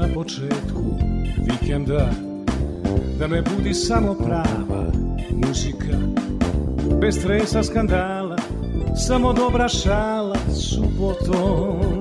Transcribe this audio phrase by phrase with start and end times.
[0.00, 0.82] Na početku
[1.38, 2.10] vikenda.
[3.18, 4.92] Da me budi samo prava
[5.30, 5.96] muzika
[7.00, 8.36] Bez stresa skandala
[9.06, 11.99] Samo dobra šala subotom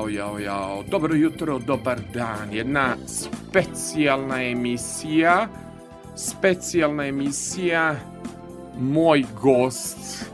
[0.00, 0.82] Jao, jao, jao.
[0.82, 2.52] Dobro jutro, dobar dan.
[2.52, 5.48] Jedna specijalna emisija.
[6.16, 7.96] Specijalna emisija.
[8.78, 10.24] Moj gost.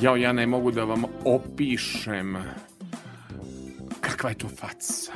[0.00, 2.36] Jao, ja ne mogu da vam opišem
[4.00, 5.12] kakva je to faca.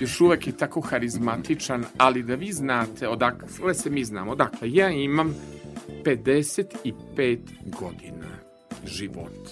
[0.00, 4.34] Još uvek je tako harizmatičan, ali da vi znate odakle se mi znamo.
[4.34, 5.34] Dakle, ja imam
[6.04, 7.38] 55
[7.80, 8.28] godina
[8.86, 9.50] života.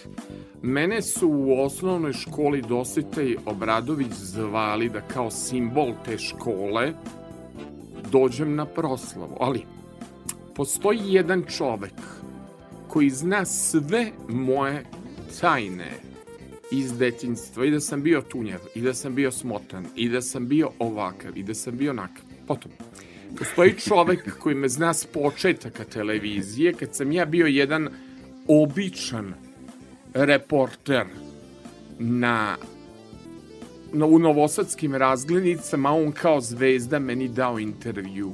[0.66, 6.92] Mene su u osnovnoj školi Dositej Obradović zvali da kao simbol te škole
[8.12, 9.62] dođem na proslavu, ali
[10.54, 11.92] postoji jedan čovek
[12.88, 14.84] koji zna sve moje
[15.40, 15.90] tajne
[16.72, 20.48] iz detinjstva i da sam bio tunjav, i da sam bio smotan, i da sam
[20.48, 22.24] bio ovakav, i da sam bio onakav.
[22.46, 22.72] Potom,
[23.38, 27.88] postoji čovek koji me zna s početaka televizije, kad sam ja bio jedan
[28.48, 29.34] običan
[30.14, 31.06] reporter
[31.98, 32.56] na,
[33.92, 38.32] na u novosadskim razglednicama, on kao zvezda meni dao intervju.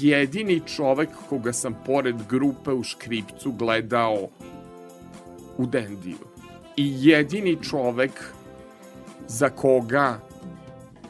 [0.00, 4.28] Jedini čovek koga sam pored grupe u Škripcu gledao
[5.58, 6.18] u Dendiju.
[6.76, 8.10] I jedini čovek
[9.28, 10.20] za koga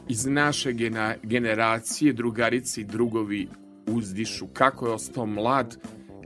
[0.09, 0.73] iz naše
[1.23, 3.49] generacije drugarici i drugovi
[3.87, 5.77] uzdišu kako je ostao mlad,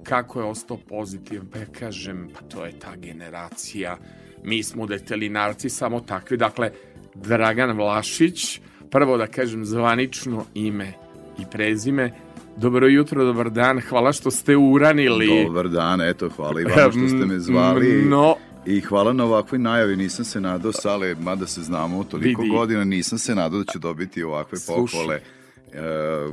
[0.08, 3.96] kako je ostao pozitivan, pa ja kažem, pa to je ta generacija,
[4.44, 6.70] mi smo detelinarci samo takvi, dakle,
[7.14, 8.60] Dragan Vlašić,
[8.90, 10.92] prvo da kažem zvanično ime
[11.38, 12.12] i prezime,
[12.56, 15.44] Dobro jutro, dobar dan, hvala što ste uranili.
[15.46, 18.02] Dobar dan, eto, hvala i vama što ste me zvali.
[18.02, 18.36] No,
[18.66, 22.54] I hvala na ovakvoj najavi, nisam se nadao, Sale, mada se znamo toliko Vidi.
[22.54, 24.98] godina, nisam se nadao da ću dobiti ovakve Slušaj.
[25.00, 25.20] pohvale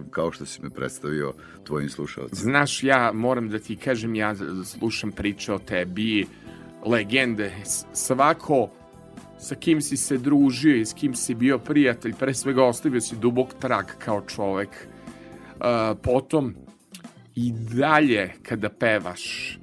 [0.10, 2.42] kao što si me predstavio tvojim slušalcima.
[2.42, 4.36] Znaš, ja moram da ti kažem, ja
[4.66, 6.26] slušam priče o tebi,
[6.86, 7.52] legende,
[7.94, 8.70] svako
[9.40, 13.16] sa kim si se družio i s kim si bio prijatelj, pre svega ostavio si
[13.16, 14.70] dubok trag kao čovek.
[14.70, 16.56] Uh, potom,
[17.36, 19.58] i dalje kada pevaš,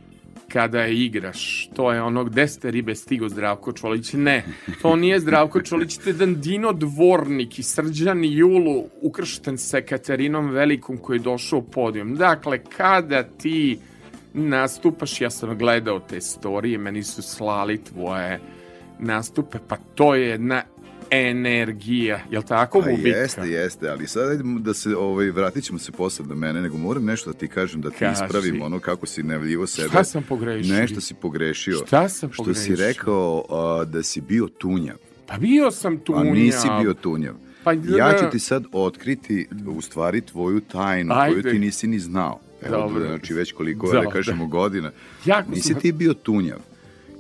[0.52, 4.44] kada igraš, to je ono gde ste ribe stigo Zdravko Čolić, ne,
[4.82, 10.50] to nije Zdravko Čolić, to je jedan Dino Dvornik i Srđan Julu ukršten sa Katerinom
[10.50, 12.14] Velikom koji je došao u podijum.
[12.16, 13.78] Dakle, kada ti
[14.34, 18.40] nastupaš, ja sam gledao te storije, meni su slali tvoje
[18.98, 20.62] nastupe, pa to je jedna
[21.12, 23.08] energija, jel tako, Pa Bubitka?
[23.10, 27.04] jeste, jeste, ali sad da se, ovaj, vratit ćemo se posle do mene, nego moram
[27.04, 28.12] nešto da ti kažem, da ti Kaži.
[28.14, 29.88] ispravim ono kako si najavljivo sebe.
[29.88, 30.74] Šta sam pogrešio?
[30.74, 31.76] Nešto si pogrešio.
[31.86, 32.62] Šta sam Što pogrešio?
[32.66, 36.14] si rekao a, da si bio tunjav, Pa bio sam tu.
[36.14, 37.34] a nisi bio tunjav.
[37.64, 41.34] Pa, Ja ću ti sad otkriti u stvari tvoju tajnu Ajde.
[41.34, 42.40] koju ti nisi ni znao.
[42.62, 43.06] Evo, Dobro.
[43.06, 44.00] znači već koliko, Dobro.
[44.00, 44.90] da kažemo, godina.
[45.24, 46.58] Jako Nisi sam- ti bio tunjav.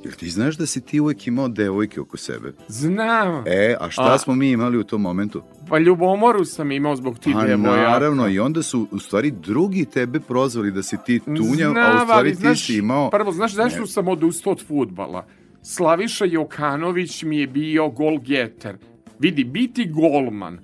[0.04, 2.52] Jel ti znaš da si ti uvek imao devojke oko sebe?
[2.68, 3.44] Znam.
[3.46, 5.42] E, a šta A- smo mi imali u tom momentu?
[5.68, 7.80] Pa ljubomoru sam imao zbog ti Pa devojaka.
[7.82, 12.00] naravno, i onda su u stvari drugi tebe prozvali da si ti tunjav, a u
[12.00, 13.10] stvari ali ti znaš, si imao...
[13.10, 13.86] Prvo, znaš zašto Ne.
[13.86, 15.26] sam odustao od futbala?
[15.62, 18.76] Slaviša Jokanović mi je bio golgeter.
[19.18, 20.58] Vidi, biti golman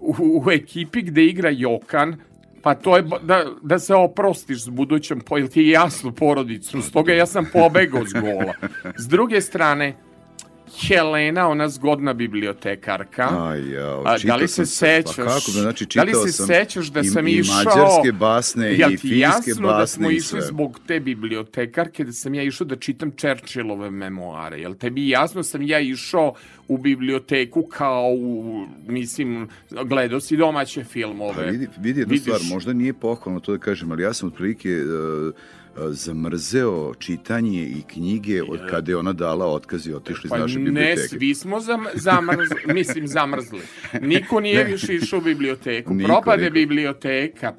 [0.00, 0.14] u,
[0.46, 2.16] u ekipi gde igra Jokan,
[2.64, 7.12] Pa to je da, da se oprostiš s budućem, po, ti je jasno porodicu, stoga
[7.12, 8.54] ja sam pobegao s gola.
[8.98, 9.96] S druge strane,
[10.80, 13.48] Helena, ona zgodna bibliotekarka.
[13.48, 15.16] Aj, ja, A, da li se sećaš?
[15.16, 17.54] Pa kako, znači, da li čitao se sam sećaš da i, sam i išao...
[17.56, 22.34] mađarske basne i finske jasno da smo basne i išli zbog te bibliotekarke, da sam
[22.34, 24.60] ja išao da čitam Churchillove memoare?
[24.60, 26.34] Jel tebi jasno sam ja išao
[26.68, 29.48] u biblioteku kao, u, mislim,
[29.84, 31.34] gledao si domaće filmove.
[31.34, 34.28] Pa vidi, vidi jednu Vidiš- stvar, možda nije pohvalno to da kažem, ali ja sam
[34.28, 35.34] otprilike uh,
[35.88, 40.58] zamrzeo čitanje i knjige od kada je ona dala otkaz i otišli iz Pa naše
[40.58, 41.08] ne, biblioteke.
[41.08, 43.60] svi smo zam, zamrzli, mislim zamrzli.
[44.00, 45.94] Niko nije više išao u biblioteku.
[45.94, 46.54] Niko, Propade niko.
[46.54, 47.54] biblioteka.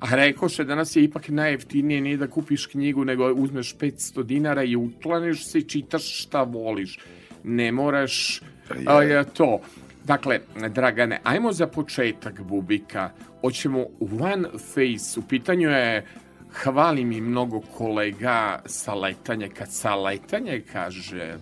[0.00, 4.76] A rekoše, danas je ipak najjeftinije nije da kupiš knjigu, nego uzmeš 500 dinara i
[4.76, 6.98] uklaniš se i čitaš šta voliš.
[7.44, 8.40] Ne moraš
[8.84, 9.10] Pa a, je.
[9.10, 9.60] je to.
[10.04, 13.10] Dakle, Dragane, ajmo za početak Bubika.
[13.40, 13.86] Hoćemo
[14.20, 15.20] One Face.
[15.20, 16.06] U pitanju je
[16.52, 19.48] hvali mi mnogo kolega sa letanje.
[19.48, 21.38] Kad sa letanje kaže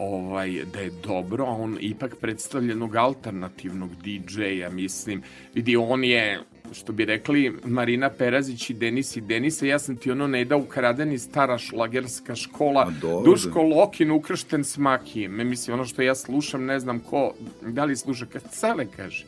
[0.00, 5.22] ovaj, da je dobro, a on ipak predstavlja jednog alternativnog DJ-a, mislim.
[5.54, 6.40] Vidi, on je,
[6.72, 10.56] što bi rekli, Marina Perazić i Denis i Denisa, ja sam ti ono ne da
[10.56, 12.92] ukradeni stara šlagerska škola.
[13.24, 15.32] Duško Lokin ukršten s makijem.
[15.32, 19.26] Me mislim, ono što ja slušam, ne znam ko, da li sluša, kad cele kaže,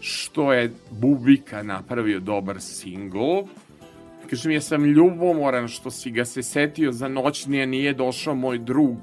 [0.00, 3.42] što je Bubika napravio dobar singl,
[4.30, 8.96] Kažem, ja sam ljubomoran što si ga se setio za noćnije, nije došao moj drug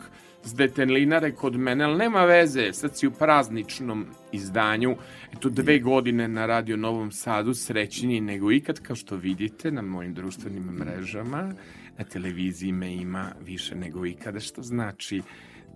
[0.44, 4.96] s detenlinare kod mene, ali nema veze, sad si u prazničnom izdanju,
[5.34, 10.14] eto dve godine na Radio Novom Sadu, srećniji nego ikad, kao što vidite na mojim
[10.14, 11.54] društvenim mrežama,
[11.98, 15.22] na televiziji me ima više nego ikada, što znači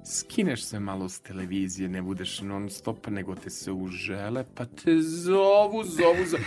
[0.06, 5.02] skineš se malo s televizije, ne budeš non stop, nego te se užele, pa te
[5.02, 6.44] zovu, zovu, zovu.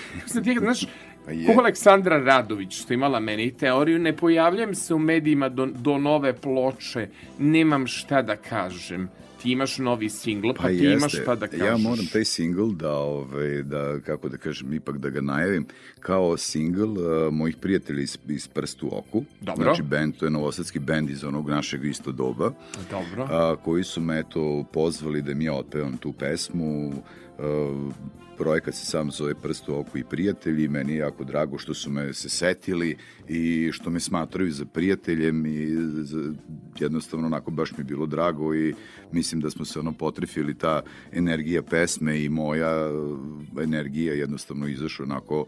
[0.60, 0.86] Znaš,
[1.30, 1.46] je.
[1.46, 6.32] Ko Aleksandra Radović, što imala meni teoriju, ne pojavljam se u medijima do, do nove
[6.32, 9.08] ploče, nemam šta da kažem.
[9.42, 10.92] Ti imaš novi singl, pa, Pa ti jeste.
[10.92, 11.66] imaš šta da kažeš.
[11.66, 15.66] Ja moram taj single da, ovaj, da, kako da kažem, ipak da ga najavim,
[16.00, 19.24] kao single uh, mojih prijatelja iz, iz Prstu oku.
[19.40, 19.64] Dobro.
[19.64, 22.52] Znači, band, to je novosadski band iz onog našeg isto doba.
[22.90, 23.26] Dobro.
[23.30, 26.92] a, koji su me eto pozvali da mi ja otpevam tu pesmu.
[27.38, 27.90] A,
[28.36, 30.68] projekat se sam zove Prstu oku i prijatelji.
[30.68, 32.96] Meni je jako drago što su me se setili
[33.28, 35.66] i što me smatraju za prijateljem i
[36.02, 36.32] za,
[36.78, 38.74] jednostavno onako baš mi je bilo drago i
[39.12, 40.82] mislim da smo se ono potrefili ta
[41.12, 43.18] energija pesme i moja uh,
[43.62, 45.46] energija jednostavno izašla onako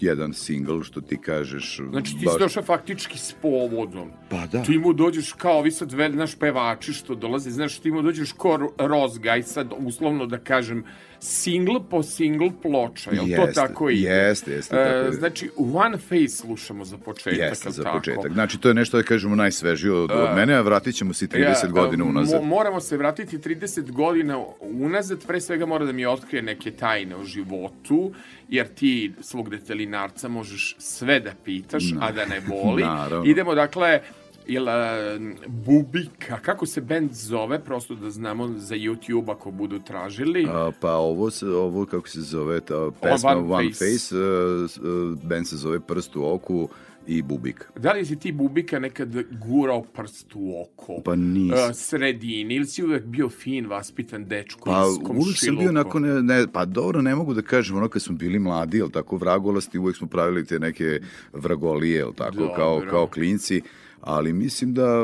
[0.00, 0.52] jedan single
[0.82, 4.10] što ti kažeš Znači ti baš- si došao faktički s povodom.
[4.30, 4.62] Pa da.
[4.62, 8.32] Ti mu dođeš kao vi sad vel, naš pevači što dolaze, znaš, ti mu dođeš
[8.32, 10.84] ko Ro- Rozgaj, sad uslovno da kažem,
[11.20, 14.08] single po single ploča, jel to Jeste, tako ide?
[14.08, 15.16] jeste, jeste, E, tako ide.
[15.16, 17.98] Znači, One Face slušamo za početak, Jeste, za tako?
[17.98, 18.32] početak.
[18.32, 21.28] Znači, to je nešto da kažemo najsvežije od, od mene, a vratit ćemo se i
[21.28, 22.44] 30 godina mo- unazad.
[22.44, 27.24] moramo se vratiti 30 godina unazad, pre svega mora da mi otkrije neke tajne o
[27.24, 28.12] životu,
[28.52, 32.84] jer ti svog detelinarca možeš sve da pitaš, a da ne boli.
[33.24, 34.00] Idemo, dakle,
[34.46, 40.46] Jel, a, Bubika, kako se band zove, prosto da znamo za YouTube ako budu tražili.
[40.48, 43.92] A, pa ovo, se, ovo kako se zove, ta pesma One One, Face.
[43.92, 46.68] Face, uh, uh, band se zove Prst u oku
[47.06, 47.64] i Bubik.
[47.76, 51.02] Da li si ti Bubika nekad gurao prst u oko?
[51.04, 51.70] Pa nisam.
[51.70, 55.20] A, sredini, ili si uvek bio fin, vaspitan dečko Pa iz komšiluka?
[55.20, 58.16] uvijek sam bio onako, ne, ne, pa dobro, ne mogu da kažem, ono kad smo
[58.16, 61.00] bili mladi, jel tako, vragolasti, uvijek smo pravili te neke
[61.32, 62.54] vragolije, jel tako, Dobro.
[62.56, 63.62] kao, kao klinci,
[64.02, 65.02] ali mislim da,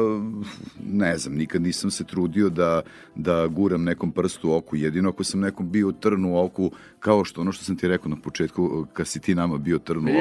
[0.87, 2.83] ne znam, nikad nisam se trudio da,
[3.15, 7.25] da guram nekom prstu u oku, jedino ako sam nekom bio trn u oku, kao
[7.25, 10.03] što ono što sam ti rekao na početku, kad si ti nama bio trn u
[10.03, 10.19] oku,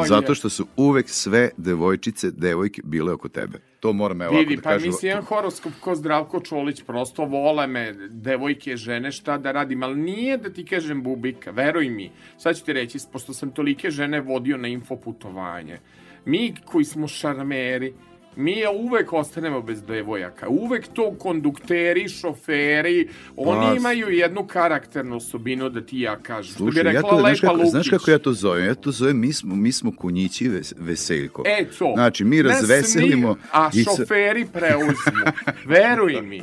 [0.00, 3.58] Joj, zato što su uvek sve devojčice, devojke bile oko tebe.
[3.80, 4.88] To moram evo Vidi, da pa kažem.
[4.88, 9.96] mislim, jedan horoskop ko Zdravko Čolić, prosto vole me, devojke, žene, šta da radim, ali
[9.96, 12.10] nije da ti kažem bubika, veruj mi.
[12.38, 15.78] Sad ću ti reći, pošto sam tolike žene vodio na infoputovanje,
[16.24, 17.94] mi koji smo šarmeri,
[18.36, 20.48] mi uvek ostanemo bez devojaka.
[20.48, 26.54] Uvek to kondukteri, šoferi, oni Pa, imaju jednu karakternu osobinu da ti ja kažem.
[26.54, 28.64] Što bi Slušaj, ja rekla to, znaš, kako, znaš kako ja to zovem?
[28.64, 31.42] Ja to zovem, mi smo, mi smo kunjići ves, veseljko.
[31.46, 31.92] E, to.
[31.94, 33.28] Znači, mi razveselimo...
[33.28, 35.24] mi- a i šoferi preuzmu.
[35.64, 36.40] Veruj mi.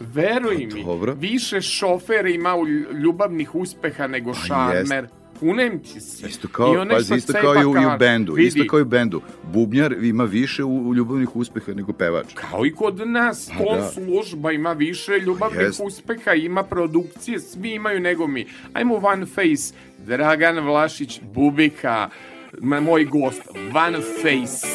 [0.00, 0.84] Veruj mi.
[0.84, 1.14] Dobro.
[1.14, 2.54] Više šofer ima
[3.02, 5.04] ljubavnih uspeha nego šarmer.
[5.04, 6.28] jest unemči se.
[6.28, 8.32] Isto kao, I pazi, isto kao i u, i u bendu.
[8.32, 8.48] Vidi.
[8.48, 9.22] Isto kao i u bendu.
[9.52, 12.34] Bubnjar ima više u, u ljubavnih uspeha nego pevač.
[12.34, 13.50] Kao i kod nas.
[13.58, 13.88] Pa, to da.
[13.88, 15.80] služba ima više ljubavnih Jest.
[15.84, 18.46] uspeha, ima produkcije, svi imaju nego mi.
[18.72, 19.74] Ajmo One Face,
[20.06, 22.10] Dragan Vlašić, Bubika,
[22.60, 23.42] moj gost,
[23.74, 24.66] One Face.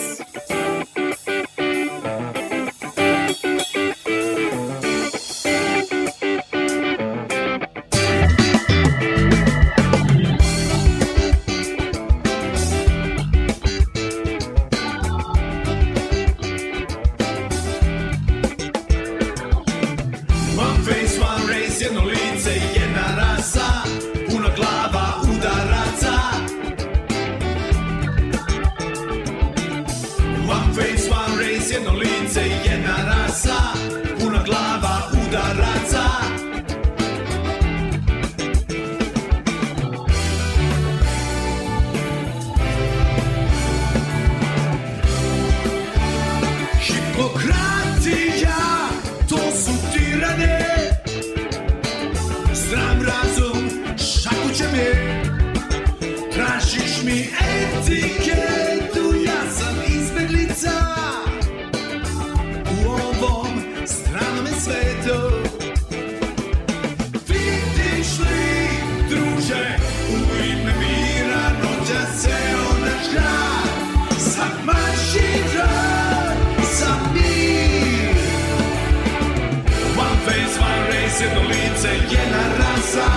[82.11, 83.07] jedna rasa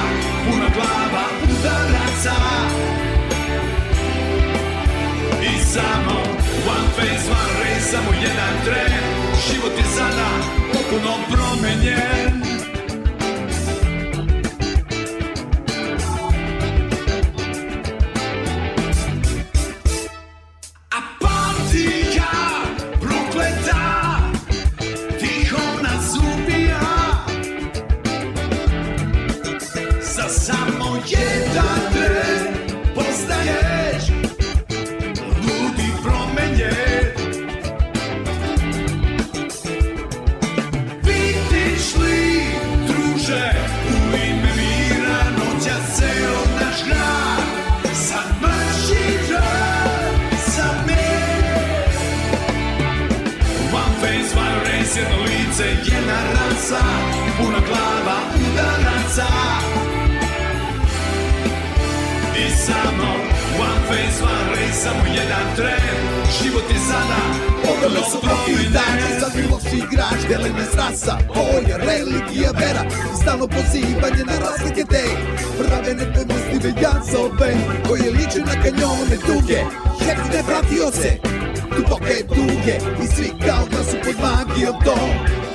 [0.44, 2.36] Puna glava udaraca.
[5.42, 6.18] I samo
[6.74, 8.92] one face, one race Samo jedan tren.
[9.48, 10.28] Život je sada
[10.72, 12.43] potpuno promenjen.
[55.54, 56.84] ulice jedna ranca
[57.37, 59.26] Puno glava udaraca
[62.37, 63.14] I samo
[63.58, 65.96] one face, one race, samo jedan tren.
[66.42, 67.20] Život je sada
[67.70, 72.84] Odele su protiv dana Sad bilo si igrač, dele me strasa Boja, religija, vera
[73.23, 75.04] Stalno pozivanje na razlike te.
[75.58, 77.54] Prave nepodnostive jazove
[77.88, 79.61] Koje liče na kanjone duge
[80.04, 84.96] Hek ne pratio se Tu Duboke duge I svi kao da su pod magijom to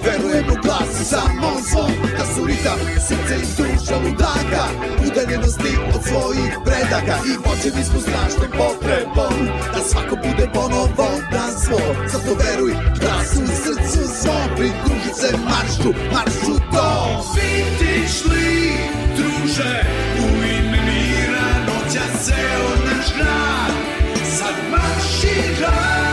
[0.06, 4.65] Verujem u glas samo zvon Da su ritam srce i duša ludaka
[5.08, 7.15] Udaljenosti od svojih predaka.
[7.29, 9.36] I vođeni smo strašne potrebom.
[9.74, 15.29] Da svako bude ponovo na svo Zato veruj da glasu u srcu zvon Pridružit se
[15.50, 16.89] maršu, maršu to
[17.36, 18.72] Vidiš li,
[19.18, 19.74] druže,
[20.24, 23.74] u ime mira Noća ceo naš grad
[24.38, 26.09] Sad maršira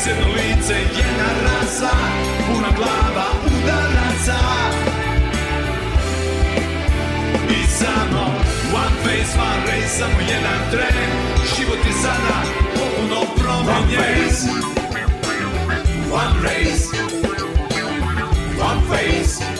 [0.00, 1.90] deset lice, jedna rasa,
[2.46, 4.38] puna glava udaraca.
[7.48, 8.24] I samo
[8.72, 11.10] one face, one race, samo jedan tren,
[11.56, 12.42] život je sada
[12.74, 13.98] popuno promenje.
[13.98, 14.48] One face,
[16.12, 16.86] one race,
[18.58, 19.59] one face,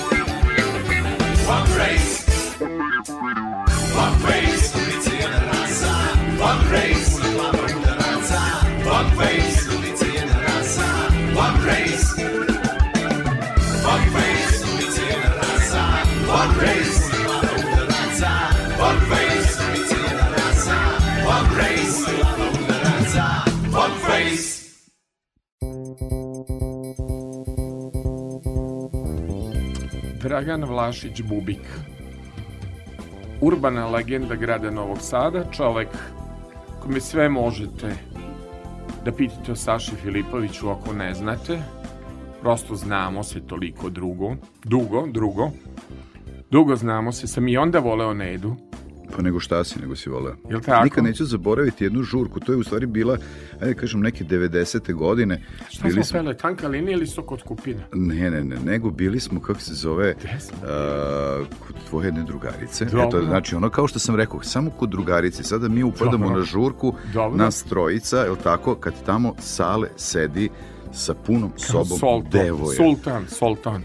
[30.23, 31.81] Dragan Vlašić Bubik
[33.41, 35.89] Urbana legenda grada Novog Sada, čovek
[36.83, 37.95] kome sve možete
[39.05, 41.63] da pitate o Saši Filipoviću ako ne znate.
[42.41, 45.51] Prosto znamo se toliko drugo, dugo, drugo.
[46.51, 48.57] Dugo znamo se, sam i onda voleo Nedu.
[49.17, 50.37] Pa nego šta si, nego si voleo.
[50.51, 50.85] Jel tako?
[50.85, 53.17] Nikad neću zaboraviti jednu žurku, to je u stvari bila,
[53.61, 54.95] ajde da kažem, neke 90.
[54.95, 55.43] godine.
[55.69, 57.83] Šta bili smo pele, tanka linija ili sok od kupina?
[57.95, 62.85] Ne, ne, ne, nego bili smo, kako se zove, uh, kod tvoje jedne drugarice.
[62.85, 63.07] Dobro.
[63.09, 65.43] Eto, znači, ono kao što sam rekao, samo kod drugarice.
[65.43, 66.39] Sada mi upadamo Dobro.
[66.39, 67.39] na žurku, Dobro.
[67.39, 70.51] nas trojica, je tako, kad tamo sale sedi
[70.93, 72.77] sa punom sobom Soltan, devoja.
[72.77, 73.83] Sultan, sultan.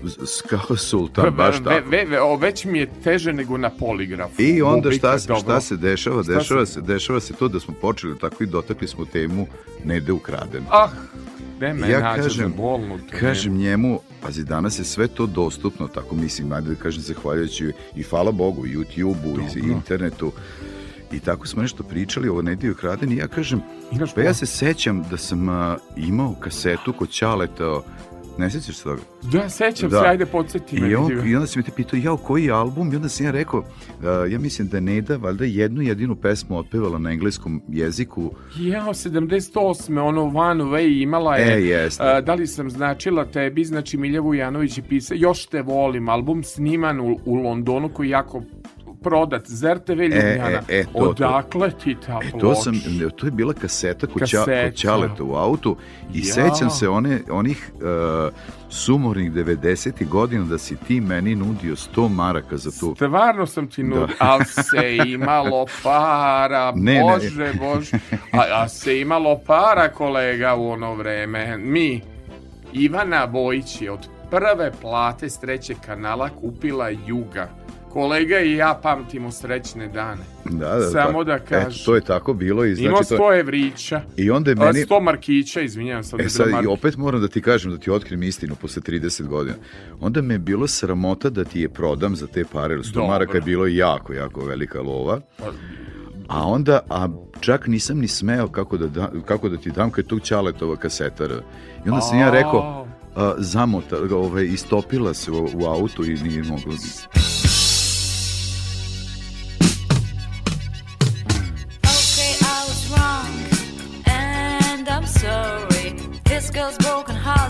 [0.48, 1.90] Kao sultan, baš tako.
[1.90, 4.42] ve- ve- o, već mi je teže nego na poligrafu.
[4.42, 6.24] I onda šta, se- šta se dešava?
[6.24, 9.48] Šta Dešava se- dešava se to da smo počeli tako i dotakli smo temu
[9.84, 10.64] Nede ukraden.
[10.72, 10.90] Ah,
[11.60, 13.20] ne me ja nađe kažem, za bolnu temu.
[13.20, 18.04] kažem njemu, pazi, danas je sve to dostupno, tako mislim, ajde da kažem, zahvaljujući i
[18.04, 20.32] hvala Bogu, YouTube-u, i Dobro.
[21.12, 24.46] I tako smo nešto pričali o Nediju kraden i ja kažem, Imaš pa ja se
[24.46, 27.82] sećam da sam a, imao kasetu kod Ćaleta,
[28.38, 29.02] ne sećaš se toga?
[29.32, 30.00] Da, sećam Da.
[30.02, 30.90] se, ajde podsjeti me.
[30.90, 31.28] I, on.
[31.28, 32.94] I onda si me te pitao, jao, koji album?
[32.94, 33.66] I onda sam ja rekao, uh,
[34.32, 38.32] ja mislim da Neda valjda jednu jedinu pesmu otpevala na engleskom jeziku.
[38.58, 40.02] Jao, 78.
[40.02, 41.58] ono One Way imala je.
[41.58, 42.04] E, jeste.
[42.04, 46.44] a, da li sam značila tebi, znači Miljevu Janović je pisao, još te volim, album
[46.44, 48.42] sniman u, u Londonu koji je jako
[49.06, 50.62] prodat, ZRTV Ljubljana.
[50.70, 51.00] e, to, to.
[51.00, 52.62] Odakle ti ta E, to, ploča?
[52.62, 52.74] sam,
[53.12, 54.64] to je bila kaseta kod, Kaseta.
[54.64, 55.76] kod Ćaleta u autu
[56.14, 56.26] i Ja.
[56.26, 58.34] sećam se one, onih uh,
[58.70, 60.08] sumornih 90.
[60.08, 62.94] godina da si ti meni nudio 100 maraka za tu.
[62.96, 67.02] Stvarno sam ti nudio, ali se imalo para, Ne, ne.
[67.04, 67.98] bože, bože.
[68.32, 71.58] A, a se imalo para, kolega, u ono vreme.
[71.58, 72.02] Mi,
[72.74, 74.00] Ivana Bojić je od
[74.32, 77.50] prve plate s trećeg kanala kupila Juga.
[77.96, 80.22] Kolega i ja pamtimo srećne dane.
[80.46, 81.24] Da, da, Samo tako.
[81.24, 81.70] da kažem.
[81.70, 83.24] Eto, to je tako bilo i Imao znači to...
[83.24, 84.86] 100 evrića, I onda je meni...
[84.86, 86.16] 100 markića, izvinjavam se.
[86.20, 89.56] E sad, i opet moram da ti kažem, da ti otkrim istinu posle 30 godina.
[90.00, 93.08] Onda me je bilo sramota da ti je prodam za te pare, jer 100 Dobro.
[93.08, 95.20] maraka je bilo jako, jako velika lova.
[95.38, 95.46] Pa,
[96.28, 97.08] A onda, a
[97.40, 101.36] čak nisam ni smeo kako da, da, kako da ti dam kad tu Ćaletova kasetara.
[101.86, 106.44] I onda sam ja rekao, a, zamota, ovaj, istopila se u, u autu i nije
[106.44, 106.74] moglo.
[106.74, 107.45] Okay,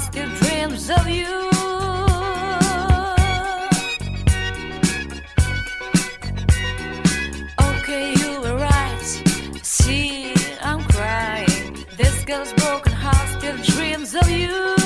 [0.06, 1.34] still dreams of you.
[7.70, 9.08] Okay, you were right.
[9.64, 11.86] See, I'm crying.
[11.98, 14.85] This girl's broken heart still dreams of you.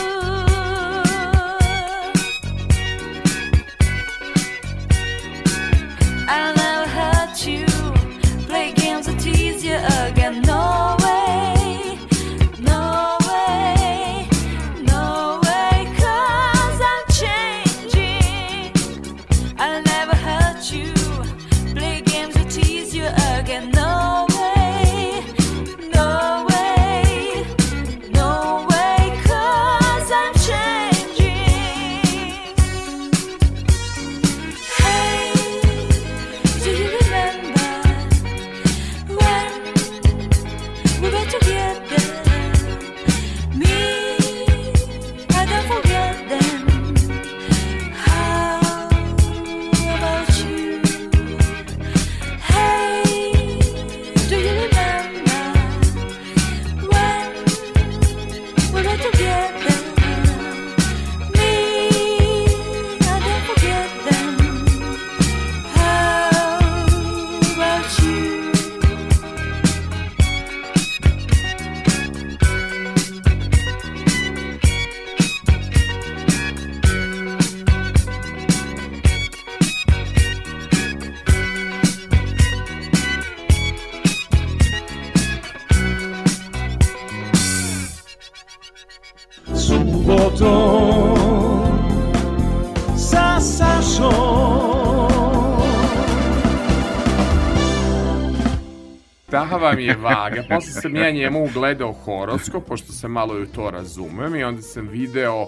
[99.79, 100.43] Vam je vaga.
[100.49, 104.87] Posle sam ja njemu ugledao horoskop, pošto sam malo i to razumem, i onda sam
[104.87, 105.47] video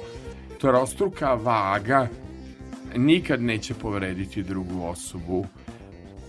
[0.62, 2.08] trostruka vaga
[2.96, 5.46] nikad neće povrediti drugu osobu.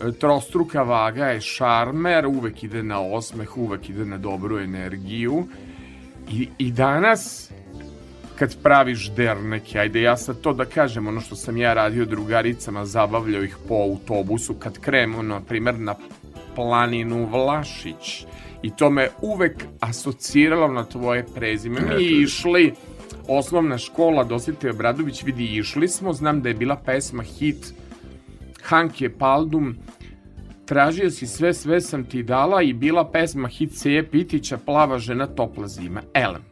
[0.00, 5.46] E, Trostruka vaga je šarmer, uvek ide na osmeh, uvek ide na dobru energiju.
[6.30, 7.50] I, i danas,
[8.38, 12.84] kad praviš derneke, ajde ja sad to da kažem, ono što sam ja radio drugaricama,
[12.84, 15.94] zabavljao ih po autobusu, kad krenu, na primer, na
[16.54, 18.26] planinu Vlašić.
[18.62, 21.80] I to me uvek asociralo na tvoje prezime.
[21.80, 22.72] Mi išli,
[23.28, 27.74] osnovna škola Dositej Obradović, vidi, išli smo, znam da je bila pesma hit
[28.62, 29.76] Hanke Paldum,
[30.66, 35.26] tražio si sve, sve sam ti dala i bila pesma hit Seje Pitića, plava žena,
[35.26, 36.02] topla zima.
[36.14, 36.42] Elem,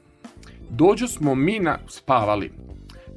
[0.71, 2.53] dođo smo mi na, spavali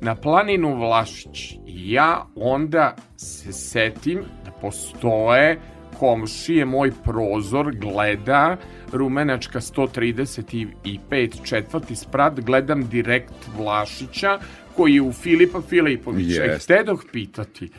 [0.02, 5.60] na planinu Vlašić i ja onda se setim da postoje
[6.00, 8.58] komšije, moj prozor gleda
[8.92, 14.40] Rumenačka 135 četvrti sprat, gledam direkt Vlašića
[14.76, 16.46] koji je u Filipa Filipovića.
[16.46, 17.70] I htedoh pitati,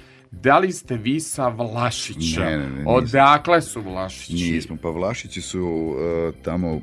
[0.43, 2.45] da li ste vi sa Vlašića?
[2.45, 2.85] Ne, ne, ne.
[2.87, 4.53] Odakle su Vlašići?
[4.53, 6.81] Nismo, pa Vlašići su uh, tamo uh,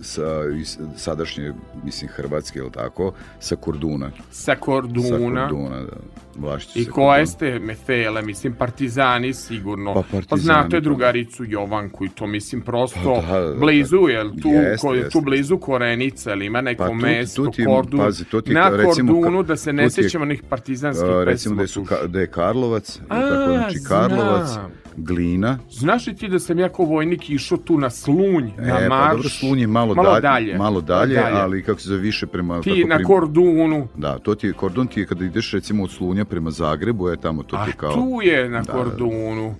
[0.00, 1.52] sa iz, sadašnje,
[1.84, 4.10] mislim, Hrvatske, ili tako, sa Korduna.
[4.30, 5.08] Sa Korduna.
[5.08, 5.96] Sa Korduna, da.
[6.74, 9.94] I koje ste mefele, mislim, partizani sigurno.
[9.94, 13.54] Pa partizani, pa znate pa- drugaricu Jovanku i to, mislim, prosto Pa da, da, da.
[13.54, 15.20] blizu, jel tu, Jeste, ko, tu jeste.
[15.20, 18.68] blizu Korenica, ili ima neko Pa tu- mesto, tu ti- Kordun, pazi, to ti na
[18.68, 21.24] recimo Kordunu, da se ne tu sjećamo onih partizanskih pesma.
[21.24, 22.08] recimo da su, tu.
[22.08, 24.70] da je Karlovac, A, tako, znači Karlovac, znam.
[24.98, 28.88] Glina, Znaš li ti da sam ja kao vojnik išao tu na Slunj, na e,
[28.88, 29.00] marš?
[29.02, 30.58] pa dobro, Slunj je malo, malo dalje, dalje.
[30.58, 31.36] malo dalje, Dalje.
[31.36, 32.60] ali kako se zove više prema...
[32.60, 33.88] Ti na prim- Kordunu.
[33.96, 37.16] Da, to ti je, Kordon ti je kada ideš recimo od Slunja prema Zagrebu, je
[37.16, 37.92] tamo to A ti je kao...
[37.92, 39.54] tu je na Da, Kordunu.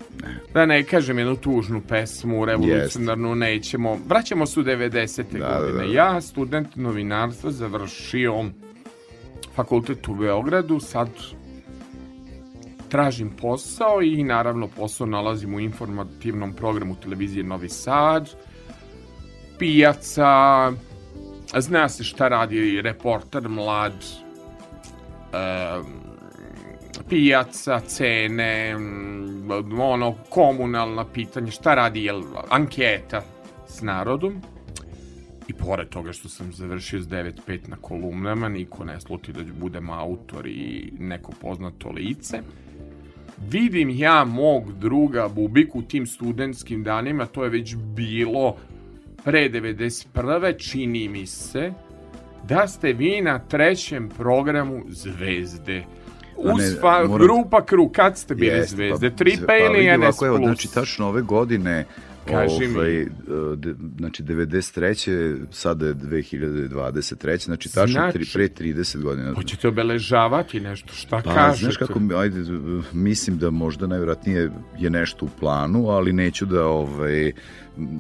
[0.55, 3.98] Da ne kažem jednu tužnu pesmu, revolucionarnu, nećemo.
[4.09, 5.22] Vraćamo se u 90.
[5.33, 5.79] Da, da, godine.
[5.79, 5.92] da.
[5.92, 8.44] Ja, student novinarstva, završio
[9.55, 11.09] fakultet u Beogradu, sad
[12.88, 18.31] tražim posao i naravno posao nalazim u informativnom programu televizije Novi Sad,
[19.59, 20.72] pijaca,
[21.59, 24.05] zna se šta radi reporter mlad,
[25.33, 26.09] em,
[27.09, 28.77] pijaca, cene,
[29.81, 33.22] ono, komunalna pitanja, šta radi, jel, anketa
[33.66, 34.40] s narodom.
[35.48, 39.90] I pored toga što sam završio s 9.5 na kolumnama, niko ne sluti da budem
[39.90, 42.42] autor i neko poznato lice.
[43.42, 48.57] Vidim ja mog druga Bubiku u tim studentskim danima, to je već bilo
[49.24, 50.70] pre 91.
[50.70, 51.72] čini mi se,
[52.44, 55.85] da ste vi na trećem programu Zvezde.
[56.37, 59.11] Uz fa- moram- grupa Kru, kad ste bili Jeste, Zvezde?
[59.11, 60.22] pa, 3P pa ili NS+.
[60.22, 61.85] evo, znači, tačno ove godine,
[62.30, 62.76] Kaži mi.
[62.76, 63.06] ovaj, e,
[63.56, 65.36] de, znači 93.
[65.50, 67.08] sada je 2023.
[67.38, 69.34] Znači tačno Znači- tri, pre 30 godina.
[69.34, 71.62] Hoćete obeležavati nešto, šta Pa, kažete?
[71.62, 72.40] znaš kako, mi- ajde,
[72.92, 77.32] mislim da možda najvjerojatnije je nešto u planu, ali neću da ovaj,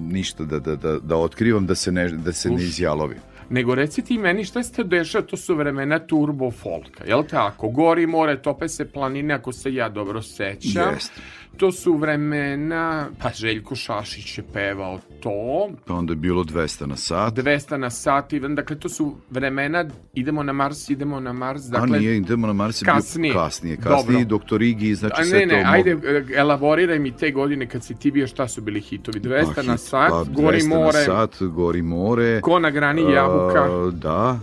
[0.02, 2.66] ništa da, da, da, da otkrivam, da se ne, da se ne Slušaj.
[2.66, 3.18] izjalovim.
[3.50, 7.68] Nego reci ti meni šta ste dešava, to su vremena turbo folka, jel tako?
[7.68, 10.92] Gori more, tope se planine, ako se ja dobro sećam.
[10.92, 11.20] Jeste.
[11.58, 16.96] To su vremena, pa Željko Šašić je pevao to, Pa onda je bilo 200 na
[16.96, 17.34] sat.
[17.34, 21.96] 200 na sat, i- dakle to su vremena, idemo na Mars, idemo na Mars, Dakle.
[21.96, 23.34] A nije, idemo na Mars je bio kasnije.
[23.34, 23.76] kasnije.
[23.76, 24.24] Kasnije, Dobro.
[24.26, 25.68] doktor Igi, znači A sve ne, ne, to...
[25.68, 25.96] ajde,
[26.34, 29.20] elaboriraj mi te godine kad si ti bio, šta su bili hitovi?
[29.20, 32.40] 200 Pa, na hit, sat, pa, Gori 200 more, na sat, gori more.
[32.40, 33.62] ko na grani jabuka.
[33.62, 34.38] A, da,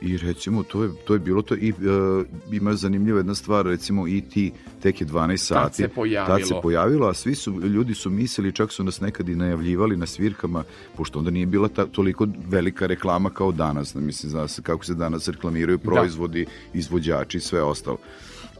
[0.00, 4.08] i recimo to je, to je bilo to i uh, ima zanimljiva jedna stvar, recimo
[4.08, 5.76] i ti tek je 12 sati.
[5.76, 6.38] se pojavilo.
[6.38, 9.96] Tad se pojavilo, a svi su, ljudi su mislili, čak su nas nekad i najavljivali
[9.96, 10.64] na svirkama,
[10.96, 13.94] pošto onda nije bila ta, toliko velika reklama kao danas.
[13.94, 17.98] Mislim, zna se kako se danas reklamiraju proizvodi, izvođači i sve ostalo.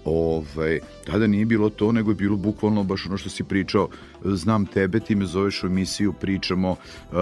[0.05, 3.89] Ove, tada nije bilo to, nego je bilo bukvalno baš ono što si pričao,
[4.25, 7.17] znam tebe, ti me zoveš u emisiju, pričamo, uh,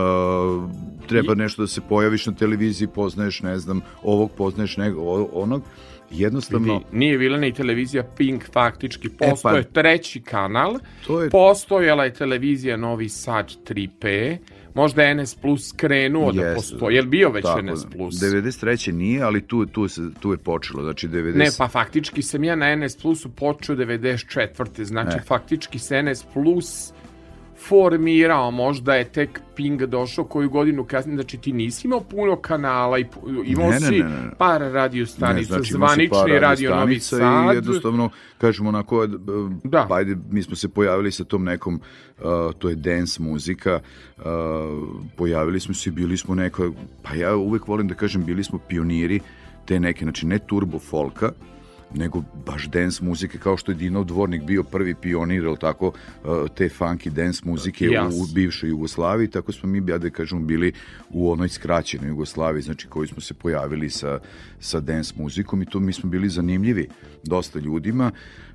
[1.06, 5.00] treba nešto da se pojaviš na televiziji, poznaješ, ne znam, ovog poznaješ, nego,
[5.32, 5.62] onog,
[6.10, 6.72] jednostavno...
[6.74, 12.14] Vidi, nije bila ni televizija Pink faktički, postoje pa- treći kanal, To je- postojala je
[12.14, 14.36] televizija Novi Sad 3P,
[14.76, 16.54] možda je NS Plus krenuo da Jeste.
[16.54, 18.14] postoji, je li bio već Tako, NS Plus?
[18.14, 18.92] 93.
[18.92, 21.36] nije, ali tu, tu, se, tu je počelo, znači 90...
[21.36, 24.84] Ne, pa faktički sam ja na NS Plusu počeo 94.
[24.84, 25.20] Znači, E.
[25.20, 26.92] faktički se NS Plus
[27.68, 32.98] formirao, možda je tek Ping došao koju godinu kasnije, znači ti nisi imao puno kanala
[32.98, 33.07] i
[33.44, 34.31] imao Ne, si ne, ne.
[34.38, 37.52] par radio stanica, znači, zvanični radio Novi Sad.
[37.52, 39.09] I jednostavno, kažemo onako, e,
[39.64, 39.87] Da.
[39.88, 42.24] pa ajde, mi smo se pojavili sa tom nekom, uh,
[42.59, 43.81] to je dance muzika,
[44.16, 44.24] uh,
[45.16, 46.62] pojavili smo se i bili smo neka,
[47.02, 49.20] pa ja uvek volim da kažem, bili smo pioniri
[49.64, 51.33] te neke, znači ne turbo folka,
[51.96, 56.48] nego baš dance muzike kao što je Dinov Dvornik bio prvi pionir, ili tako, uh,
[56.54, 58.22] te funky dance muzike u, Jasno.
[58.22, 60.72] u bivšoj Jugoslaviji, tako smo mi, ja da kažemo, bili
[61.11, 64.20] u onoj skraćenoj Jugoslaviji, znači koji smo se pojavili sa,
[64.61, 66.88] sa dance muzikom i to mi smo bili zanimljivi
[67.24, 68.11] dosta ljudima.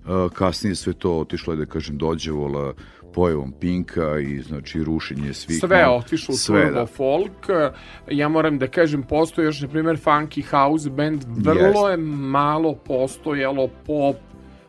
[0.05, 2.73] Uh, kasnije sve to otišlo je, da kažem, dođevola
[3.13, 5.59] pojavom Pinka i znači rušenje svih...
[5.59, 6.85] Sve je otišlo u sve, turbo da.
[6.85, 7.47] folk.
[8.09, 11.23] Ja moram da kažem, postoji još, na primjer, funky house band.
[11.27, 11.91] Vrlo Jeste.
[11.91, 14.15] je malo postojalo pop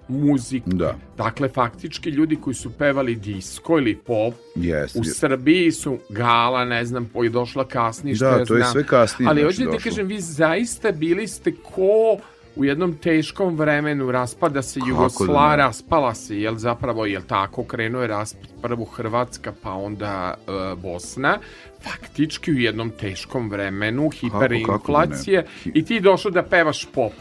[0.08, 0.70] muzike.
[0.70, 0.94] Da.
[1.16, 4.98] Dakle, faktički ljudi koji su pevali disko ili pop Jeste.
[5.00, 8.60] u Srbiji su Gala, ne znam, koji je došla kasnije, što Da, ja to je
[8.60, 8.72] znam.
[8.72, 12.16] sve kasnije, Ali znači, hoćete da kažem, vi zaista bili ste ko
[12.56, 15.56] u jednom teškom vremenu raspada se Kako da Jugosla, ne?
[15.56, 21.38] raspala se, jel zapravo, jel tako, krenuo je raspad prvo Hrvatska, pa onda e, Bosna,
[21.82, 25.80] faktički u jednom teškom vremenu, hiperinflacije, kako da ne?
[25.80, 27.12] i ti došao da pevaš pop.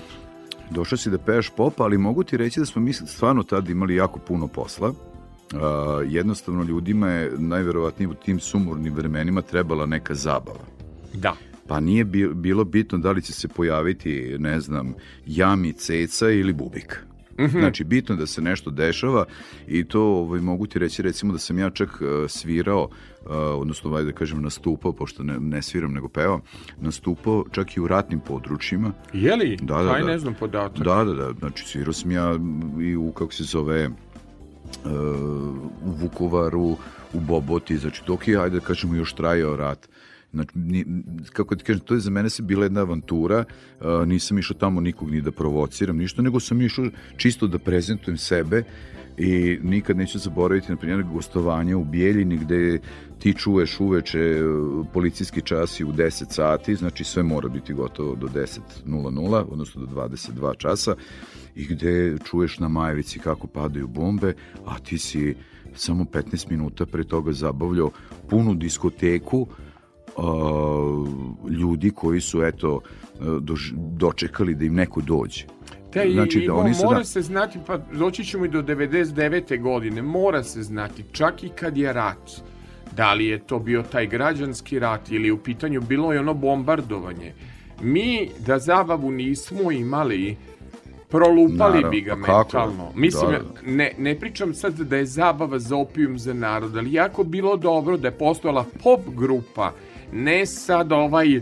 [0.70, 3.96] Došao si da pevaš pop, ali mogu ti reći da smo mi stvarno tad imali
[3.96, 4.90] jako puno posla.
[4.90, 5.60] Uh,
[6.08, 10.66] jednostavno ljudima je najverovatnije u tim sumornim vremenima trebala neka zabava.
[11.14, 11.36] Da.
[11.72, 14.94] Pa nije bi- bilo bitno da li će se pojaviti, ne znam,
[15.26, 17.00] jami, ceca ili bubik.
[17.50, 19.26] Znači, bitno da se nešto dešava
[19.68, 23.96] i to ovaj, mogu ti reći, recimo da sam ja čak uh, svirao, uh, odnosno,
[23.96, 26.42] ajde da kažem, nastupao, pošto ne, ne sviram nego pevam,
[26.82, 29.58] nastupao čak i u ratnim područjima, Je li?
[29.62, 30.08] Da, da, Aj, da.
[30.08, 30.84] ne znam podatak.
[30.86, 32.36] Da, da, da, znači svirao sam ja
[32.82, 33.94] i u, kako se zove, uh,
[35.86, 36.78] u Vukovaru,
[37.14, 39.88] u Boboti, znači dok je, ajde da kažemo, još trajao rat.
[40.34, 40.86] Znači, ni,
[41.34, 43.44] kako ti kažem, to je za mene se bila jedna avantura,
[43.80, 46.86] uh, nisam išao tamo nikog ni da provociram, ništa, nego sam išao
[47.18, 48.64] čisto da prezentujem sebe
[49.18, 52.80] i nikad neću zaboraviti, na primjer, gostovanje u Bijeljini gde
[53.20, 58.16] ti čuješ uveče uh, policijski čas i u 10 sati, znači sve mora biti gotovo
[58.16, 60.96] do 10.00, odnosno do 22 časa
[61.56, 64.34] i gde čuješ na Majevici kako padaju bombe,
[64.66, 65.36] a ti si
[65.76, 67.92] samo 15 minuta pre toga zabavljao
[68.30, 69.48] punu diskoteku uh,
[71.50, 72.82] ljudi koji su eto
[73.42, 75.46] dož, dočekali da im neko dođe.
[75.92, 78.62] Te, Znači, i da oni se mora da- se znati, pa doći ćemo i do
[78.62, 79.58] 99.
[79.58, 82.32] godine, mora se znati, čak i kad je rat,
[82.92, 87.34] da li je to bio taj građanski rat ili u pitanju bilo je ono bombardovanje,
[87.82, 90.38] mi da zabavu nismo imali,
[91.10, 92.38] prolupali Naravno, bi ga pa kako?
[92.58, 92.92] mentalno.
[92.96, 97.24] Mislim, Da, ne, ne pričam sad da je zabava za opijum za narod, ali jako
[97.24, 99.72] bilo dobro da je postojala pop grupa,
[100.12, 101.42] ne sad ovaj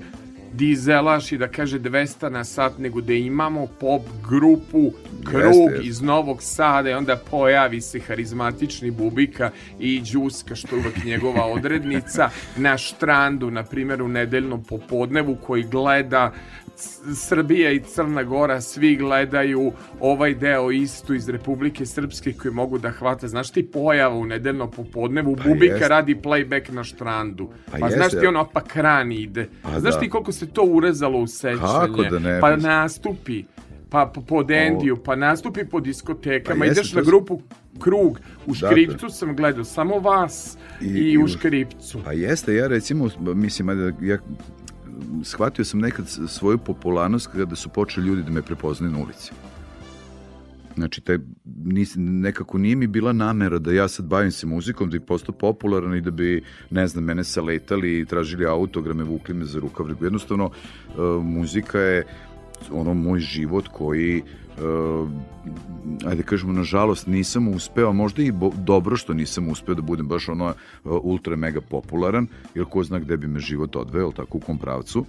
[0.53, 4.91] dizelaš i da kaže 200 na sat, nego da imamo pop grupu
[5.23, 5.88] Krug Jeste.
[5.88, 11.45] iz Novog Sada i onda pojavi se harizmatični Bubika i Đuska, što je uvek njegova
[11.45, 16.32] odrednica, na štrandu, na primjer u nedeljnom popodnevu koji gleda
[17.15, 22.92] Srbija i Crna Gora svi gledaju ovaj deo istu iz Republike Srpske koji mogu da
[22.92, 23.28] hvata.
[23.28, 25.88] Znaš ti pojava u nedeljno popodnevu, Bubika jeste.
[25.88, 27.50] radi playback na štrandu.
[27.72, 29.48] Pa, Pa znaš ti ono, pa kran ide.
[29.63, 30.00] Pa znaš da.
[30.00, 32.10] ti koliko se to urezalo u sećanje?
[32.12, 33.44] Da ne, Pa nastupi,
[33.89, 37.42] pa po, Dendiju, pa nastupi po diskotekama, Pa jeste, ideš na grupu
[37.80, 42.00] Krug, u Da, Škripcu sam gledao samo vas i, I- u Škripcu.
[42.06, 43.70] Pa jeste, ja recimo, mislim,
[44.02, 44.18] ja
[45.24, 49.32] shvatio sam nekad svoju popularnost kada su počeli ljudi da me prepoznaju na ulici.
[50.76, 51.18] Znači, taj,
[51.66, 55.36] nis, nekako nije mi bila namera da ja sad bavim se muzikom, da bi postao
[55.36, 59.88] popularan i da bi, ne znam, mene saletali i tražili autograme, vukli me za rukav.
[60.02, 62.06] Jednostavno, uh, muzika je
[62.72, 64.24] ono moj život koji
[66.06, 70.48] ajde kažemo nažalost nisam uspeo, možda i dobro što nisam uspeo da budem baš ono
[70.48, 70.54] uh,
[71.04, 75.06] ultra mega popularan, jer ko zna gde bi me život odveo, tako u kom pravcu.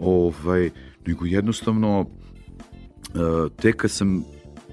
[0.00, 0.70] Ovaj,
[1.06, 4.24] nego jednostavno uh, tek kad sam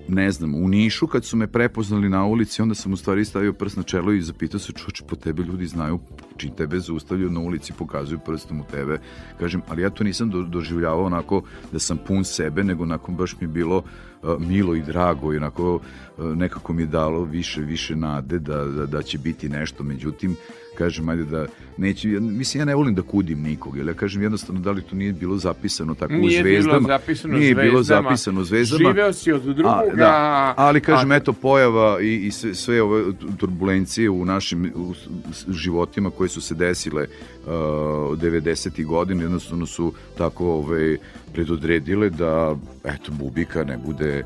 [0.07, 3.53] ne znam, u Nišu kad su me prepoznali na ulici, onda sam u stvari stavio
[3.53, 5.99] prst na čelo i zapitao se, čoče, po tebe ljudi znaju,
[6.37, 8.99] čim tebe zaustavljaju na ulici, pokazuju prstom u tebe.
[9.39, 13.35] Kažem, ali ja to nisam do, doživljavao onako da sam pun sebe, nego onako baš
[13.39, 17.61] mi je bilo uh, milo i drago i onako uh, nekako mi je dalo više,
[17.61, 19.83] više nade da, da, da će biti nešto.
[19.83, 20.35] Međutim,
[20.71, 21.45] kažem, ajde da
[21.77, 24.81] neće, ja- mislim, ja ne volim da kudim nikog, jer ja kažem jednostavno da li
[24.81, 26.73] to nije bilo zapisano tako u Nije zvezdama.
[26.73, 28.01] bilo zapisano nije bilo zvezdama.
[28.03, 28.89] zapisano u zvezdama.
[28.89, 29.83] Živeo si od drugoga.
[29.83, 33.03] A, da, ali kažem, a- eto, pojava i, i sve, sve ove
[33.37, 34.93] turbulencije u našim u,
[35.49, 38.85] životima koje su se desile uh, 90.
[38.85, 40.97] godina, jednostavno su tako ove,
[41.33, 44.23] predodredile da, eto, Bubika ne bude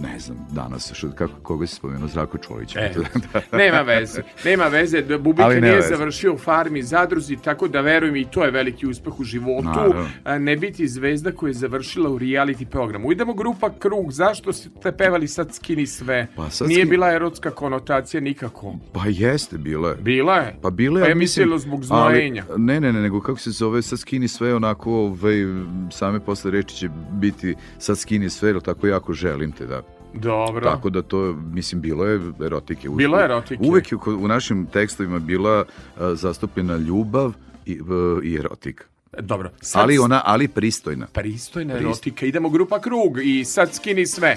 [0.00, 2.76] ne znam, danas, što, kako, koga si spomenuo, Zdravko Čolić.
[2.76, 2.92] E,
[3.52, 4.22] nema veze.
[4.44, 5.02] Nema veze.
[5.02, 5.88] Da Bubika nema nije veze.
[5.88, 9.64] završio u farmi zadruzi, tako da verujem i to je veliki uspeh u životu.
[9.64, 10.08] Naravno.
[10.38, 13.12] Ne biti zvezda koja je završila u reality programu.
[13.12, 14.12] Idemo grupa Krug.
[14.12, 16.26] Zašto ste pevali sad skini sve?
[16.36, 18.74] Pa sad nije Skini- bila erotska konotacija nikako.
[18.92, 19.96] Pa jeste, bilo je.
[19.96, 20.56] Bila je.
[20.62, 22.44] Pa bile, Pa ja je mislilo zbog znojenja.
[22.50, 25.34] Ali, ne, ne, ne, nego kako se zove, sad skini sve onako, ovaj,
[25.90, 29.82] same posle reči će biti sad skini sve, jer tako jako želim te, da.
[30.14, 30.60] Dobro.
[30.62, 32.88] Tako da to, mislim, bilo je erotike.
[32.88, 33.62] Bilo je erotike.
[33.62, 35.64] Uvek je u- našim tekstovima bila
[35.96, 37.32] a, zastupljena ljubav
[37.66, 38.84] i, v- i erotika.
[39.14, 39.50] Dobro.
[39.60, 41.06] Sad Ali ona, ali pristojna.
[41.06, 42.26] Pristojna Prist- erotika.
[42.26, 44.36] Idemo grupa Krug i sad skini sve.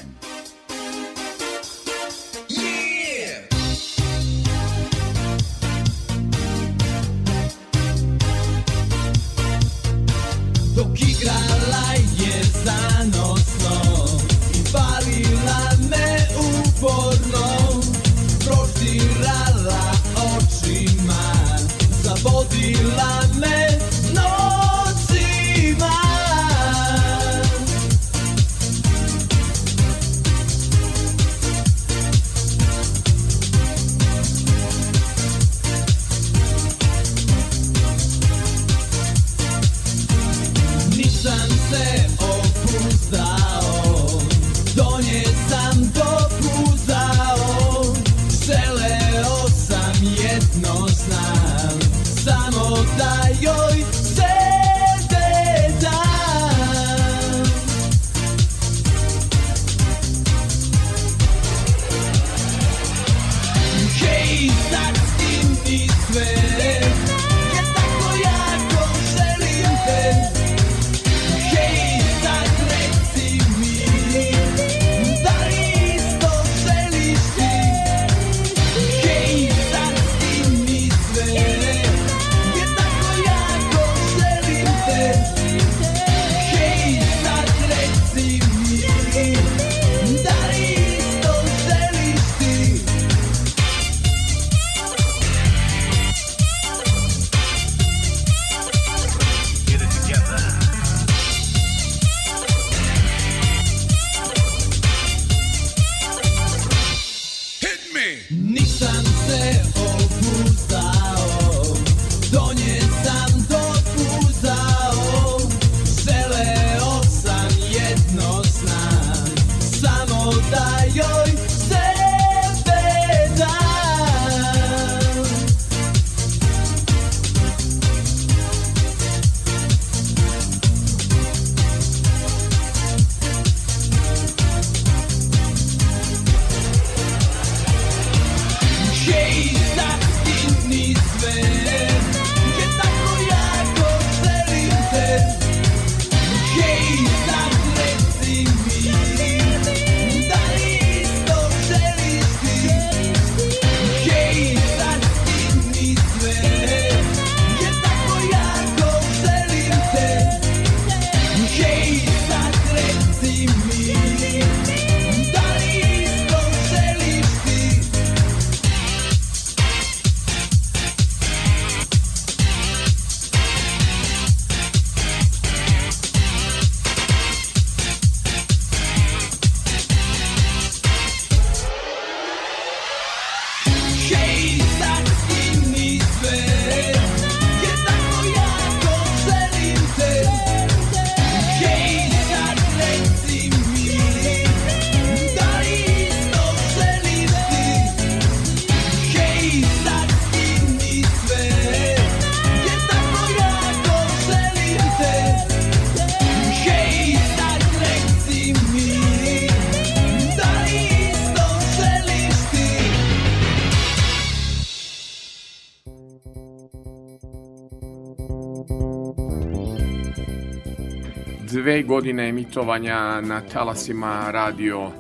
[221.83, 224.91] Godine emitovanja na talasima radio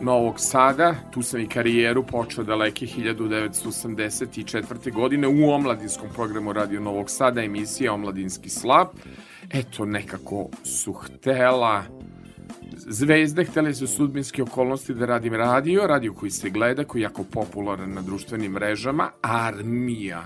[0.00, 0.94] Novog Sada.
[1.10, 4.92] Tu sam i karijeru počeo daleke 1984.
[4.92, 8.88] godine u omladinskom programu Radio Novog Sada, emisija Omladinski slab.
[9.50, 11.84] Eto, nekako su htela
[12.76, 17.24] zvezde, htele su sudbinske okolnosti da radim radio, radio koji se gleda, koji je jako
[17.24, 20.24] popularan na društvenim mrežama, armija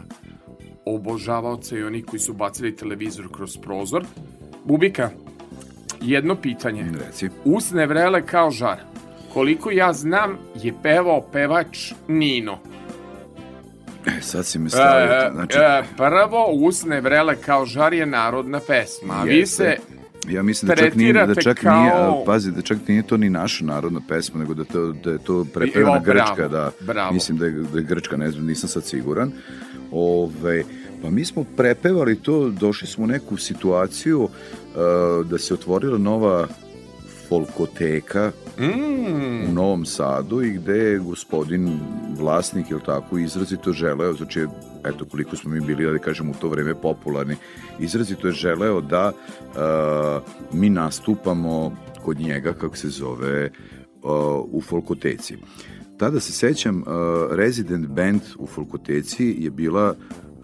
[0.84, 4.04] obožavaoca i oni koji su bacili televizor kroz prozor.
[4.64, 5.10] Bubika,
[6.00, 6.84] jedno pitanje.
[7.06, 7.28] Reci.
[7.44, 8.76] Usne vrele kao žar.
[9.32, 12.58] Koliko ja znam je pevao pevač Nino.
[14.06, 15.12] E, sad si me stavio.
[15.12, 19.14] E, Znači, e, prvo, usne vrele kao žar je narodna pesma.
[19.14, 19.76] A vi se
[20.28, 23.30] Ja mislim da čak nije, da čak kao- nije, pazi, da čak nije to ni
[23.30, 27.12] naša narodna pesma, nego da, to, da je to prepevana bravo, grčka, da, bravo.
[27.12, 29.32] mislim da je, da je grčka, ne znam, nisam sad siguran.
[29.92, 30.64] Ove,
[31.02, 34.30] pa mi smo prepevali to, došli smo u neku situaciju uh,
[35.26, 36.48] da se otvorila nova
[37.28, 41.80] folkoteka Mm, u Novom Sadu i gde je gospodin
[42.18, 44.46] vlasnik, jel tako, izrazito želeo, znači,
[44.84, 47.36] eto koliko smo mi bili, da kažem, u to vreme popularni,
[47.78, 50.22] izrazito je želeo da uh,
[50.52, 53.50] mi nastupamo kod njega, kako se zove,
[54.02, 54.10] uh,
[54.52, 55.36] u folkoteci.
[55.98, 56.86] Tada se sećam, uh,
[57.30, 59.94] resident band u folkoteci je bila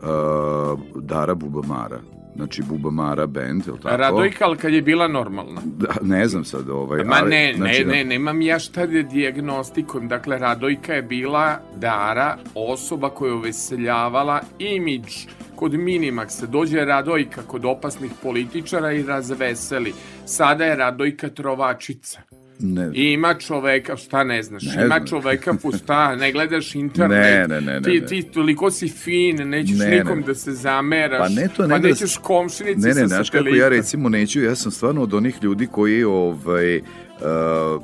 [0.03, 2.01] uh, Dara Bubamara,
[2.37, 3.97] znači Bubamara band, jel tako?
[3.97, 5.61] Radojka, ali kad je bila normalna.
[5.65, 9.03] Da, ne znam sad, ovaj, Ma ali, ne, znači, ne, ne, nemam ja šta da
[9.03, 10.09] dijagnostikujem.
[10.09, 15.27] Dakle, Radojka je bila Dara, osoba koja je uveseljavala imidž
[15.57, 16.47] kod Minimaxa.
[16.47, 19.93] Dođe Radojka kod opasnih političara i razveseli.
[20.25, 22.21] Sada je Radojka trovačica.
[22.63, 27.49] Ne, I ima čoveka, šta ne znaš, Ne ima čoveka pusta, ne gledaš internet, Ne,
[27.51, 29.97] ne, ne, ne, ti, ti toliko si fin, nećeš Ne, ne.
[29.97, 33.07] nikom da se zameraš, Pa ne to, ne pa da- nećeš komšinici Ne, ne, sa
[33.07, 37.83] znaš kako ja recimo neću, ja sam stvarno od onih ljudi koji ovaj, uh,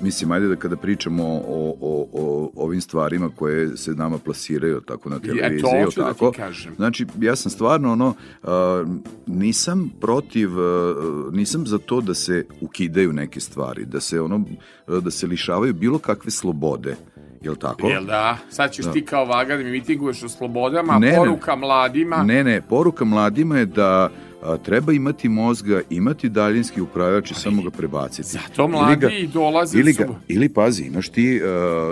[0.00, 5.08] mislim, ajde da kada pričamo o, o, o ovim stvarima koje se nama plasiraju tako
[5.08, 6.32] na televiziji, jel hoću da ti tako?
[6.32, 6.74] kažem.
[6.76, 8.84] Znači, ja sam stvarno ono, a,
[9.26, 10.94] nisam protiv, a,
[11.32, 14.44] nisam za to da se ukidaju neke stvari, da se ono,
[14.86, 16.96] da se lišavaju bilo kakve slobode,
[17.42, 17.86] jel tako?
[17.86, 18.38] Jel da?
[18.50, 21.16] Sad ćeš ti kao vaga da mi mitinguješ o slobodama, Ne, ne.
[21.16, 22.22] poruka mladima...
[22.22, 24.10] Ne, ne, poruka mladima je da
[24.42, 28.22] a, treba imati mozga, imati daljinski upravljač i samo ga prebaciti.
[28.24, 29.98] Zato Ili mladi ga- i dolaze ili, su...
[29.98, 31.40] ga, ili pazi, imaš ti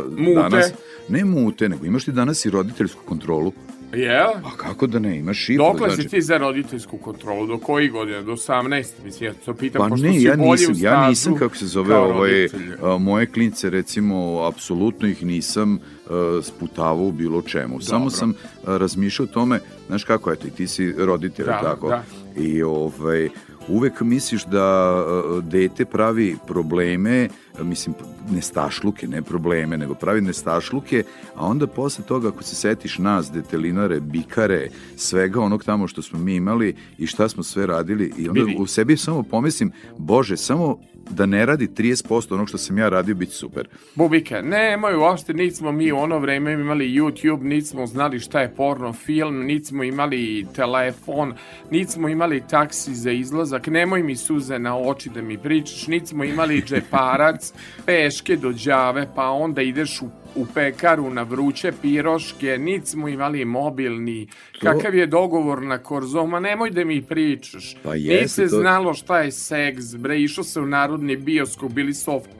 [0.05, 0.35] uh, Mute.
[0.41, 0.73] danas,
[1.09, 3.53] ne mute, nego imaš ti danas i roditeljsku kontrolu.
[3.95, 4.27] Jel?
[4.43, 5.65] Pa kako da ne, imaš šifru.
[5.65, 7.47] Dokle znači, si ti za roditeljsku kontrolu?
[7.47, 8.23] Do koji godine?
[8.23, 8.85] Do 18?
[9.05, 11.57] Mislim, ja to pitam, Pa pošto ne, si ja bolji nisam, u ja nisam kako
[11.57, 12.49] se zove ovaj,
[12.83, 15.79] a, moje klince recimo apsolutno ih nisam
[16.11, 17.81] a, sputavao u bilo čemu.
[17.81, 21.89] Samo sam a, razmišljao o tome, znaš kako eto i ti si roditelj, Da, tako?
[21.89, 22.05] da.
[22.37, 23.29] I ovaj
[23.69, 27.29] uvek misliš da a, dete pravi probleme,
[27.59, 27.95] mislim
[28.31, 31.05] nestašluke, ne probleme, nego pravi nestašluke,
[31.35, 36.19] a onda posle toga ako se setiš nas, detelinare, bikare, svega onog tamo što smo
[36.19, 38.57] mi imali i šta smo sve radili i onda Vidi.
[38.59, 40.79] u sebi samo pomislim, bože, samo
[41.11, 43.69] da ne radi 30% onog što sam ja radio, bit će super.
[43.95, 48.41] Bubike, nemoj uopšte, niti smo mi u ono vreme imali YouTube, niti smo znali šta
[48.41, 51.35] je porno film, niti smo imali telefon,
[51.71, 56.07] niti smo imali taksi za izlazak, nemoj mi suze na oči da mi pričaš, niti
[56.07, 57.53] smo imali džeparac,
[57.87, 63.45] peške do đave, pa onda ideš u u pekaru na vruće piroške, niti smo imali
[63.45, 67.77] mobilni, kakav je dogovor na korzoma, nemoj da mi pričaš.
[67.83, 71.95] Pa jeste, se to- znalo šta je seks, bre, išao se u narodni bioskop, bili
[71.95, 72.31] soft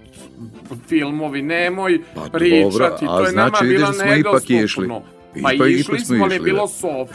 [0.89, 4.65] filmovi, nemoj Pa pričati, dobro, a to je znači, nama vidiš bilo da ipak nedostupno.
[4.65, 5.16] išli.
[5.43, 6.69] Pa Ipak- išli ipak smo ali je išli, bilo da.
[6.69, 7.15] soft.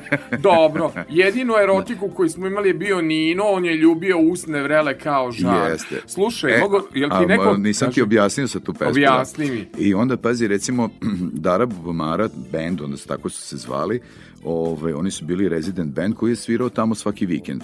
[0.42, 5.32] Dobro, jedinu erotiku koju smo imali je bio Nino, on je ljubio usne vrele kao
[5.32, 5.70] žar.
[5.70, 6.00] Jeste.
[6.06, 7.56] Slušaj, E, mogu, jel ti a, neko...
[7.56, 8.02] nisam ti Kaži.
[8.02, 8.90] objasnio sa tu pesmu.
[8.90, 9.52] Objasni da.
[9.52, 9.68] mi.
[9.78, 10.88] I onda, pazi, recimo,
[11.46, 14.00] Dara Bubamara band, onda su, tako su se zvali,
[14.44, 17.62] ove, oni su bili resident band koji je svirao tamo svaki vikend.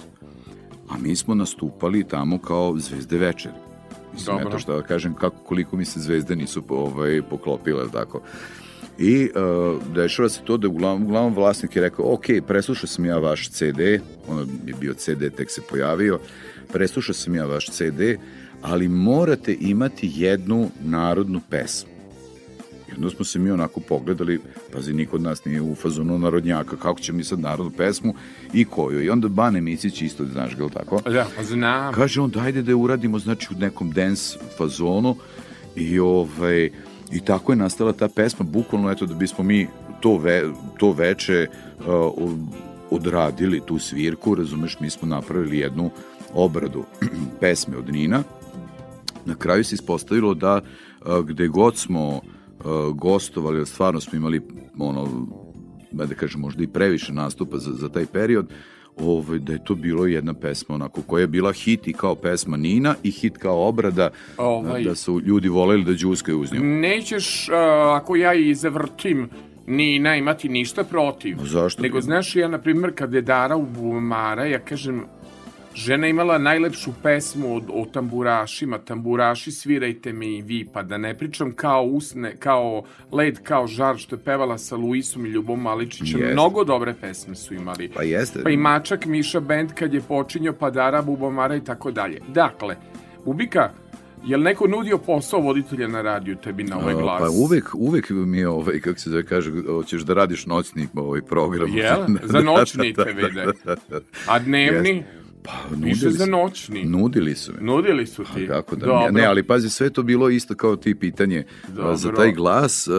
[0.89, 3.51] A mi smo nastupali tamo kao zvezde večer.
[4.13, 4.49] Mislim, Dobro.
[4.49, 8.21] eto što da kažem, kako, koliko mi se zvezde nisu ovaj, poklopile, tako.
[8.99, 13.17] I uh, dešava se to da uglavnom, uglavnom vlasnik je rekao, ok, preslušao sam ja
[13.17, 13.79] vaš CD,
[14.27, 16.19] ono je bio CD, tek se pojavio,
[16.73, 18.01] preslušao sam ja vaš CD,
[18.61, 21.89] ali morate imati jednu narodnu pesmu.
[22.89, 24.39] I onda smo se mi onako pogledali,
[24.73, 28.13] pazi, niko od nas nije u fazonu narodnjaka, kako će mi sad narodnu pesmu
[28.53, 29.03] i koju.
[29.03, 31.01] I onda Bane Micić isto, znaš ga, tako?
[31.01, 31.93] Da, pa znam.
[31.93, 35.15] Kaže on, dajde da je uradimo, znači, u nekom dance fazonu
[35.75, 36.69] i ovaj,
[37.11, 39.67] i tako je nastala ta pesma, bukvalno, eto, da bismo mi
[40.01, 40.43] to, ve,
[40.77, 41.47] to veče
[41.79, 42.29] uh,
[42.89, 45.89] odradili tu svirku, razumeš, mi smo napravili jednu
[46.33, 46.83] obradu
[47.41, 48.23] pesme od Nina.
[49.25, 52.21] Na kraju se ispostavilo da uh, gde god smo uh,
[52.95, 54.41] gostovali, stvarno smo imali
[54.77, 55.27] ono,
[55.91, 58.49] da kažem, možda i previše nastupa za, za taj period,
[58.99, 62.57] ovaj, da je to bilo jedna pesma onako koja je bila hit i kao pesma
[62.57, 64.83] Nina i hit kao obrada Ovaj.
[64.83, 66.59] da su ljudi voleli da džuskaju uz nju.
[66.63, 67.55] Nećeš, uh,
[67.95, 69.29] ako ja i zavrtim
[69.67, 71.37] Nina imati ništa protiv.
[71.43, 71.81] Zašto?
[71.81, 75.05] Nego, znaš, ja, na primjer, kad je Dara u Bumara, ja kažem,
[75.79, 78.77] žena je imala najlepšu pesmu o, o tamburašima.
[78.77, 83.97] Tamburaši, svirajte me i vi, pa da ne pričam kao usne, kao led, kao žar,
[83.97, 86.19] što je pevala sa Luisom i Ljubom Maličićem.
[86.19, 86.33] Jeste.
[86.33, 87.91] Mnogo dobre pesme su imali.
[87.95, 88.43] Pa jeste.
[88.43, 92.21] Pa i Mačak, Miša Band kad je počinio, pa Dara, Bubamara i tako dalje.
[92.27, 92.75] Dakle,
[93.25, 93.71] Bubika,
[94.25, 97.19] je li neko nudio posao voditelja na radiju tebi na ovaj glas?
[97.19, 101.21] Pa uvek, uvek mi je, ovaj, kako se zove kaže, hoćeš da radiš noćni ovaj
[101.21, 101.77] program.
[101.77, 102.05] Jel?
[102.23, 103.45] Za noćni te vide.
[104.27, 105.03] A dnevni?
[105.69, 106.83] Pa, nudili za su, noćni.
[106.85, 107.61] nudili su me.
[107.61, 108.47] Nudili su ti.
[108.47, 109.11] kako da Dobro.
[109.11, 111.43] ne, ali pazi, sve to bilo isto kao ti pitanje
[111.79, 112.17] a, za Dobro.
[112.17, 112.91] taj glas, a,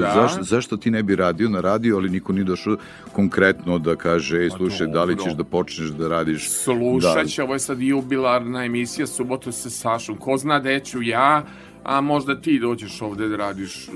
[0.00, 0.12] Da.
[0.14, 2.76] zašto, zašto ti ne bi radio na radio, ali niko nije došao
[3.12, 5.24] konkretno da kaže, ej, slušaj, da li dobro.
[5.24, 10.16] ćeš da počneš da radiš Slušat će, ovo je sad jubilarna emisija, subotu sa Sašom.
[10.16, 11.44] Ko zna gde ću ja,
[11.84, 13.94] a možda ti dođeš ovde da radiš uh,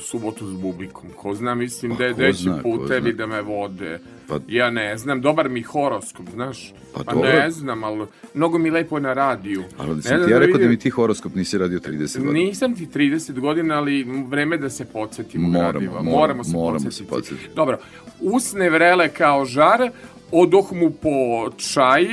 [0.00, 1.08] subotu s bubikom.
[1.12, 3.98] Ko zna, mislim, Pa da zna, ko putevi da me vode.
[4.28, 6.72] Pa- Ja ne znam, dobar mi horoskop, znaš.
[6.94, 8.04] Pa Pa, ne znam, ali
[8.34, 9.62] mnogo mi lepo je na radiju.
[9.78, 12.32] Ali Ne sam ti ja rekao da vidim- mi ti horoskop nisi radio 30 godina.
[12.34, 13.96] Nisam ti 30 godina, ali
[14.28, 15.92] vreme da se podsjetimo Moramo, gradiva.
[15.92, 16.96] moramo, moramo se moramo podsjetiti.
[16.98, 17.50] se podsjetiti.
[17.56, 17.78] Dobro,
[18.20, 19.90] usne vrele kao žar,
[20.32, 21.10] odoh mu po
[21.52, 22.04] čaj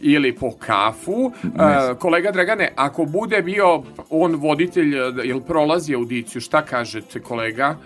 [0.00, 1.32] ili po kafu.
[1.44, 4.94] E, kolega Dragane, ako bude bio on voditelj,
[5.24, 7.76] jel prolazi audiciju, šta kažete kolega?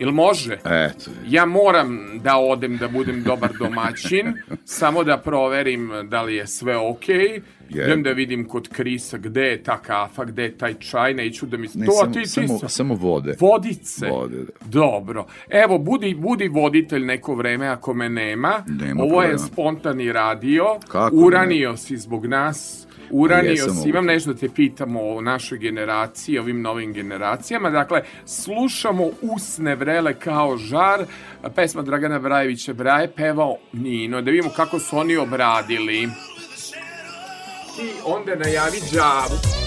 [0.00, 0.54] Jel može?
[0.54, 4.32] Eto, Ja moram da odem da budem dobar domaćin,
[4.64, 5.70] samo da proverim
[6.04, 7.40] da li je sve okej.
[7.68, 7.84] Je.
[7.84, 11.56] Idem da vidim kod Krisa gde je ta kafa, gde je taj čaj, neću da
[11.56, 11.68] mi...
[11.74, 13.34] Ne, to, samo, ti, ti samo, sa- samo vode.
[13.40, 14.06] Vodice.
[14.08, 14.50] Vode, da.
[14.62, 15.26] Dobro.
[15.50, 18.64] Evo, budi, budi voditelj neko vreme ako me nema.
[18.68, 19.38] Nema Ovo je problema.
[19.38, 20.64] spontani radio.
[20.88, 22.86] Kako Uranio si zbog nas.
[23.10, 23.78] Uranio Jesam si.
[23.78, 23.88] ovo.
[23.88, 27.70] Imam nešto da te pitamo o našoj generaciji, ovim novim generacijama.
[27.70, 31.04] Dakle, slušamo usne vrele kao žar.
[31.54, 34.22] Pesma Dragana Brajevića Braje pevao Nino.
[34.22, 36.08] Da vidimo kako su oni obradili.
[37.76, 39.60] Ti onda najavi džavu.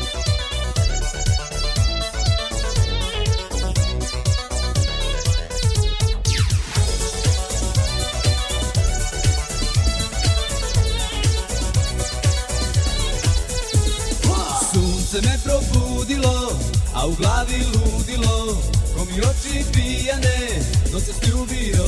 [15.13, 16.57] Sunce me probudilo,
[16.95, 18.57] a u glavi ludilo
[18.95, 21.85] Ko mi oči pijane, no se stljubio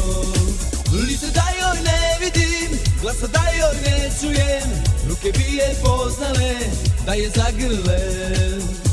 [1.08, 6.56] Lice da joj ne vidim, glasa da joj ne čujem Ruke bi je poznale,
[7.06, 8.85] da je zagrlem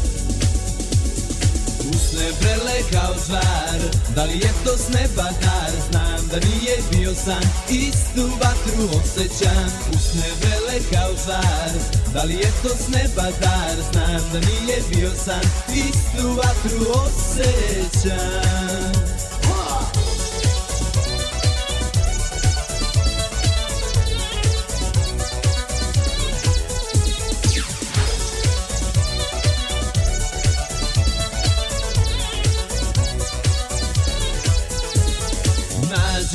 [2.03, 3.81] Usne vrele kao žar
[4.17, 5.71] Da li je to s neba dar?
[5.91, 9.71] Znam da nije bio san Istu vatru osjećam.
[9.95, 11.73] Usne vrele kao žar
[12.15, 13.77] Da li je to s neba dar?
[13.93, 15.45] Znam da nije bio san
[15.75, 19.02] Istu vatru osjećam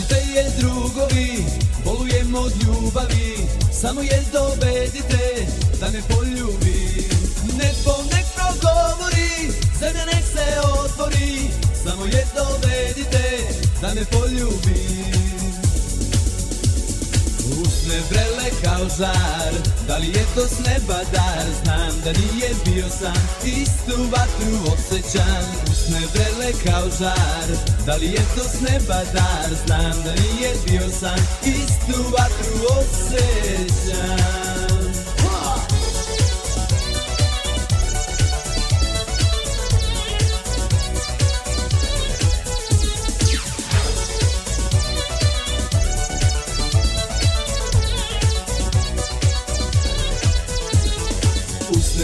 [0.10, 1.46] Nađite je drugovi,
[1.86, 3.38] bolujem od ljubavi
[3.72, 5.46] Samo je dovedite
[5.80, 7.08] da me poljubi.
[7.58, 11.50] Nebo nek progovori, zemlja nek se otvori
[11.84, 13.24] Samo je dovedite
[13.82, 15.27] da me poljubi
[17.62, 19.54] Usne vrele kao žar
[19.88, 21.46] Da li je to s neba dar?
[21.64, 25.46] Znam da nije bio san Istu vatru osjećam.
[25.72, 27.48] Usne vrele kao žar
[27.86, 29.50] Da li je to s neba dar?
[29.66, 34.77] Znam da nije bio san Istu vatru osjećam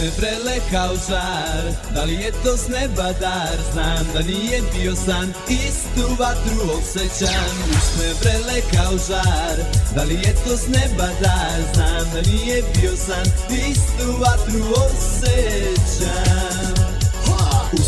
[0.04, 3.56] Usne vrele kao žar Da li je to s neba dar?
[3.72, 5.32] Znam da nije bio san.
[5.48, 7.44] Istu vatru osjećam.
[7.70, 9.56] Usne vrele kao žar.
[9.94, 11.60] Da li je to s neba dar?
[11.74, 13.26] Znam da nije bio san.
[13.70, 16.73] Istu vatru osjećam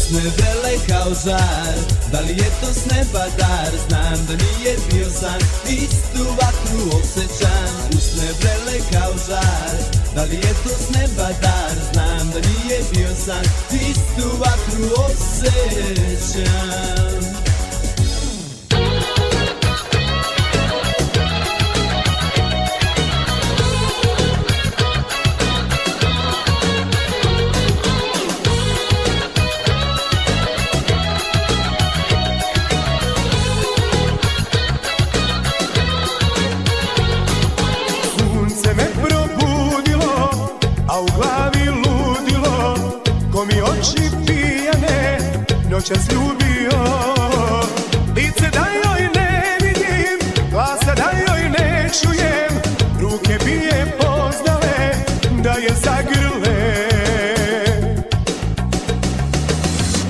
[0.07, 1.75] Usne vrele kao žar
[2.13, 3.73] Da li je to s neba dar?
[3.89, 5.41] Znam da nije bio san.
[5.69, 7.75] Istu vatru osjećam.
[7.99, 9.77] Usne vrele kao žar
[10.15, 11.77] Da li je to s neba dar?
[11.93, 13.45] Znam da nije bio san.
[13.73, 16.47] Istu vatru osjećam
[45.91, 46.85] noćas ljubio.
[48.15, 52.63] Lice da joj ne vidim, glasa da joj ne čujem.
[53.01, 54.95] Ruke bi je poznale,
[55.43, 56.87] da je zagrle.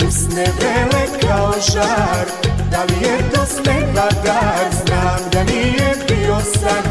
[0.08, 2.26] Usne vrele kao žar
[2.70, 4.66] Da li je to s neba dar?
[4.84, 6.84] Znam da nije bio san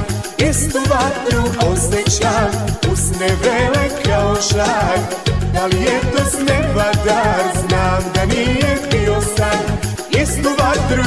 [0.50, 2.52] Istu vatru osjećam
[2.94, 5.25] Usne vrele kao žar
[5.56, 6.92] Da li je to s neba?
[7.06, 9.60] Dar Znam da nije bio san
[10.22, 11.04] Istu vatru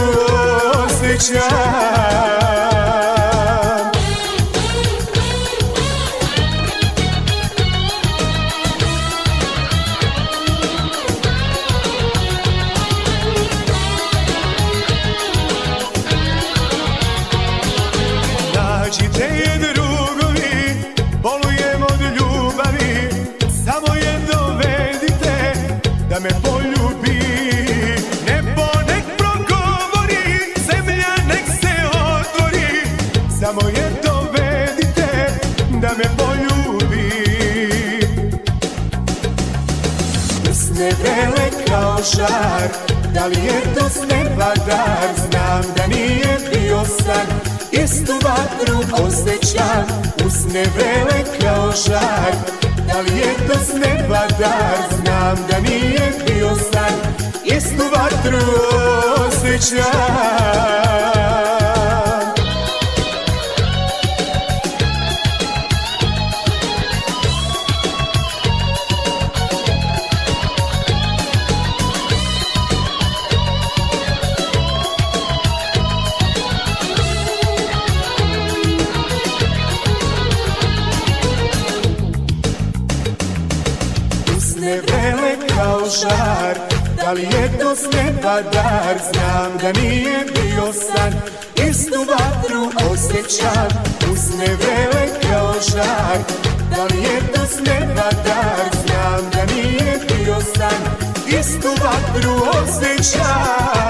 [0.85, 2.78] osjećam
[42.17, 42.69] žar
[43.15, 45.09] Da li je to s neba dar?
[45.17, 47.27] Znam da nije bio san
[47.73, 49.87] Istu vatru osjećam
[50.27, 52.33] Usne vrele kao žar
[52.93, 54.79] Da li je to s neba dar?
[55.01, 56.95] Znam da nije bio san
[57.45, 58.39] Istu vatru
[59.27, 60.49] osjećam
[88.29, 91.13] to s neba dar Znam da nije bio san.
[91.71, 93.69] Istu vatru osjećam
[94.13, 96.19] Usne vrele kao žar
[96.77, 98.71] Da li je to s neba dar?
[98.87, 100.83] Znam da nije bio san.
[101.41, 103.89] Istu vatru osjećam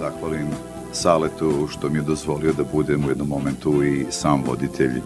[0.00, 0.46] zahvalim
[0.92, 5.00] Saletu što mi je dozvolio da budem u jednom momentu i sam voditelj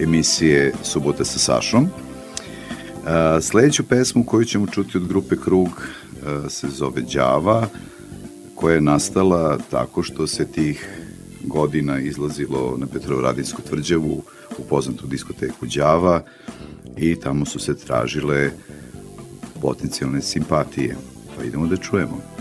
[0.00, 1.88] emisije Subota sa Sašom.
[3.40, 5.68] Sledeću pesmu koju ćemo čuti od grupe Krug
[6.48, 7.66] se zove Đava,
[8.54, 10.88] koja je nastala tako što se tih
[11.44, 14.22] godina izlazilo na Petrovaradijsku tvrđavu
[14.58, 16.22] u poznatu diskoteku Đava
[16.96, 18.50] i tamo su se tražile
[19.60, 20.96] potencijalne simpatije.
[21.36, 22.31] Pa idemo da čujemo.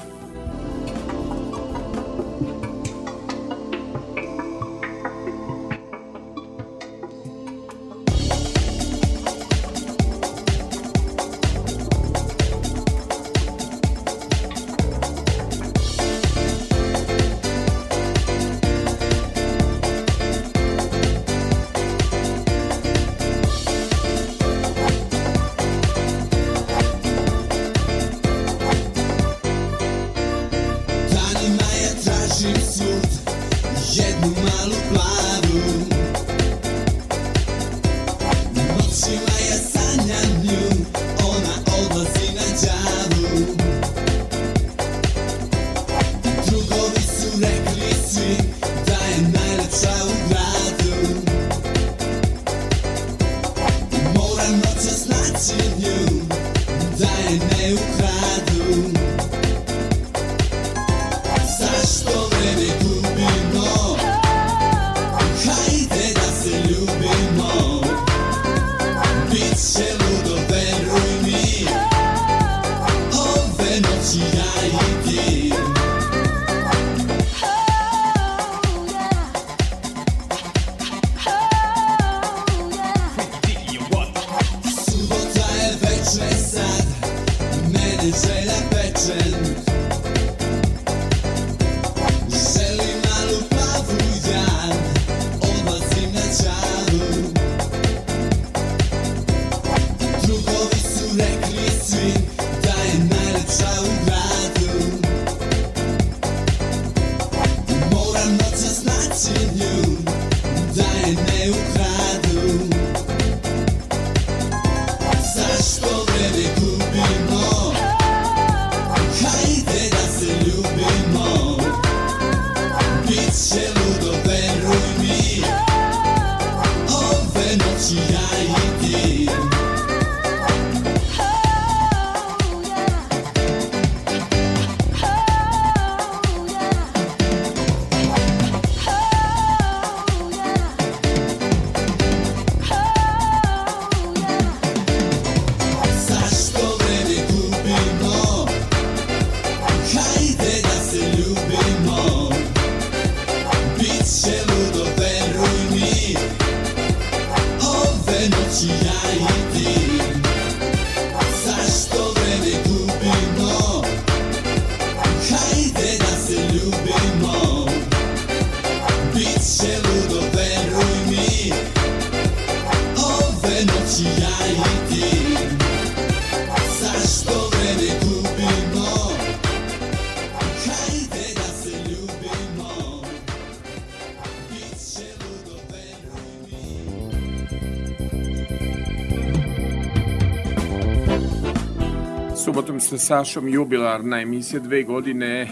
[192.92, 195.52] Sa Sašom jubilarna emisija dve godine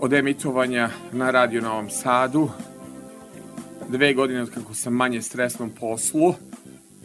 [0.00, 2.48] od emitovanja na Radio Novom Sadu.
[3.88, 6.34] dve godine od kako sam manje stresnom poslu.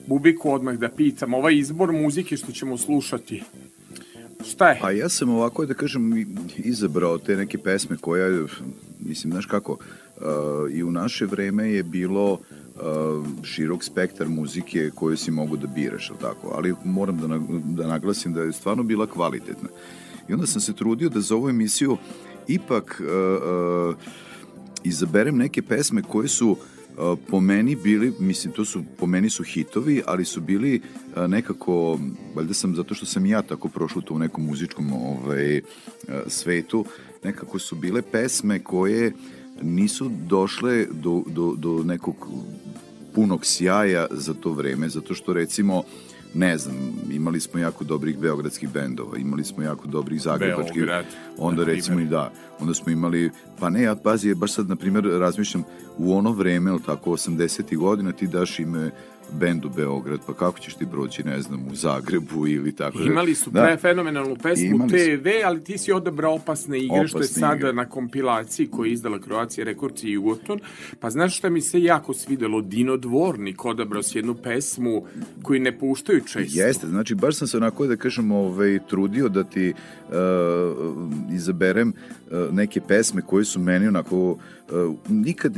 [0.08, 3.44] Bubiku odmah da pitam, ovaj izbor muzike što ćemo slušati,
[4.46, 4.80] šta je?
[4.82, 6.26] Pa ja sam ovako, da kažem,
[6.58, 8.46] izabrao te neke pesme koja,
[9.00, 12.40] mislim, znaš kako, uh, i u naše vreme je bilo uh,
[13.44, 16.54] širok spektar muzike koju si mogu da biraš, ali tako?
[16.56, 17.28] Ali moram da,
[17.84, 19.70] da naglasim da je stvarno bila kvalitetna.
[20.30, 21.98] I onda sam se trudio da za ovu emisiju
[22.48, 23.08] ipak uh,
[23.90, 23.96] uh,
[24.84, 26.58] izaberem neke pesme koje su uh,
[27.28, 30.82] po meni bili, mislim, to su, po meni su hitovi, ali su bili
[31.16, 32.00] uh, nekako,
[32.36, 35.64] valjda sam, zato što sam ja tako prošao to u nekom muzičkom ovaj, uh,
[36.28, 36.86] svetu,
[37.24, 39.14] nekako su bile pesme koje
[39.64, 42.28] nisu došle do, do, do nekog
[43.16, 45.84] punog sjaja za to vreme, zato što recimo
[46.34, 46.76] ne znam,
[47.12, 51.06] imali smo jako dobrih beogradskih bendova, imali smo jako dobrih zagrebačkih, Beograd,
[51.38, 55.06] onda recimo i da, onda smo imali, pa ne, ja pazi, baš sad, na primjer,
[55.06, 55.64] razmišljam,
[55.98, 57.78] u ono vreme, ili tako, 80.
[57.78, 58.92] godina, ti daš ime
[59.32, 62.98] bendu Beograd, pa kako ćeš ti proći, ne znam, u Zagrebu ili tako.
[62.98, 63.78] da- Imali su da.
[63.78, 64.88] fenomenalnu pesmu.
[64.88, 67.74] TV, ali ti si odabrao opasne igre, što je Opasne sada igre.
[67.74, 70.60] na kompilaciji koju je izdala Kroacija Rekords i Jugoton.
[71.00, 72.62] Pa znaš šta mi se jako svidelo?
[72.62, 75.06] Dino Dvornik odabrao si jednu pesmu
[75.42, 76.60] koju ne puštaju često.
[76.60, 79.74] Jeste, znači baš sam se onako da kažem ovaj, trudio da ti
[80.10, 80.14] uh,
[81.34, 81.94] izaberem
[82.32, 84.38] uh, neke pesme koje su meni onako uh,
[85.10, 85.58] nikad,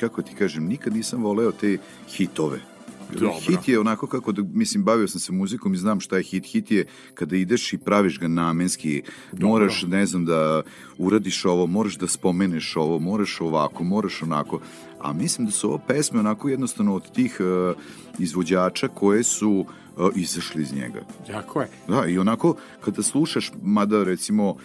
[0.00, 2.71] kako ti kažem, nikad nisam voleo te hitove.
[3.12, 3.40] Dobro.
[3.40, 6.46] Hit je onako kako, da, mislim, bavio sam se muzikom i znam šta je hit.
[6.46, 9.02] Hit je kada ideš i praviš ga namenski,
[9.40, 10.62] moraš, ne znam, da
[10.98, 14.60] uradiš ovo, moraš da spomeneš ovo, moraš ovako, moraš onako.
[15.00, 17.76] A mislim da su ovo pesme onako jednostavno od tih uh,
[18.18, 19.81] izvođača koje su uh,
[20.16, 21.00] izašli iz njega.
[21.30, 21.68] Jako je.
[21.88, 24.56] Da, i onako, kada slušaš, mada recimo uh,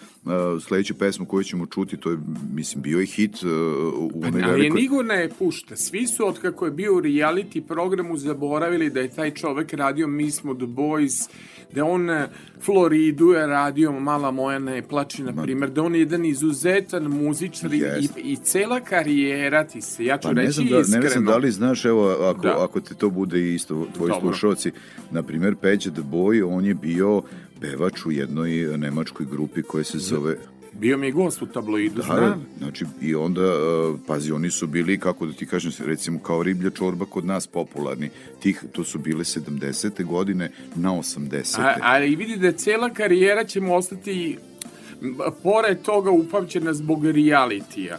[0.62, 2.18] sledeću pesmu koju ćemo čuti, to je,
[2.54, 3.50] mislim, bio je hit uh,
[4.14, 4.80] u onoj Ali je velikoj...
[4.80, 5.76] nigo ne pušta.
[5.76, 10.06] Svi su od kako je bio u reality programu zaboravili da je taj čovek radio
[10.06, 11.28] Mi smo the boys,
[11.74, 12.08] da on
[12.64, 17.74] Floridu je radio Mala moja ne plači, na primjer, da on je jedan izuzetan muzičar
[17.74, 18.20] i, Jeste.
[18.20, 21.02] i cela karijera ti se, ja ću Pa ne reći znam, da, iskreno.
[21.04, 22.64] ne znam da li znaš, evo, ako, Da.
[22.64, 24.20] ako te to bude isto, tvoji Dobro.
[24.20, 24.70] slušalci,
[25.18, 27.22] na primjer, Peđa the Boy, on je bio
[27.60, 30.36] pevač u jednoj nemačkoj grupi koja se zove...
[30.72, 32.46] Bio mi je gost u tabloidu, Da, znam.
[32.58, 36.70] znači, i onda, uh, pazi, oni su bili, kako da ti kažem, recimo, kao riblja
[36.70, 38.10] čorba kod nas popularni.
[38.42, 40.04] Tih, to su bile 70.
[40.04, 41.60] godine na 80.
[41.60, 44.38] A, ali vidi da cela karijera će mu ostati
[45.42, 47.98] pored toga upamćena zbog realitija.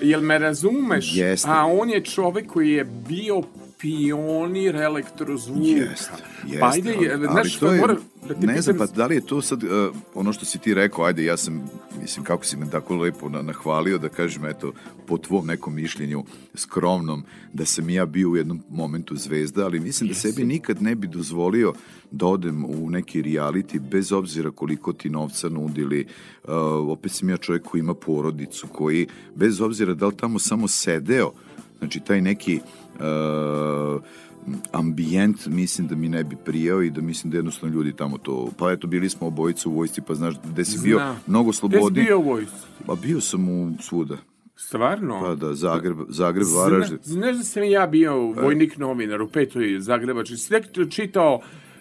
[0.00, 1.16] Jel me razumeš?
[1.16, 1.48] Jeste.
[1.50, 3.42] A on je čovek koji je bio
[3.80, 5.60] pionir elektrozvuka.
[5.60, 6.12] Jeste,
[6.46, 6.60] jeste.
[6.60, 7.82] Pa ajde, ali- znaš to je,
[8.28, 9.70] da ti ne znam, pa da li je to sad uh,
[10.14, 11.70] ono što si ti rekao, ajde, ja sam,
[12.00, 14.72] mislim, kako si me tako lepo na, nahvalio da kažem, eto,
[15.06, 16.24] po tvom nekom mišljenju
[16.54, 20.94] skromnom, da sam ja bio u jednom momentu zvezda, ali mislim da sebi nikad ne
[20.94, 21.72] bi dozvolio
[22.10, 26.06] da odem u neki reality, bez obzira koliko ti novca nudili.
[26.44, 26.52] Uh,
[26.88, 31.32] opet sam ja čovjek koji ima porodicu, koji, bez obzira da li tamo samo sedeo,
[31.80, 32.60] znači taj neki
[32.94, 34.02] uh,
[34.72, 38.48] ambijent mislim da mi ne bi prijao i da mislim da jednostavno ljudi tamo to,
[38.58, 41.20] pa eto bili smo obojica u vojsci pa znaš gde si bio Znam.
[41.26, 42.54] mnogo Gde si bio u vojsci?
[42.86, 44.16] Pa bio sam u svuda.
[44.56, 45.20] Stvarno?
[45.20, 46.98] Pa da, Zagreb, Zagreb, Zna- Varaždin.
[47.02, 50.34] Znaš da sam ja bio vojnik novinar u petoj Zagrebači.
[50.50, 51.40] Nekako čitao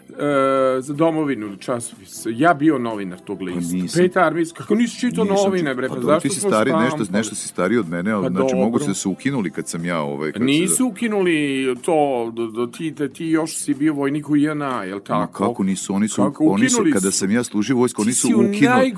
[0.09, 2.25] e, za domovinu časopis.
[2.31, 3.75] Ja bio novinar tog lista.
[3.75, 4.03] nisam.
[4.03, 4.57] Peta armijska.
[4.57, 5.87] Kako nisi čitao Nisam novine, bre?
[5.87, 8.55] Pa Pa, zašto ti si stari, nešto, nešto si stariji od mene, ali Pa znači
[8.55, 8.93] mogu dobro.
[8.93, 10.31] se su ukinuli kad sam ja ovaj...
[10.31, 14.35] Kad Nisu Se, ukinuli to, do, do ti, da ti još si bio vojnik u
[14.35, 15.47] JNA, jel Ma tako?
[15.47, 16.45] kako nisu, oni su, Kako?
[16.45, 18.93] oni su, kada sam ja služio vojsku, oni su ukinuli,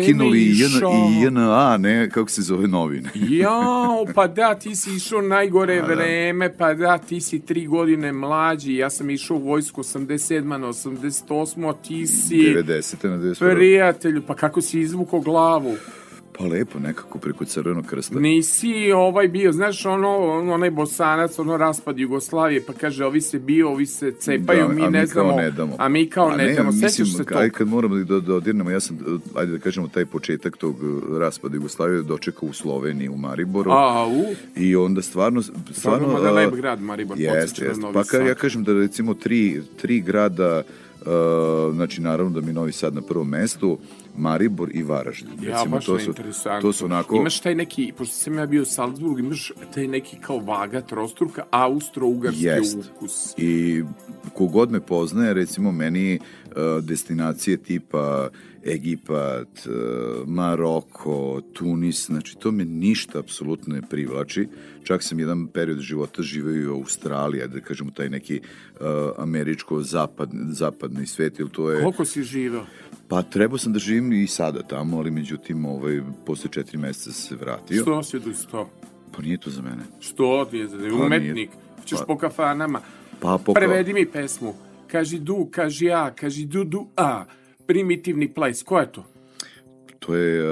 [0.00, 0.92] ukinuli i, JN, išao.
[0.92, 3.10] i JNA, ne, kako se zove novine.
[3.40, 5.94] Jao, pa da, ti si išao najgore Pa da.
[5.94, 10.49] vreme, pa da, ti si tri godine mlađi, ja sam išao u vojsku 87.
[10.58, 11.70] na 88.
[11.70, 13.08] a ti si 90.
[13.08, 13.54] na 91.
[13.54, 15.76] prijatelju, pa kako si izvukao glavu?
[16.38, 18.20] Pa lepo, nekako preko crvenog krsta.
[18.20, 20.18] Nisi ovaj bio, znaš, ono,
[20.52, 24.82] onaj bosanac, ono raspad Jugoslavije, pa kaže, ovi se bio, ovi se cepaju, Da, mi
[24.82, 25.76] a ne mi znamo, ne damo.
[25.78, 27.56] a mi kao A ne, damo, mislim, sećaš se Ajde, to?
[27.58, 28.98] kad moramo da, da dodirnemo, ja sam,
[29.34, 33.70] ajde da kažemo, taj početak tog uh, raspada Jugoslavije dočekao u Sloveniji, u Mariboru.
[33.70, 34.24] A, u,
[34.56, 35.42] I onda stvarno...
[35.70, 37.72] stvarno mada a, lep grad Maribor, jeste.
[37.80, 40.62] Novi Pa kad ja kažem da recimo tri, tri grada
[41.00, 43.78] Uh, znači naravno da mi Novi Sad na prvom mestu
[44.20, 45.32] Maribor i Varaždin.
[45.42, 46.60] Ja, Recimo, baš to su, interesantno.
[46.60, 47.16] to su onako...
[47.16, 51.44] Imaš taj neki, pošto sam ja bio u Salzburgu, imaš taj neki kao vaga trostruka,
[51.50, 52.78] austro-ugarski Jest.
[52.96, 53.34] ukus.
[53.36, 53.82] I
[54.34, 58.28] kogod me poznaje, recimo meni uh, destinacije tipa
[58.64, 64.48] Egipat, uh, Maroko, Tunis, znači to me ništa apsolutno ne privlači.
[64.84, 68.86] Čak sam jedan period života živeo i u Australiji, da kažemo taj neki uh,
[69.18, 71.82] američko-zapadni zapadni svet, ili to je...
[71.82, 72.66] Koliko si živeo?
[73.10, 77.36] Pa trebao sam da živim i sada tamo, ali međutim, ovaj, posle četiri meseca se
[77.36, 77.82] vratio.
[77.82, 78.68] Što si do sto?
[79.12, 79.82] Pa nije to za mene.
[80.00, 80.92] Što ti je za nije.
[80.92, 81.50] umetnik?
[81.84, 82.80] Ćeš Pa- po kafanama.
[83.20, 84.54] Pa po Prevedi mi pesmu.
[84.86, 87.24] Kaži du, kaži a, kaži du, du, a.
[87.66, 88.64] Primitivni place.
[88.64, 89.04] Ko je to?
[89.98, 90.42] To je,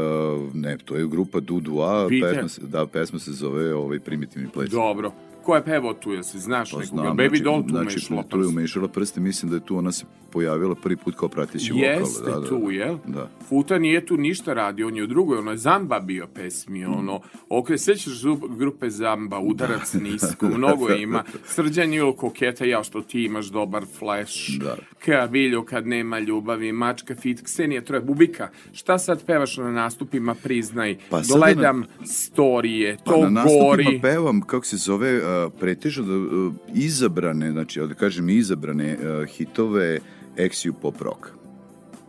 [0.54, 2.34] ne, to je grupa Dudu A, Peter.
[2.34, 4.70] pesma, se- da, pesma se zove ovaj, Primitivni ples.
[4.70, 5.12] Dobro.
[5.42, 7.02] Ko je pevao tu, jel se znaš Pa nekoga?
[7.02, 9.92] znam, Baby Doll tu znači, umešala tu je umešala prste, mislim da je tu ona
[9.92, 11.88] se pojavila prvi put kao prateći vokal.
[11.88, 12.96] Jeste da, da, tu, jel?
[13.06, 13.30] Da.
[13.48, 17.20] Futa nije tu ništa radio, on je u drugoj, ono je Zamba bio pesmi, ono,
[17.48, 18.12] okre, sećaš
[18.58, 24.34] grupe Zamba, udarac nisko, mnogo ima, srđan ili koketa, ja što ti imaš dobar flash,
[24.60, 24.76] Da.
[25.04, 30.96] kabiljo kad nema ljubavi, mačka fit, Ksenija Troje, Bubika, šta sad pevaš na nastupima, priznaj,
[31.10, 36.16] Pa gledam storije, to Pa na nastupima gori, pevam, kako se zove, uh, pretežno da,
[36.16, 39.98] uh, izabrane, znači, da kažem izabrane uh, hitove
[40.38, 41.26] ex pop rock.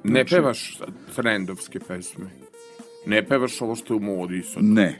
[0.04, 0.80] ne znači- pevaš
[1.16, 2.26] trendovske pesme,
[3.06, 4.64] ne pevaš ovo što je u modi sad.
[4.64, 5.00] Ne.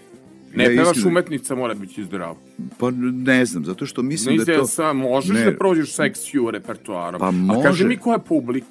[0.56, 2.36] Ne Ja pevaš iskreno- umetnica, mora biti zdrav.
[2.78, 4.68] Pa ne znam, zato što mislim Mislim da je to...
[4.68, 5.46] Sam, možeš Ne.
[5.46, 7.20] da prođeš sa XQ repertoarom.
[7.20, 7.86] Pa A kaži može.
[7.86, 8.64] mi ko je publik?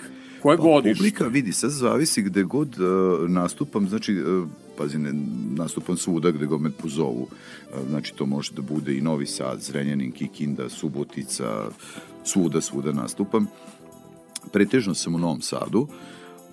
[0.42, 0.98] Koje Pa, godište?
[0.98, 2.86] Publika, vidi, sad zavisi gde god uh,
[3.30, 4.48] nastupam, znači, uh,
[4.78, 5.12] pazi, ne,
[5.52, 7.22] nastupam svuda gde god me pozovu.
[7.22, 11.64] Uh, znači, to može da bude i Novi Sad, Zrenjanin, Kikinda, Subotica,
[12.24, 13.46] svuda, svuda nastupam.
[14.48, 15.86] Pretežno sam u Novom Sadu,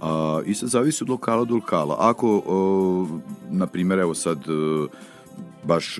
[0.02, 1.98] a, i sad zavisi od lokala do lokala.
[2.00, 2.42] Ako,
[3.52, 4.90] na primjer, evo sad, uh,
[5.64, 6.00] baš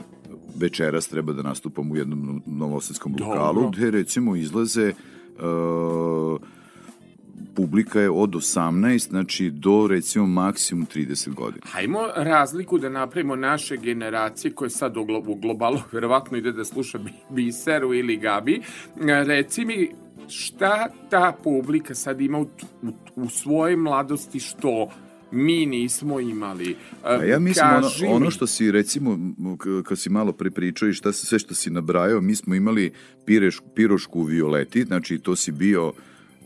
[0.56, 3.34] večeras treba da nastupam u jednom novosadskom Dobro.
[3.34, 4.94] lokalu, gde recimo izlaze
[5.40, 6.40] uh,
[7.56, 11.66] publika je od 18, znači do recimo maksimum 30 godina.
[11.66, 16.66] Hajmo razliku da napravimo naše generacije koje sad u, glo, u globalu verovatno ide da
[16.66, 18.56] sluša Bi- Biseru ili Gabi.
[18.56, 19.92] E, Reci mi
[20.28, 22.48] šta ta publika sad ima u,
[22.82, 24.90] u, u svojoj mladosti što
[25.32, 26.76] mi nismo imali.
[27.04, 29.20] A ja mislim ono, kaži ono što si recimo,
[29.84, 32.94] kad si malo prepričao i šta, se- sve što si nabrajao, mi smo imali
[33.26, 35.94] pireš, pirošku u violeti, znači to si bio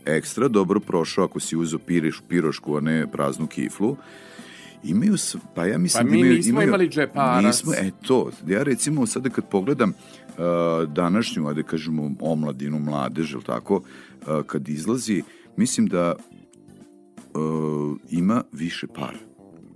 [0.04, 3.96] ekstra dobro prošao ako si uzeo pireš, pirošku, a ne praznu kiflu.
[4.84, 5.14] Imaju,
[5.54, 7.44] pa ja mislim Pa da mi imaju, nismo imaju, imali džeparac.
[7.44, 10.19] Nismo, e to, ja recimo sada kad pogledam uh,
[10.88, 15.22] današnju, ajde kažemo, omladinu, mladež, ili tako, uh, kad izlazi,
[15.56, 16.14] mislim da
[17.34, 19.18] uh, ima više para.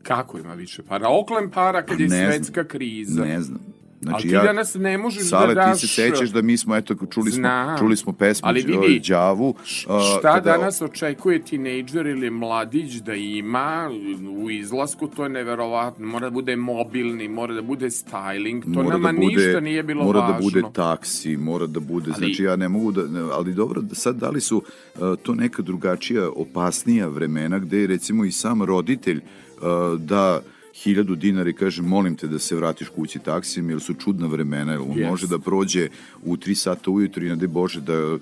[0.02, 1.08] Kako ima više para?
[1.08, 2.32] Oklem para kad je Ne znam.
[2.32, 3.24] svetska kriza.
[3.24, 3.60] Ne znam.
[4.04, 5.80] Znači, Ali ti danas ne možeš Sale, da daš...
[5.80, 7.78] ti se sećaš da mi smo, eto, čuli smo, Znam.
[7.78, 9.54] čuli smo pesmu Ali vidi, Đavu.
[9.64, 13.90] Šta kada- danas očekuje tinejdžer ili mladić da ima
[14.38, 16.06] u izlasku, to je neverovatno.
[16.06, 19.82] Mora da bude mobilni, mora da bude styling, to mora nama da bude, ništa nije
[19.82, 20.34] bilo mora važno.
[20.34, 23.02] da bude taksi, mora da bude, Ali- znači ja ne mogu da,
[23.32, 24.56] ali dobro, da sad da li su
[24.94, 29.62] uh, to neka drugačija, opasnija vremena gde je recimo i sam roditelj uh,
[30.00, 30.40] da
[30.74, 34.72] hiljadu dinara i kaže molim te da se vratiš kući taksijem jer su čudna vremena,
[34.72, 35.08] jer on Yes.
[35.10, 35.88] može da prođe
[36.22, 38.18] u 3 sata ujutru i daj Bože da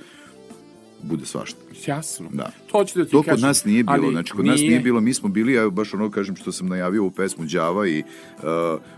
[1.02, 1.58] bude svašta.
[1.86, 2.28] Jasno.
[2.32, 2.50] Da.
[2.72, 3.34] To ću da ti To kažem.
[3.34, 5.94] kod nas nije bilo, ali znači kod nas nije bilo, mi smo bili, ja baš
[5.94, 8.44] ono kažem što sam najavio u pesmu Đava i uh,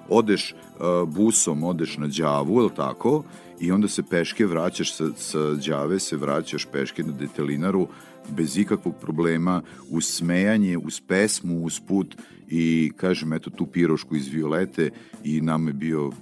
[0.08, 3.24] odeš uh, busom, odeš na Đavu, je tako?
[3.60, 7.88] I onda se peške vraćaš sa, sa Đave, se vraćaš peške na detelinaru
[8.28, 12.16] bez ikakvog problema, uz smejanje, uz pesmu, uz put
[12.48, 14.90] i kažem, eto tu pirošku iz Violete
[15.24, 16.12] i nam je bio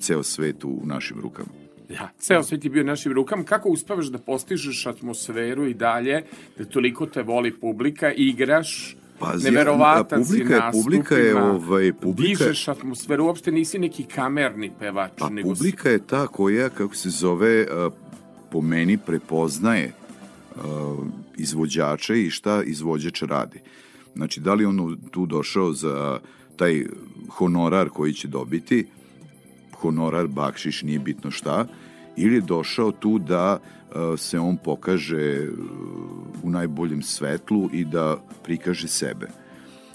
[0.00, 1.48] ceo svet u našim rukama.
[1.88, 3.44] Ja, ceo svet je bio našim rukama.
[3.44, 6.24] Kako uspevaš da postižeš atmosferu i dalje,
[6.58, 12.44] da toliko te voli publika, igraš, Pazi, neverovatan si publika je- publika je, ovaj, publika-
[12.44, 16.94] dižeš atmosferu, uopšte nisi neki kamerni pevač, Pa nego si- publika je ta koja, kako
[16.94, 17.66] se zove,
[18.50, 19.92] po meni prepoznaje
[21.36, 23.60] izvođače i šta izvođač radi.
[24.14, 24.78] Znači, da li on
[25.10, 26.18] tu došao za
[26.56, 26.84] taj
[27.28, 28.86] honorar koji će dobiti,
[29.72, 31.66] honorar, bakšiš, nije bitno šta,
[32.16, 33.58] ili je došao tu da a,
[34.16, 35.50] se on pokaže a,
[36.42, 39.26] u najboljem svetlu i da prikaže sebe.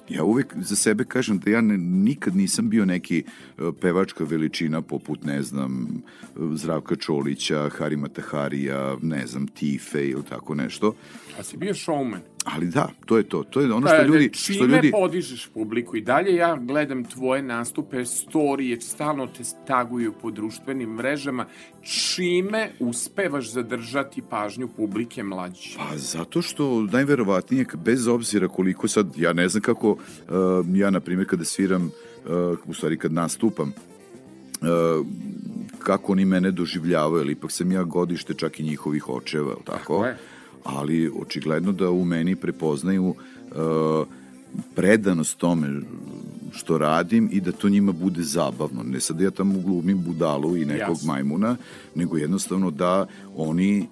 [0.09, 4.81] Ja uvek za sebe kažem da ja ne, nikad nisam bio neki uh, pevačka veličina
[4.81, 6.03] poput, ne znam,
[6.53, 10.95] Zdravka Čolića, Harima Taharija, ne znam, Tife ili tako nešto.
[11.39, 12.19] A si bio showman?
[12.45, 13.43] Ali da, to je to.
[13.43, 14.29] To je ono što ljudi...
[14.33, 20.13] čime Što ljudi podižeš publiku i dalje ja gledam tvoje nastupe, storije, stalno te taguju
[20.21, 21.45] po društvenim mrežama,
[21.81, 25.77] čime uspevaš zadržati pažnju publike mlađe?
[25.77, 29.97] Pa zato što najverovatnije, bez obzira koliko sad, ja ne znam kako, uh,
[30.73, 33.73] ja na primjer kada sviram, uh, u stvari kad nastupam,
[34.61, 35.05] uh,
[35.79, 39.77] kako oni mene doživljavaju, ali ipak sam ja godište čak i njihovih očeva, tako?
[39.77, 40.17] Tako je.
[40.64, 43.16] Ali očigledno da u meni prepoznaju uh,
[44.76, 45.82] predanost tome
[46.53, 48.84] što radim i da to njima bude zabavno.
[48.84, 51.14] Ne sad da ja tamo glumim budalu i nekog Jasno.
[51.14, 51.55] majmuna,
[51.95, 53.88] nego jednostavno da oni e,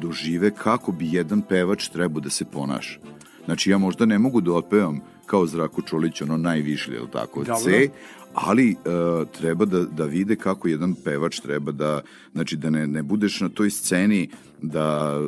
[0.00, 2.98] dožive kako bi jedan pevač trebao da se ponaša.
[3.44, 7.44] Znači ja možda ne mogu da otpevam kao Zdravko Čolić, ono najvišlje, je li tako,
[7.44, 7.56] Dobro.
[7.64, 7.88] C,
[8.34, 8.76] ali e,
[9.38, 12.00] treba da, da vide kako jedan pevač treba da,
[12.32, 14.28] znači da ne, ne budeš na toj sceni
[14.62, 15.20] da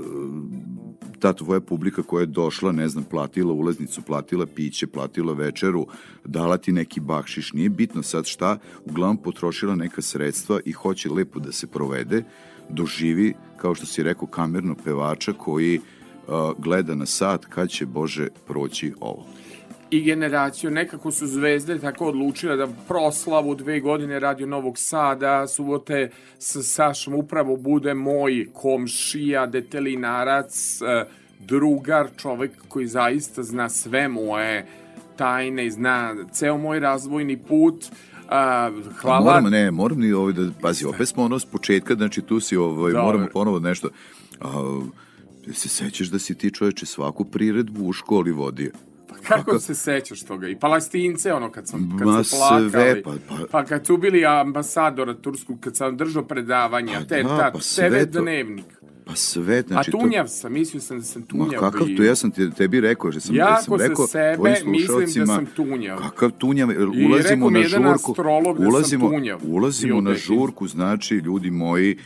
[1.19, 5.87] ta tvoja publika koja je došla, ne znam, platila ulaznicu, platila piće, platila večeru,
[6.25, 11.41] dala ti neki bakšiš, nije bitno sad šta, uglavnom potrošila neka sredstva i hoće lepo
[11.41, 12.25] da se provede,
[12.69, 18.29] doživi, kao što si rekao, kamernog pevača koji uh, gleda na sat kad će, Bože,
[18.47, 19.27] proći ovo.
[19.91, 20.71] I generaciju.
[20.71, 27.15] Nekako su zvezde tako odlučile da proslavu dve godine Radio Novog Sada, subote sa Sašom
[27.15, 31.05] upravo bude moj komšija, detelinarac, eh,
[31.39, 34.67] drugar, čovek koji zaista zna sve moje
[35.17, 37.85] tajne i zna ceo moj razvojni put.
[38.29, 38.71] A,
[39.01, 39.25] hvala.
[39.25, 42.57] Moram, ne, moram ni ovaj da, pazi, opet smo ono s početka, znači tu si,
[42.57, 43.07] ovaj, Dobro.
[43.07, 43.89] moramo ponovo nešto.
[44.41, 44.81] A,
[45.47, 48.71] jel se sećaš da si ti čoveče svaku priredbu u školi vodio?
[49.19, 50.49] Kako se sećaš toga?
[50.49, 52.71] I palestince, ono, kad sam, kad Ma sam plakali.
[52.71, 57.23] sve, pa- pa- pa kad su bili ambasadora Tursku, kad sam držao predavanja, Pa te,
[57.23, 58.65] da, ta, pa sve to- dnevnik.
[59.05, 59.91] Pa sve, znači...
[59.91, 61.61] A tunjav sam, mislio sam da sam Ma tunjav.
[61.63, 61.97] kakav bio.
[61.97, 65.35] to, ja sam ti, tebi rekao, že sam, Jako sam rekao sebe tvojim mislim da
[65.35, 65.99] sam tunjav.
[65.99, 69.41] Kakav tunjav, jer I ulazimo rekao mi na jedan žurku, astrolog da sam ulazimo, tunjav.
[69.45, 71.99] ulazimo na žurku, znači, ljudi moji,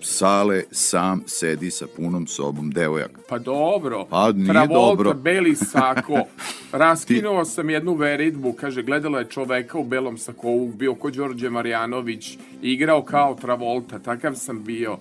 [0.00, 3.20] Sale sam sedi sa punom sobom devojaka.
[3.28, 4.06] Pa dobro.
[4.10, 5.14] Pa nije Travolta, dobro.
[5.14, 6.20] beli sako.
[6.72, 12.38] Raskinuo sam jednu veritbu, kaže, gledala je čoveka u belom sakovu, bio ko Đorđe Marjanović,
[12.62, 14.98] igrao kao Travolta, takav sam bio.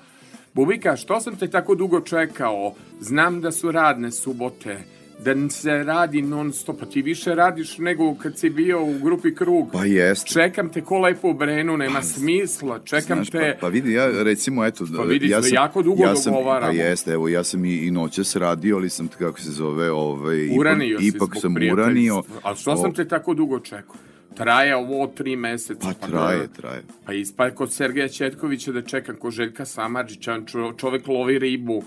[0.53, 2.73] Bubika, što sam te tako dugo čekao?
[2.99, 4.77] Znam da su radne subote,
[5.19, 9.35] da se radi non stop, pa ti više radiš nego kad si bio u grupi
[9.35, 9.71] Krug.
[9.71, 10.29] Pa jeste.
[10.29, 13.57] Čekam te ko lepo u Brenu, nema smisla, čekam Znaš, te...
[13.59, 14.85] pa, pa vidi, ja recimo, eto...
[14.97, 16.71] Pa vidi, ja sve jako dugo ja sam, dogovaramo.
[16.71, 20.57] Pa jeste, evo, ja sam i, i noćas radio, ali sam, kako se zove, ovaj,
[20.57, 22.23] Uranio ipak, ipak sam uranio.
[22.43, 23.95] A što sam O, te tako dugo čekao?
[24.35, 25.93] Traje ovo tri meseca.
[26.01, 26.83] Pa traje, da- traje.
[27.05, 30.39] Pa ispa kod Sergeja Četkovića da čekam, kod Željka Samadžića,
[30.77, 31.83] čovek lovi ribu.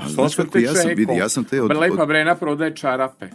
[0.00, 1.76] Pa Što sam te ja sam, vidi, ja sam te od...
[1.76, 3.26] Lepa Brena prodaje čarape.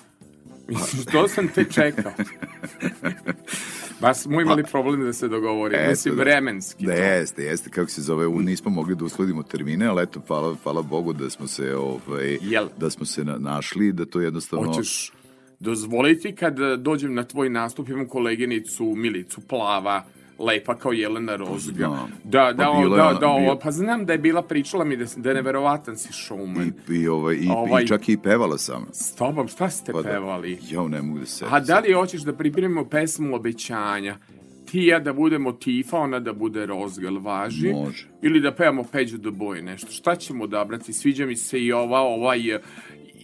[0.68, 2.12] Mislim, što sam te čekao?
[4.02, 5.90] Ba smo imali problem da se dogovorimo.
[5.90, 6.24] Mislim, da.
[6.24, 6.86] vremenski.
[6.86, 7.02] Da, to.
[7.02, 10.82] jeste, jeste, kako se zove, u, nismo mogli da uskladimo termine, ali eto, hvala, hvala
[10.82, 12.68] Bogu da smo se, ovaj, Jel?
[12.78, 14.74] da smo se na, našli, da to jednostavno...
[14.74, 15.12] Hoćeš
[15.60, 20.06] dozvoliti kad dođem na tvoj nastup, imam koleginicu Milicu Plava,
[20.40, 21.74] lepa kao Jelena Rozga.
[21.78, 22.12] Znam.
[22.24, 23.14] Da, da, Pa da, ona-
[23.46, 26.72] da, pa znam da je bila pričala mi da, da je neverovatan si showman.
[26.90, 28.86] I, i, ovaj, i, Ovaj- i čak i pevala sam.
[28.92, 30.10] S tobom, šta ste Pa da.
[30.10, 30.60] pevali?
[30.64, 31.46] Ja ne mogu da se...
[31.50, 34.18] A da li hoćeš da pripremimo pesmu obećanja?
[34.66, 37.74] Ti i ja da budemo Tifa, ona da bude Rozgal, važi?
[37.74, 38.08] Može.
[38.22, 39.92] Ili da pevamo Peđu the Boy, nešto.
[39.92, 40.94] Šta ćemo odabrati?
[40.94, 42.40] Sviđa mi se i ova, ovaj...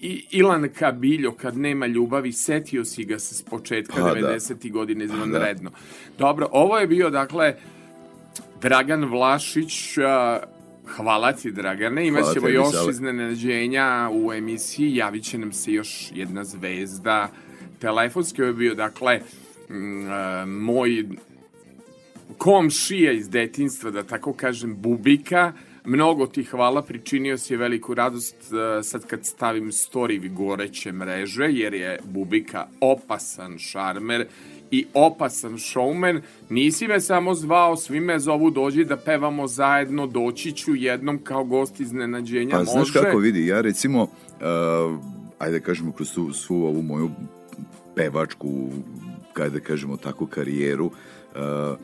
[0.01, 4.33] I, Ilan Kabiljo, kad nema ljubavi, setio si ga se s početka Pa da.
[4.33, 4.71] 90.
[4.71, 5.71] godine izvanredno.
[6.17, 7.55] Dobro, ovo je bio, dakle,
[8.61, 10.39] Dragan Vlašić, a,
[10.95, 12.89] hvala ti Dragane, imat Hvala ćemo tebi, još Sale.
[12.91, 17.31] iznenađenja u emisiji, javit će nam se još jedna zvezda.
[17.79, 19.19] Telefonski je bio, dakle,
[20.09, 21.05] a, moj
[22.37, 25.53] komšija iz detinstva, da tako kažem, Bubika.
[25.85, 31.73] Mnogo ti hvala, pričinio si veliku radost e, sad kad stavim story goreće mreže, jer
[31.73, 34.25] je Bubika opasan šarmer
[34.71, 36.21] i opasan showman.
[36.49, 41.43] Nisi me samo zvao, svi me zovu dođi da pevamo zajedno, doći ću jednom kao
[41.43, 42.51] gost iznenađenja.
[42.51, 42.71] Pa Može?
[42.71, 44.09] znaš kako vidi, ja recimo, uh,
[45.39, 47.09] ajde da kažemo kroz tu, svu ovu moju
[47.95, 48.69] pevačku,
[49.33, 51.77] kada da kažemo tako, karijeru, uh,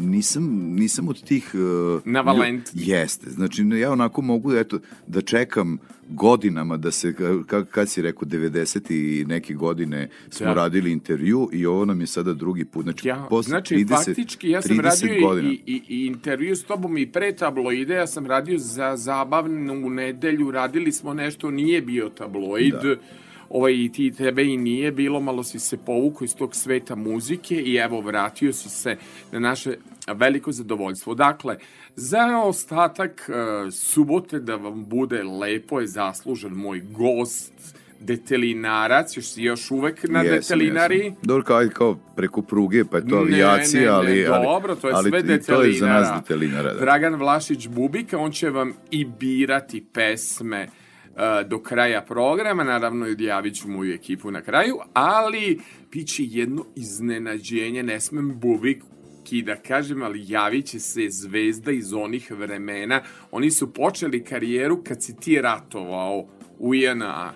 [0.00, 0.44] nisam,
[0.74, 1.50] nisam od tih...
[1.54, 2.82] Uh, Na Valentinu.
[2.86, 5.78] Jeste, znači ja onako mogu eto, da čekam
[6.08, 7.14] godinama da se,
[7.46, 10.54] ka, kad si rekao 90 i neke godine smo Da.
[10.54, 12.82] radili intervju i ovo nam je sada drugi put.
[12.82, 15.48] Znači, Ja, posle znači, 30, faktički, ja sam 30 radio godina.
[15.48, 20.50] i, i, i intervju s tobom i pre tabloide, ja sam radio za zabavnu nedelju,
[20.50, 22.96] radili smo nešto, nije bio tabloid, Da.
[23.50, 27.54] Ovaj, i ti tebe i nije bilo, malo si se povukao iz tog sveta muzike
[27.54, 28.96] i evo, vratio si se
[29.32, 29.76] na naše
[30.14, 31.14] veliko zadovoljstvo.
[31.14, 31.58] Dakle,
[31.96, 37.52] za ostatak uh, subote da vam bude lepo je zaslužen moj gost,
[38.00, 40.98] detelinarac, još si još uvek na Jesam, detelinari.
[40.98, 41.16] jesam.
[41.22, 44.88] Dobro, kao, kao preko pruge, pa je to avijacija, ne, ne, ali, ali, dobro, to
[44.88, 46.20] je ali sve i to je za nas detelinara.
[46.20, 46.74] detelinara.
[46.74, 46.80] Da.
[46.80, 50.85] Dragan Vlašić Bubika, on će vam i birati pesme uh,
[51.46, 55.60] do kraja programa, naravno i odjavit ću moju ekipu na kraju, ali
[55.90, 58.82] piće jedno iznenađenje, ne smem Bubik
[59.30, 63.02] i da kažem, ali javit će se zvezda iz onih vremena.
[63.30, 67.32] Oni su počeli karijeru kad si ti ratovao u INA.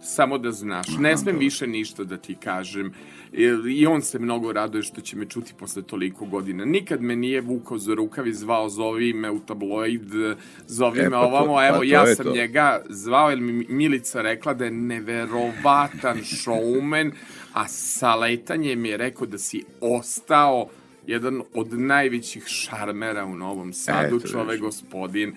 [0.00, 2.92] Samo da znaš, ne smem više ništa da ti kažem.
[3.32, 6.64] I- on se mnogo raduje što će me čuti posle toliko godina.
[6.64, 10.10] Nikad me nije vukao za rukav i zvao, zovi me u tabloid,
[10.66, 12.32] zovi E, me pa to- ovamo, pa evo, to ja sam to.
[12.32, 17.10] njega zvao, jer mi Milica rekla da je neverovatan showman,
[17.52, 20.68] a sa letanjem je rekao da si ostao
[21.06, 24.60] jedan od najvećih šarmera u Novom Sadu, Eto, čovek vidiš.
[24.60, 25.36] gospodin.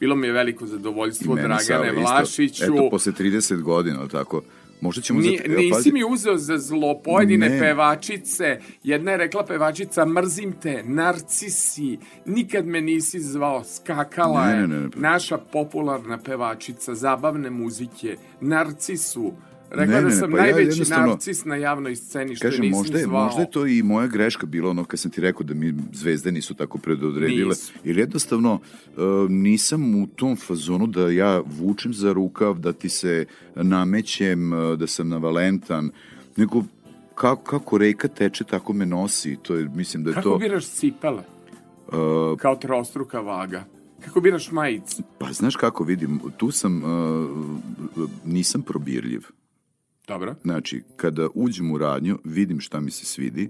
[0.00, 2.00] Bilo mi je veliko zadovoljstvo, Dragane Sava isto.
[2.00, 2.64] Vlašiću.
[2.64, 4.42] Eto, posle 30 godina, tako,
[4.82, 5.20] možda ćemo...
[5.20, 7.58] Ni, za, nisi pazi, mi uzeo za zlo pojedine Ne.
[7.58, 8.58] pevačice.
[8.82, 14.60] Jedna je rekla pevačica, mrzim te, narcisi, nikad me nisi zvao, skakala Ne, je.
[14.60, 14.88] ne, ne, ne.
[14.96, 19.32] Naša popularna pevačica, zabavne muzike, narcisu.
[19.72, 22.42] Rekla Ne, da ne, ne, sam pa ja najveći jednostavno- narcis na javnoj sceni, što
[22.42, 23.24] Kažem, nisam možda je, zvao.
[23.24, 26.32] možda je to i moja greška bilo ono kad sam ti rekao da mi zvezde
[26.32, 27.48] nisu tako predodredile.
[27.48, 27.72] Nisu.
[27.84, 28.60] Jer jednostavno uh,
[29.30, 33.24] nisam u tom fazonu da ja vučem za rukav, da ti se
[33.56, 35.90] namećem, uh, da sam navalentan,
[36.36, 36.62] nego
[37.14, 39.36] kako, kako reka teče, tako me nosi.
[39.42, 40.38] To je, mislim da je Kako to...
[40.38, 41.22] biraš cipele?
[41.88, 43.64] Uh, Kao trostruka vaga.
[44.00, 45.02] Kako biraš majicu?
[45.18, 47.28] pa znaš kako vidim, tu sam, uh,
[48.24, 49.22] nisam probirljiv.
[50.06, 53.48] Dobro, Znači, kada uđem u radnju, vidim šta mi se svidi,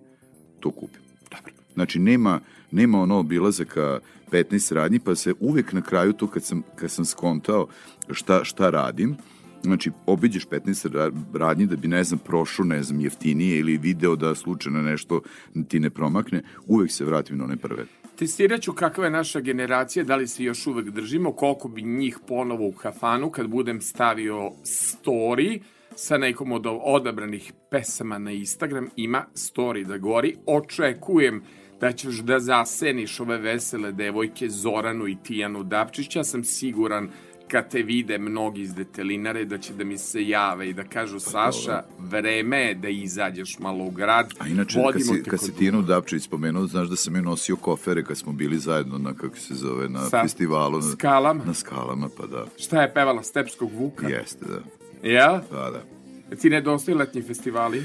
[0.61, 1.01] to kupim.
[1.31, 1.53] dobro.
[1.75, 2.41] Znači, nema,
[2.71, 4.01] nema ono obilazaka
[4.31, 7.67] 15 radnji, pa se uvek na kraju to kad sam, kad sam skontao
[8.11, 9.17] šta, šta radim,
[9.63, 14.17] znači, obiđeš 15 ra- radnji da bi, ne znam, prošao, ne znam, jeftinije ili video
[14.17, 15.21] da slučajno nešto
[15.69, 17.85] ti ne promakne, uvek se vratim na one prve.
[18.17, 22.19] Testirat ću kakva je naša generacija, da li se još uvek držimo, koliko bi njih
[22.29, 25.61] ponovo u kafanu kad budem stavio story
[25.97, 30.37] sa nekom od odabranih pesama na Instagram, ima story da gori.
[30.47, 31.43] Očekujem
[31.81, 36.17] da ćeš da zaseniš ove vesele devojke Zoranu i Tijanu Dapčić.
[36.17, 37.09] Ja sam siguran
[37.49, 41.21] kad te vide mnogi iz detelinare da će da mi se jave i da kažu
[41.21, 44.31] Saša, vreme je da izađeš malo u grad.
[44.39, 48.05] A inače, kad si, kad si Tijanu Dapčević spomenuo, znaš da sam je nosio kofere
[48.05, 50.77] kad smo bili zajedno na, kako se zove, na Sa festivalu.
[50.77, 51.45] Na, skalama?
[51.45, 52.47] Na skalama, pa da.
[52.59, 54.09] Šta je pevala Stepskog Vuka?
[54.09, 54.82] Jeste, da.
[55.03, 55.43] Ja?
[55.51, 56.37] Da, da.
[56.37, 57.83] Ti nedostaju letnji festivali?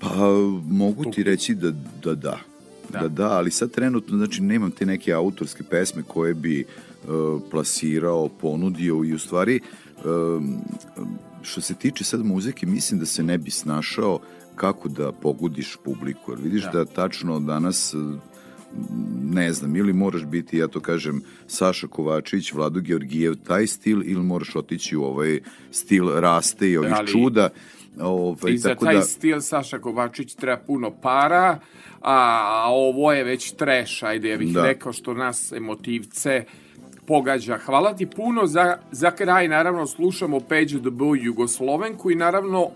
[0.00, 0.08] Pa
[0.68, 1.70] mogu ti reći da
[2.02, 2.14] da.
[2.14, 2.38] da.
[2.88, 3.00] Da.
[3.00, 8.28] Da, da, ali sad trenutno, znači, nemam te neke autorske pesme koje bi uh, plasirao,
[8.28, 9.60] ponudio i u stvari,
[10.04, 10.56] um,
[11.42, 14.18] što se tiče sad muzike, mislim da se ne bi snašao
[14.56, 16.32] kako da pogodiš publiku.
[16.32, 16.84] Jer vidiš da, Da.
[16.84, 18.14] tačno danas uh,
[19.30, 24.22] ne znam, ili moraš biti, ja to kažem, Saša Kovačić, Vlado Georgijev, taj stil, ili
[24.22, 25.40] moraš otići u ovaj
[25.70, 27.48] stil raste i ovih Ali- čuda.
[28.00, 31.58] Ovaj, I za tako taj da, stil Saša Kovačić treba puno para,
[32.00, 34.62] a ovo je već treš, ajde, ja bih Da.
[34.66, 36.44] rekao što nas emotivce
[37.06, 37.58] pogađa.
[37.58, 42.70] Hvala ti puno za, za kraj, naravno slušamo Peđu the Boy Jugoslovenku i naravno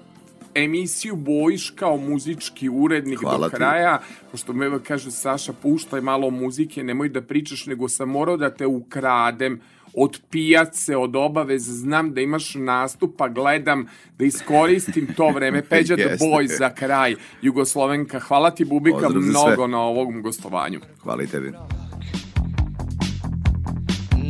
[0.65, 3.57] emisiju bojiš kao muzički urednik Hvala do ti.
[3.57, 8.51] kraja, pošto me kaže Saša, puštaj malo muzike, nemoj da pričaš, nego sam morao da
[8.51, 9.61] te ukradem
[9.95, 13.87] od pijace, od obaveza, znam da imaš nastup, pa gledam
[14.19, 15.63] da iskoristim to vreme.
[15.71, 16.27] Peđa the Jeste.
[16.27, 18.21] Boy za kraj, Jugoslovenka.
[18.21, 19.69] Hvala ti, Bubika, mnogo sve.
[19.69, 20.81] na ovom gostovanju.
[21.03, 21.53] hvala i tebi.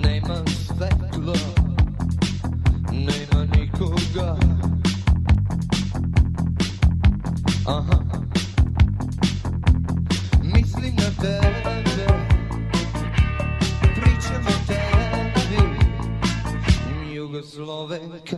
[0.04, 1.34] Nema svetla,
[2.92, 4.47] nema nikoga
[7.68, 7.98] Aha.
[10.42, 12.06] Mislim na tebe.
[13.94, 15.62] Pričam o tebi.
[17.14, 18.36] Jugoslovenka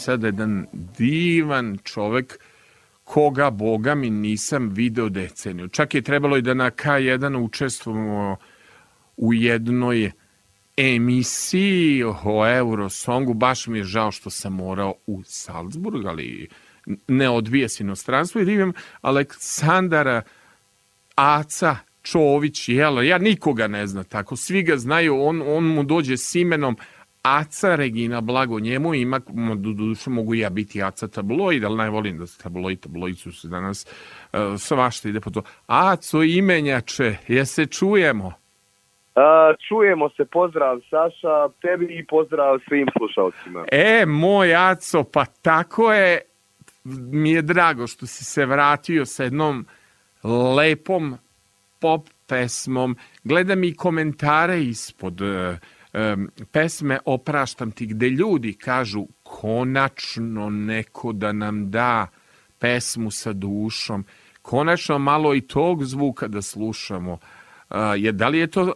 [0.00, 0.66] I sad jedan
[0.98, 2.38] divan čovek
[3.04, 5.68] koga, boga mi, nisam video deceniju.
[5.68, 8.36] Čak je trebalo i da na K1 učestvujemo
[9.16, 10.10] u jednoj
[10.76, 13.34] emisiji o Eurosongu.
[13.34, 16.48] Baš mi je žao što sam morao u Salzburg, ali
[17.08, 20.22] ne odbija se inostranstvo i divim Aleksandara
[21.14, 26.16] Aca Čović, jel, ja nikoga ne znam tako, svi ga znaju, on, on mu dođe
[26.16, 26.76] s imenom
[27.22, 29.20] Aca Regina, blago njemu, ima,
[29.56, 33.48] do duše mogu ja biti Aca tabloid, ali najvolim da se tabloid, tabloid su se
[33.48, 33.86] danas
[34.32, 35.42] uh, svašta ide po to.
[35.66, 38.32] Aco imenjače, je se čujemo?
[39.14, 43.64] A, čujemo se, pozdrav Saša, tebi i pozdrav svim slušalcima.
[43.72, 46.20] E, moj Aco, pa tako je,
[46.84, 49.66] mi je drago što si se vratio sa jednom
[50.56, 51.16] lepom
[51.80, 52.96] pop pesmom.
[53.24, 55.28] Gledam i komentare ispod uh,
[55.92, 62.06] um, pesme Opraštam ti, gde ljudi kažu konačno neko da nam da
[62.58, 64.04] pesmu sa dušom,
[64.42, 67.12] konačno malo i tog zvuka da slušamo.
[67.12, 68.72] Uh, je, da li je to, uh,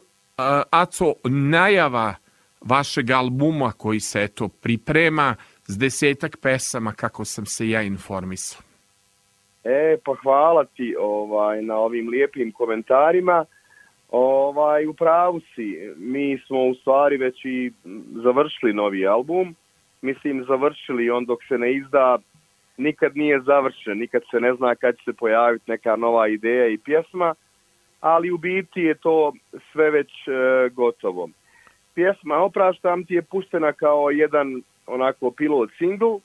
[0.71, 2.15] Aco, najava
[2.61, 5.37] vašeg albuma koji se eto priprema
[5.67, 8.61] s desetak pesama kako sam se ja informisao?
[9.65, 13.45] E, pa hvala ti ovaj, na ovim lijepim komentarima.
[14.17, 17.73] Ovaj, u pravu si, mi smo u stvari već i
[18.23, 19.57] završili novi album.
[20.03, 22.19] Mislim, završili on dok se ne izda,
[22.77, 26.79] nikad nije završen, nikad se ne zna kad će se pojaviti neka nova ideja i
[26.79, 27.35] pjesma,
[28.01, 29.33] ali u biti je to
[29.73, 30.31] sve već e,
[30.69, 31.29] gotovo.
[31.95, 36.19] Pjesma Opraštam ti je puštena kao jedan onako pilot single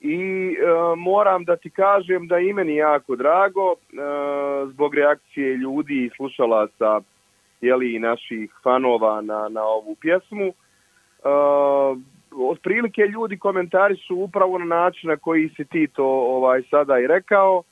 [0.00, 3.76] i e, moram da ti kažem da je i meni jako drago e,
[4.66, 7.00] zbog reakcije ljudi i slušalaca
[7.60, 10.46] jeli, naših fanova na, na ovu pjesmu.
[10.46, 10.52] E,
[12.50, 17.06] otprilike ljudi komentari su upravo na način na koji si ti to ovaj sada i
[17.06, 17.62] rekao,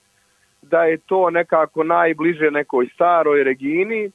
[0.63, 4.11] da je to nekako najbliže nekoj staroj Regini,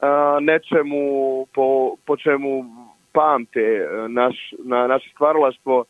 [0.00, 2.64] a, nečemu po, po čemu
[3.12, 5.84] pamte e, naš, na, naše stvaralaštvo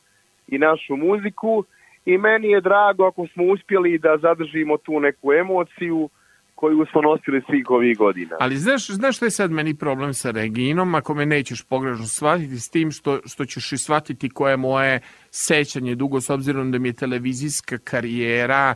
[0.51, 1.65] i našu muziku
[2.05, 6.09] i meni je drago ako smo uspjeli da zadržimo tu neku emociju
[6.55, 8.37] koju smo nosili svih ovih godina.
[8.41, 12.59] Ali znaš, znaš što je sad meni problem sa Reginom, ako me nećeš pogrešno shvatiti
[12.59, 15.01] s tim što, što ćeš i shvatiti koje je moje
[15.31, 18.75] sećanje dugo, s obzirom da mi je televizijska karijera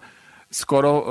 [0.54, 1.04] skoro uh,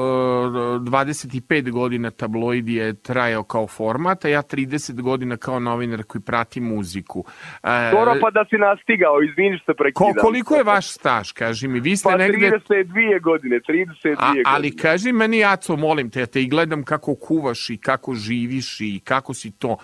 [0.82, 6.60] 25 godina tabloid je trajao kao format, a ja 30 godina kao novinar koji prati
[6.62, 7.20] muziku.
[7.20, 10.14] Uh, Skoro pa da si nas stigao, izvini što prekidam.
[10.14, 11.80] ko, koliko je vaš staž, kaži mi?
[11.80, 12.52] Vi ste Pa negde...
[12.70, 14.44] 32 godine, 32 A, godine.
[14.46, 18.82] ali kaži meni, Jaco, molim te, ja te i gledam kako kuvaš i kako živiš
[18.82, 19.78] i kako si to.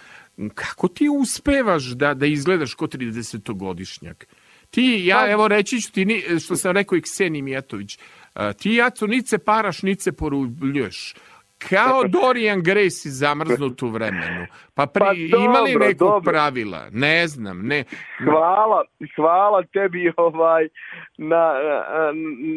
[0.55, 4.25] Kako ti uspevaš da, da izgledaš ko 30-godišnjak?
[4.69, 7.99] Ti, ja, Pa- evo reći ću ti, što sam rekao i Kseni Mijatović,
[8.57, 11.15] ti, Jaco, nice paraš, nice porubljuješ.
[11.69, 14.45] kao Dorian Grace zamrznut u vremenu.
[14.73, 16.31] Pa, pri, Pa ima li dobro, nekog dobro.
[16.31, 16.87] pravila?
[16.91, 17.83] Ne znam, ne.
[18.23, 18.83] Hvala,
[19.15, 20.67] hvala tebi ovaj,
[21.17, 21.53] na,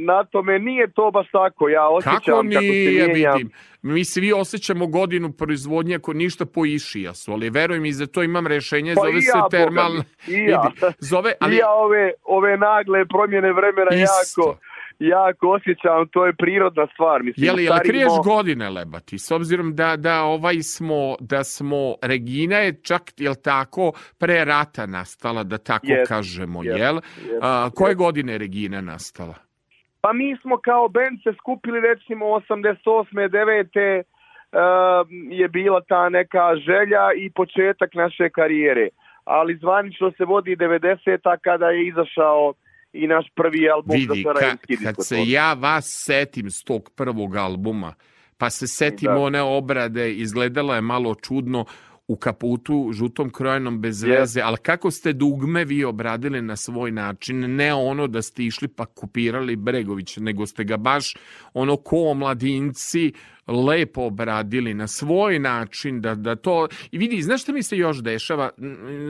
[0.06, 0.58] na tome.
[0.58, 1.68] Nije to baš tako.
[1.68, 3.50] Ja osjećam Kako kako, se vidim.
[3.82, 8.22] Mi svi osjećamo godinu proizvodnje ako ništa po išija su, ali veruj mi, za to
[8.22, 9.66] imam rešenje, Pa zove i se ja.
[9.66, 10.70] Boga mi, i ja.
[10.98, 14.40] Zove, ali I ja ove, ove nagle promjene vremena Isto.
[14.42, 14.58] jako,
[14.98, 16.08] jako osjećam.
[16.08, 17.22] To je prirodna stvar.
[17.22, 19.18] Mislim, Jeli, jel starimo- kriješ godine lebati?
[19.18, 24.86] S obzirom da, da ovaj smo, da smo, Regina je čak, jel tako, pre rata
[24.86, 26.94] nastala, da tako Jest, kažemo, jest, jel?
[26.94, 27.98] jest, A, koje jest.
[27.98, 29.34] godine je Regina nastala?
[30.00, 33.28] Pa mi smo kao band se skupili recimo 88.
[33.28, 34.02] 9.
[34.52, 34.58] Uh,
[35.30, 38.88] je bila ta neka želja i početak naše karijere.
[39.24, 41.36] Ali zvanično se vodi 90.
[41.42, 42.54] kada je izašao
[42.92, 46.90] i naš prvi album Vidi, za ka, Sarajevski kad se ja vas setim s tog
[46.96, 47.94] prvog albuma,
[48.38, 49.16] pa se setim Da.
[49.16, 51.64] one obrade, izgledala je malo čudno
[52.08, 54.18] u kaputu, žutom krojenom bez Jest.
[54.20, 58.68] veze, ali kako ste dugme vi obradili na svoj način, ne ono da ste išli
[58.68, 61.14] pa kopirali Bregović, nego ste ga baš
[61.54, 63.12] ono ko mladinci
[63.46, 66.68] lepo obradili na svoj način da, da to...
[66.90, 68.50] I vidi, znaš šta mi se još dešava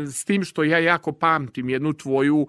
[0.06, 2.46] s tim što ja jako pamtim jednu tvoju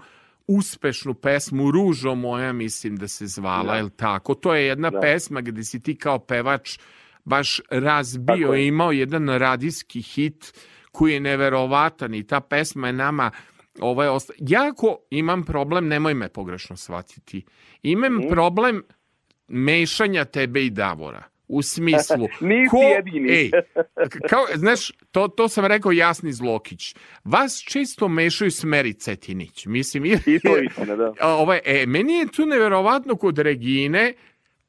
[0.48, 3.76] uspešnu pesmu Ružo moja mislim da se zvala, Da.
[3.76, 4.36] jel tako?
[4.36, 5.00] To je jedna Da.
[5.00, 6.80] pesma gde si ti kao pevač
[7.26, 8.64] baš razbio Tako je.
[8.64, 10.54] i imao jedan radijski hit
[10.92, 13.32] koji je neverovatan i ta pesma je nama
[13.80, 14.34] ovaj, osta...
[14.40, 17.46] jako imam problem, nemoj me pogrešno shvatiti.
[17.84, 18.28] Imam Mhm.
[18.30, 18.84] problem
[19.48, 21.24] mešanja tebe i Davora.
[21.54, 22.28] U smislu...
[22.50, 23.32] Nisi jedini.
[23.32, 23.52] Ej,
[24.30, 26.96] kao, znaš, to, to sam rekao Jasni Zlokić.
[27.24, 29.66] Vas često mešaju s Meri Cetinić.
[29.66, 31.14] Mislim, jer, I to je istina, da.
[31.42, 34.14] Ovaj, e, meni je tu neverovatno kod Regine,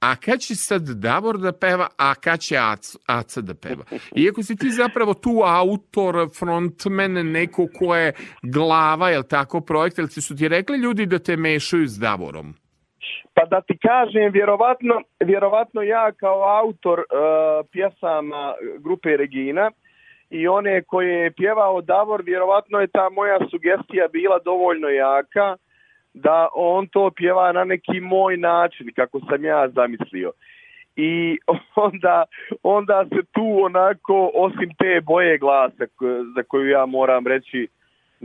[0.00, 3.84] a kad će sad Davor da peva, a kad će Ac, Aca da peva.
[4.16, 8.12] Iako si ti zapravo tu autor, frontman, neko ko je
[8.42, 12.54] glava, jel tako, projekta, ti su ti rekli ljudi da te mešaju s Davorom?
[13.34, 19.70] Pa da ti kažem, vjerovatno, vjerovatno ja kao autor uh, pjesama grupe Regina
[20.30, 25.56] i one koje je pjevao Davor, vjerovatno je ta moja sugestija bila dovoljno jaka
[26.14, 30.32] da on to pjeva na neki moj način, kako sam ja zamislio.
[30.96, 31.38] I
[31.86, 32.24] onda,
[32.62, 35.86] onda se tu onako, osim te boje glasa
[36.36, 37.68] za koju ja moram reći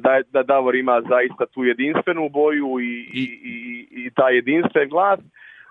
[0.01, 3.23] da, da Davor ima zaista tu jedinstvenu boju i, i,
[3.53, 5.19] i, i taj jedinstven glas.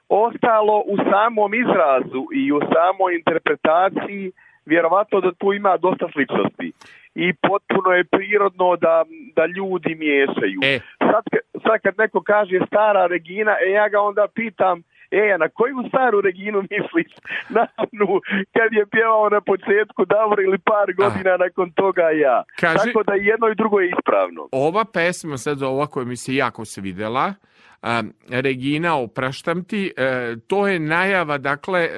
[0.09, 4.33] Ostalo u samom izrazu i u samoj interpretaciji
[4.67, 6.73] vjerovatno da tu ima dosta sličnosti.
[7.15, 9.05] I potpuno je prirodno da,
[9.37, 10.61] da ljudi miješaju.
[10.63, 10.79] E.
[10.99, 11.25] Sad,
[11.63, 15.77] sad kad neko kaže stara Regina, e ja ga onda pitam E, a na koju
[15.89, 17.13] staru Reginu misliš?
[17.57, 18.21] Na onu
[18.53, 22.43] kad je pjevao na početku Davor ili par godina nakon toga ja.
[22.61, 24.49] Kaži- Tako da jedno i drugo je ispravno.
[24.53, 27.35] Ova pesma, sad ova koja mi se jako se videla,
[27.83, 31.91] a, Regina, opraštam ti, e, to je najava, dakle, e,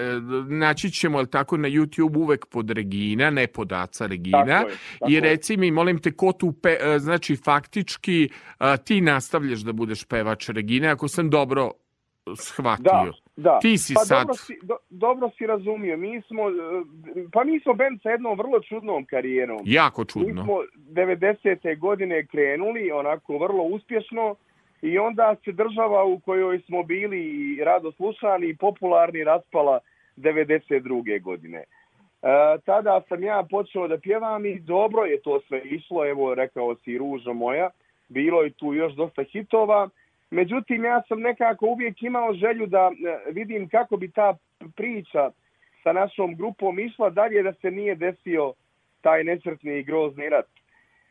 [0.49, 4.77] naći ćemo, jel tako, na YouTube uvek pod Regina, ne pod Aca Regina, Tako je,
[4.99, 5.21] tako i je.
[5.21, 8.29] reci mi, molim te, ko tu, pe, e, znači, faktički,
[8.59, 11.71] a, ti nastavljaš da budeš pevač Regine, ako sam dobro
[12.37, 13.13] shvatio.
[13.37, 13.59] Da, da.
[13.59, 14.27] Ti si pa sad...
[14.27, 15.97] Dobro si, do, dobro si razumio.
[15.97, 16.53] Mi smo, e,
[17.33, 19.61] pa mi smo band sa jednom vrlo čudnom karijerom.
[19.65, 20.45] Jako Mi čudno.
[20.45, 21.79] smo 90.
[21.79, 24.35] godine krenuli onako vrlo uspješno
[24.83, 29.79] i onda se država u kojoj smo bili i rado slušani i popularni raspala
[30.17, 31.23] 92.
[31.23, 31.59] godine.
[31.59, 31.67] E,
[32.65, 36.99] tada sam ja počeo da pjevam i dobro je to sve išlo, evo rekao si
[36.99, 37.71] ružo moja,
[38.09, 39.89] bilo je tu još dosta hitova,
[40.31, 44.37] međutim ja sam nekako uvijek imao želju da e, vidim kako bi ta
[44.77, 45.31] priča
[45.83, 48.53] sa našom grupom išla dalje da se nije desio
[49.01, 50.47] taj nesretni i grozni rat.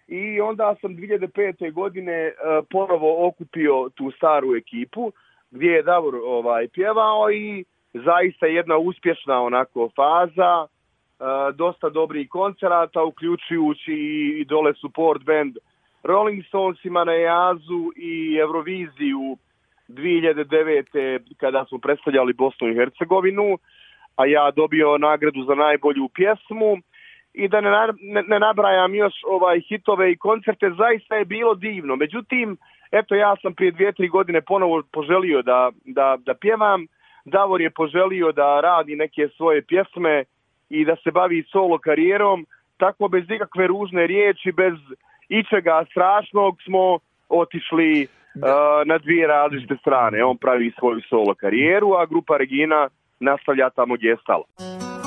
[0.08, 1.72] I onda sam 2005.
[1.74, 2.34] godine e,
[2.72, 5.12] ponovo okupio tu staru ekipu
[5.52, 11.24] gdje je Davor ovaj pjevao i zaista jedna uspješna onako faza, e,
[11.54, 13.94] dosta dobrih koncerata uključujući
[14.40, 15.58] i dole support band
[16.04, 19.38] Rolling Stonesima na Jazu i Euroviziju
[19.88, 21.20] 2009.
[21.38, 23.58] kada smo predstavljali Bosnu i Hercegovinu,
[24.16, 26.78] a ja dobio nagradu za najbolju pjesmu
[27.34, 27.70] i da ne,
[28.02, 31.96] ne, ne nabrajam još ovaj hitove i koncerte, zaista je bilo divno.
[31.96, 32.58] Međutim,
[32.92, 36.86] eto ja sam prije dvije, tri godine ponovo poželio da, da, da pjevam,
[37.26, 40.24] Davor je poželio da radi neke svoje pjesme
[40.70, 42.46] i da se bavi solo karijerom,
[42.78, 44.74] tako bez nikakve ružne riječi, bez
[45.30, 47.00] ičega strašnog smo
[47.30, 48.42] otišli uh,
[48.86, 50.24] na dvije različite strane.
[50.24, 52.90] On pravi svoju solo karijeru, a grupa Regina
[53.20, 54.99] nastavlja tamo gdje je stala.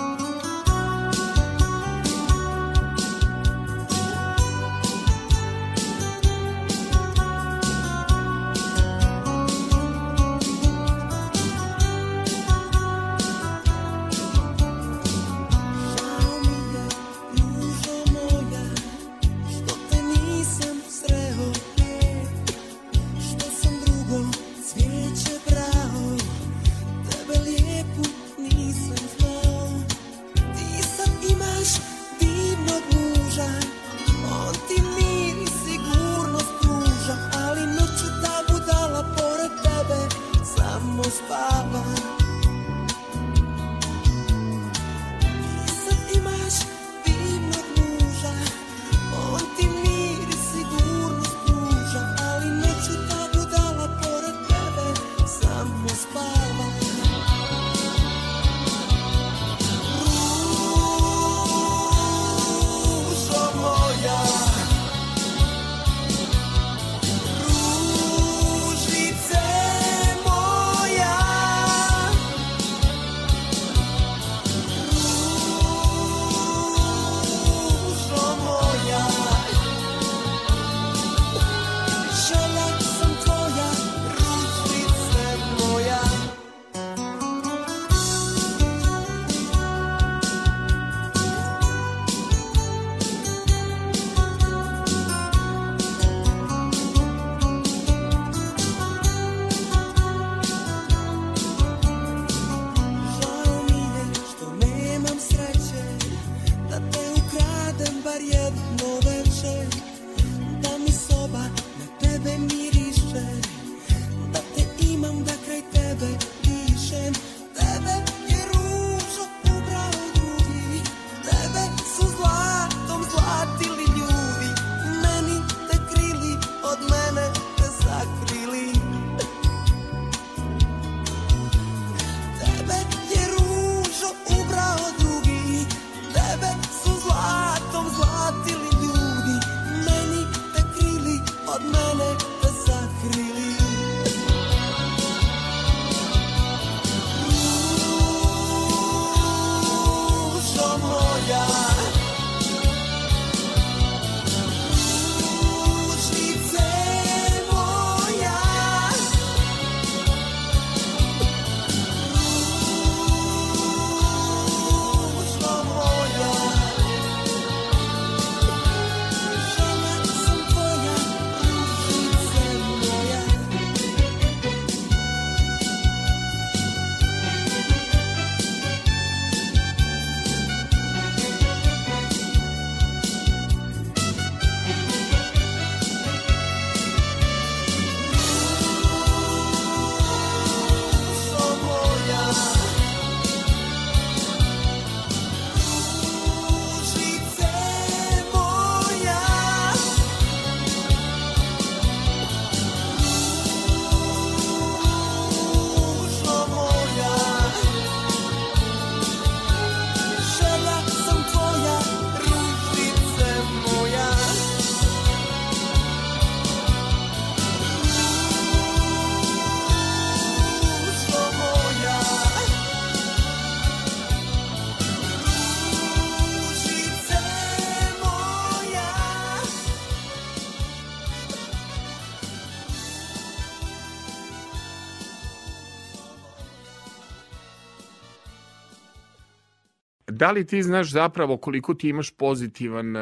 [240.22, 243.00] Da li ti znaš zapravo koliko ti imaš pozitivan e,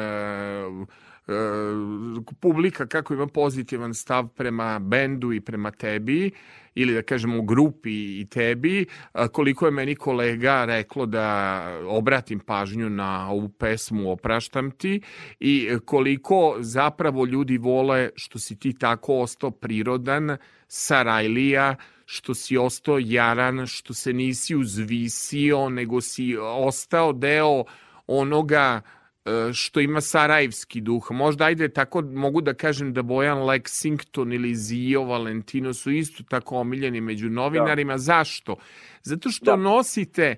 [2.39, 6.31] publika kako ima pozitivan stav prema bendu i prema tebi
[6.75, 8.85] ili da kažemo grupi i tebi,
[9.31, 15.01] koliko je meni kolega reklo da obratim pažnju na ovu pesmu Opraštam ti
[15.39, 20.37] i koliko zapravo ljudi vole što si ti tako ostao prirodan,
[20.67, 21.75] Sarajlija,
[22.11, 27.63] što si ostao jaran, što se nisi uzvisio, nego si ostao deo
[28.07, 28.81] onoga
[29.25, 31.07] e, što ima sarajevski duh.
[31.11, 36.57] Možda ajde tako mogu da kažem da Bojan Lexington ili Zio Valentino su isto tako
[36.57, 37.93] omiljeni među novinarima.
[37.93, 37.97] Da.
[37.97, 38.55] Zašto?
[39.03, 39.55] Zato što da.
[39.55, 40.35] nosite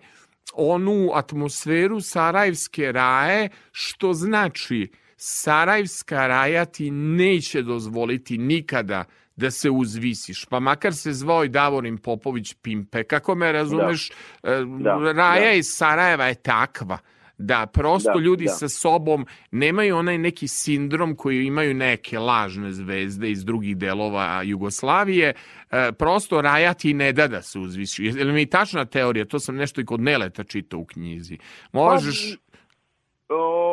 [0.53, 4.91] onu atmosferu sarajevske raje, što znači
[5.25, 9.05] Sarajevska raja ti neće dozvoliti nikada
[9.35, 14.11] da se uzvisiš, pa makar se zvao i Davorin Popović Pimpe, kako me razumeš,
[14.43, 14.51] da.
[14.51, 15.11] E, da.
[15.11, 15.51] Raja da.
[15.51, 16.97] iz Sarajeva je takva
[17.37, 18.51] da prosto da, ljudi da.
[18.51, 25.33] sa sobom nemaju onaj neki sindrom koji imaju neke lažne zvezde iz drugih delova Jugoslavije,
[25.71, 28.03] e, prosto Raja ti ne da da se uzvisi.
[28.03, 29.25] Je li mi tačna teorija?
[29.25, 31.37] To sam nešto i kod Neleta čitao u knjizi.
[31.71, 32.35] Možeš...
[32.35, 32.52] Pa,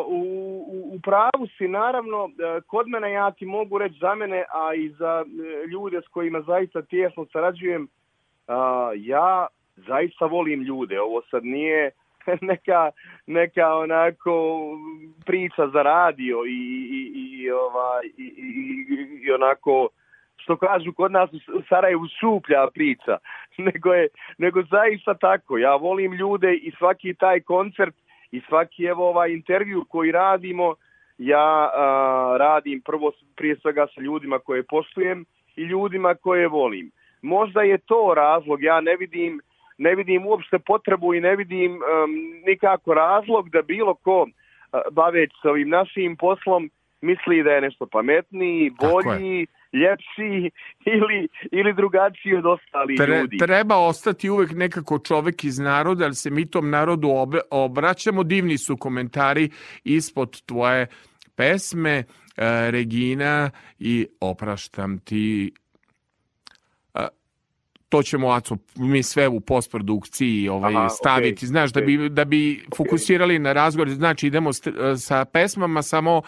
[0.06, 0.50] u
[0.90, 4.88] u pravu si, naravno, e, kod mene ja ti mogu reći za mene, a i
[4.88, 7.88] za e, ljude s kojima zaista tjesno sarađujem,
[8.96, 9.46] ja
[9.76, 11.00] zaista volim ljude.
[11.00, 11.90] Ovo sad nije
[12.50, 12.90] neka,
[13.26, 14.60] neka onako
[15.26, 19.88] priča za radio i, i, i, ova, i, i, i onako
[20.36, 23.18] što kažu kod nas u Sarajevu šuplja priča,
[23.66, 24.08] nego je
[24.38, 25.58] nego zaista tako.
[25.58, 27.94] Ja volim ljude i svaki taj koncert
[28.32, 30.74] i svaki evo ovaj intervju koji radimo,
[31.18, 35.24] ja a, radim prvo prije svega sa ljudima koje poštujem
[35.56, 36.90] i ljudima koje volim.
[37.22, 39.40] Možda je to razlog, ja ne vidim
[39.80, 41.80] ne vidim uopšte potrebu i ne vidim um,
[42.46, 44.28] nikako razlog da bilo ko uh,
[44.92, 46.70] baveć s ovim našim poslom
[47.00, 50.50] misli da je nešto pametniji, bolji, ljepši
[50.94, 53.38] ili, ili drugačiji od ostalih Tre, ljudi.
[53.38, 57.08] Treba ostati uvek nekako čovek iz naroda, ali se mi tom narodu
[57.50, 58.22] obraćamo.
[58.22, 59.50] Divni su komentari
[59.84, 60.86] ispod tvoje
[61.36, 62.04] pesme e,
[62.70, 65.52] Regina i Opraštam ti
[67.90, 71.74] to ćemo Aco, mi sve u postprodukciji ovaj, Aha, staviti, okay, znaš, okay.
[71.74, 73.42] da bi, da bi fokusirali okay.
[73.42, 76.22] na razgovor, znači idemo e, sa pesmama, samo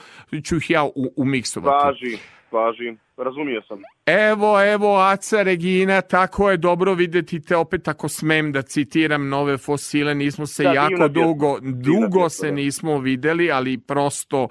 [0.44, 1.86] ću ih ja u, umiksovati.
[1.86, 2.18] Važi,
[2.52, 3.78] važi, razumio sam.
[4.06, 9.58] Evo, evo, Aca Regina, tako je dobro videti te opet ako smem da citiram nove
[9.58, 12.52] fosile, nismo se da, jako dugo, dugo se da.
[12.52, 14.48] nismo videli, ali prosto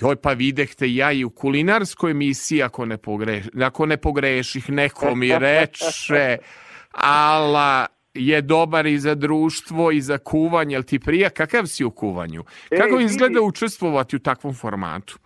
[0.00, 5.14] Joj, pa videhte ja i u kulinarskoj emisiji, ako ne, pogreš, ako ne pogreših, neko
[5.14, 6.38] mi reče,
[6.92, 11.90] ala je dobar i za društvo i za kuvanje, jel ti prija, kakav si u
[11.90, 12.44] kuvanju?
[12.68, 15.18] Kako e, izgleda vidi, učestvovati u takvom formatu?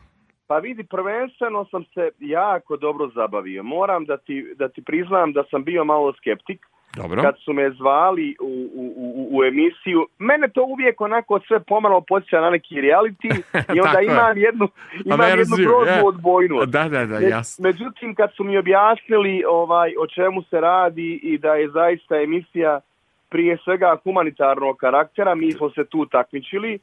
[0.46, 3.62] Pa vidi, prvenstveno sam se jako dobro zabavio.
[3.62, 6.66] Moram da ti, da ti priznam da sam bio malo skeptik,
[6.96, 7.22] Dobro.
[7.22, 12.00] kad su me zvali u, u, u, u emisiju, mene to uvijek onako sve pomalo
[12.00, 13.42] podsjeća na neki reality
[13.76, 14.68] i onda imam jednu,
[15.04, 16.04] imam jednu groznu ja.
[16.04, 16.70] odbojnost.
[16.70, 17.62] Da, da, da, jasno.
[17.62, 22.80] Međutim, kad su mi objasnili ovaj, o čemu se radi i da je zaista emisija
[23.28, 26.78] prije svega humanitarnog karaktera, mi smo se tu takmičili,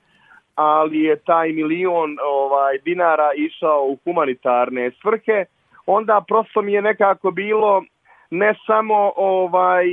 [0.56, 5.46] ali je taj milion ovaj dinara išao u humanitarne svrhe,
[5.86, 7.84] onda prosto mi je nekako bilo
[8.32, 9.86] ne samo ovaj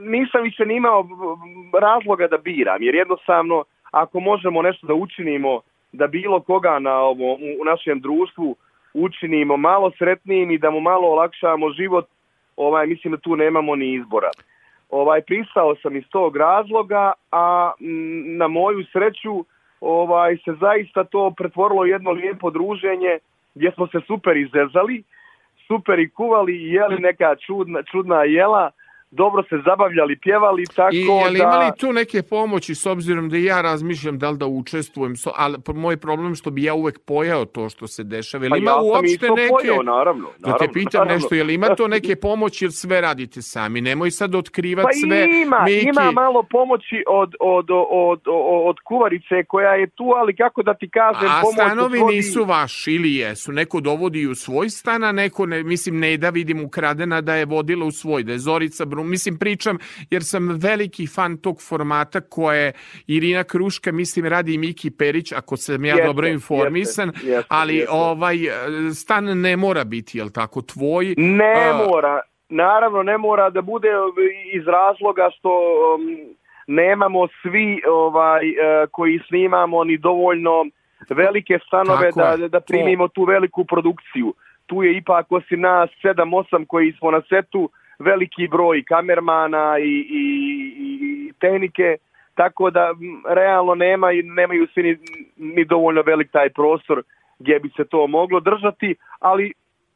[0.00, 1.08] nisam više ni imao
[1.80, 5.60] razloga da biram jer jednostavno ako možemo nešto da učinimo
[5.92, 8.56] da bilo koga na ovo u našem društvu
[8.94, 12.06] učinimo malo sretnijim i da mu malo olakšamo život
[12.56, 14.30] ovaj mislim da tu nemamo ni izbora.
[14.90, 17.72] Ovaj pristao sam iz tog razloga a
[18.38, 19.44] na moju sreću
[19.80, 23.18] ovaj se zaista to pretvorilo jedno lijepo druženje
[23.54, 25.02] gdje smo se super izezali
[25.66, 28.70] super i kuvali i jeli neka čudna, čudna jela
[29.14, 31.44] dobro se zabavljali, pjevali, tako I, je li da...
[31.44, 35.56] imali tu neke pomoći s obzirom da ja razmišljam da li da učestvujem, so, ali
[35.74, 38.46] moj problem što bi ja uvek pojao to što se dešava.
[38.50, 39.48] Pa ima ja uopšte neke...
[39.50, 40.38] Pojao, naravno, naravno.
[40.38, 41.14] Da te pitam naravno.
[41.14, 43.80] nešto, je li ima to neke pomoći ili sve radite sami?
[43.80, 45.42] Nemoj sad otkrivati pa sve.
[45.42, 45.88] ima, Miki.
[45.88, 48.20] ima malo pomoći od, od, od, od,
[48.68, 51.28] od kuvarice koja je tu, ali kako da ti kažem...
[51.30, 52.16] A pomoć stanovi svodi...
[52.16, 53.52] nisu vaši ili jesu?
[53.52, 57.44] Neko dovodi u svoj stan, a neko, ne, mislim, ne da vidim ukradena da je
[57.44, 59.78] vodila u svoj, da je Zorica Brum, mislim, pričam
[60.10, 62.72] jer sam veliki fan tog formata koje
[63.06, 67.46] Irina Kruška, mislim, radi i Miki Perić, ako sam ja jeste, dobro informisan, jeste, jeste,
[67.48, 67.92] ali jeste.
[67.92, 68.36] ovaj
[68.94, 71.14] stan ne mora biti, jel tako, tvoj?
[71.16, 73.88] Ne uh, mora, naravno ne mora da bude
[74.52, 76.34] iz razloga što um,
[76.66, 80.64] nemamo svi ovaj e, koji snimamo ni dovoljno
[81.10, 84.34] velike stanove Tako da, da primimo tu veliku produkciju.
[84.66, 90.24] Tu je ipak osim nas 7-8 koji smo na setu veliki broj kamermana i, i,
[90.78, 91.96] i tehnike,
[92.34, 92.94] tako da
[93.28, 94.96] realno nema, nemaju svi ni,
[95.36, 97.02] ni dovoljno velik taj prostor
[97.38, 99.52] gdje bi se to moglo držati, ali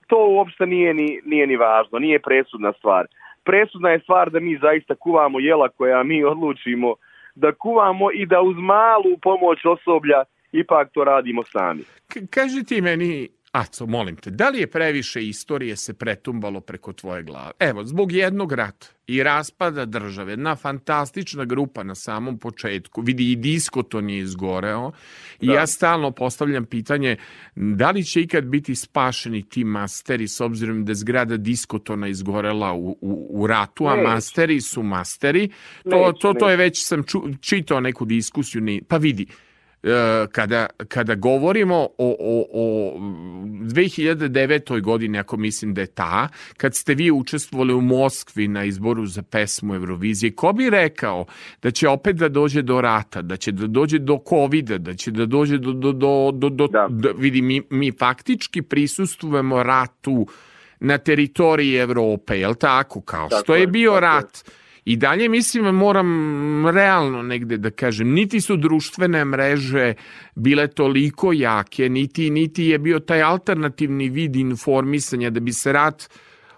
[0.06, 3.06] to uopšte nije ni, nije ni važno, nije presudna stvar.
[3.44, 6.94] Presudna je stvar da mi zaista kuvamo jela koja mi odlučimo
[7.34, 11.82] da kuvamo i da uz malu pomoć osoblja ipak to radimo sami.
[11.82, 16.92] K- kaži ti meni, Aco, molim te, da li je previše istorije se pretumbalo preko
[16.92, 17.52] tvoje glave?
[17.58, 23.36] Evo, zbog jednog rata i raspada države, jedna fantastična grupa na samom početku, vidi i
[23.36, 24.92] diskoton je izgoreo
[25.40, 27.16] i ja stalno postavljam pitanje
[27.54, 32.72] da li će ikad biti spašeni ti masteri s obzirom da je zgrada diskotona izgorela
[32.72, 35.50] u, u, u ratu, a masteri su masteri.
[35.90, 39.26] To, to, to je već sam ču, čitao neku diskusiju, pa vidi,
[40.32, 44.80] kada, kada govorimo o, o, o 2009.
[44.80, 49.22] godini, ako mislim da je ta, kad ste vi učestvovali u Moskvi na izboru za
[49.22, 51.26] pesmu Eurovizije, ko bi rekao
[51.62, 55.10] da će opet da dođe do rata, da će da dođe do covida, da će
[55.10, 56.86] da dođe do, do, do, do, do Da.
[56.90, 60.26] da, vidi, mi, mi faktički prisustujemo ratu
[60.80, 63.00] na teritoriji Evrope, je li tako?
[63.00, 64.44] Kao Tako što je bio rat.
[64.88, 69.94] I dalje mislim, moram realno negde da kažem, niti su društvene mreže
[70.34, 76.08] bile toliko jake, niti, niti je bio taj alternativni vid informisanja da bi se rat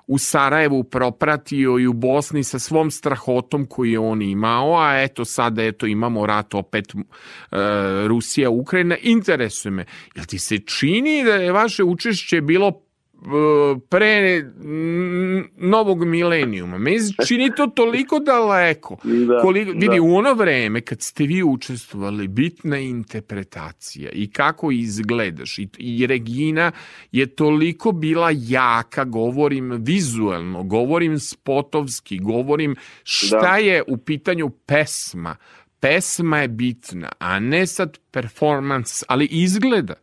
[0.07, 5.25] u Sarajevu propratio i u Bosni sa svom strahotom koju je on imao, a eto
[5.25, 6.97] sada eto imamo rat opet e,
[8.07, 9.85] Rusija, Ukrajina, interesuje me,
[10.15, 12.90] jel ti se čini da je vaše učešće bilo
[13.89, 14.45] pre
[15.57, 16.79] novog milenijuma.
[16.79, 18.97] Meni čini to toliko daleko.
[19.05, 20.03] Da, koliko, vidi, da.
[20.03, 25.59] u ono vreme kad ste vi učestvovali, bitna je interpretacija i kako izgledaš.
[25.59, 26.73] I, I Regina
[27.13, 33.57] je toliko bila jaka, govorim vizuelno, govorim spotovski, govorim šta Da.
[33.57, 35.37] je u pitanju pesma.
[35.81, 39.95] Pesma je bitna, a ne sad performans, ali izgleda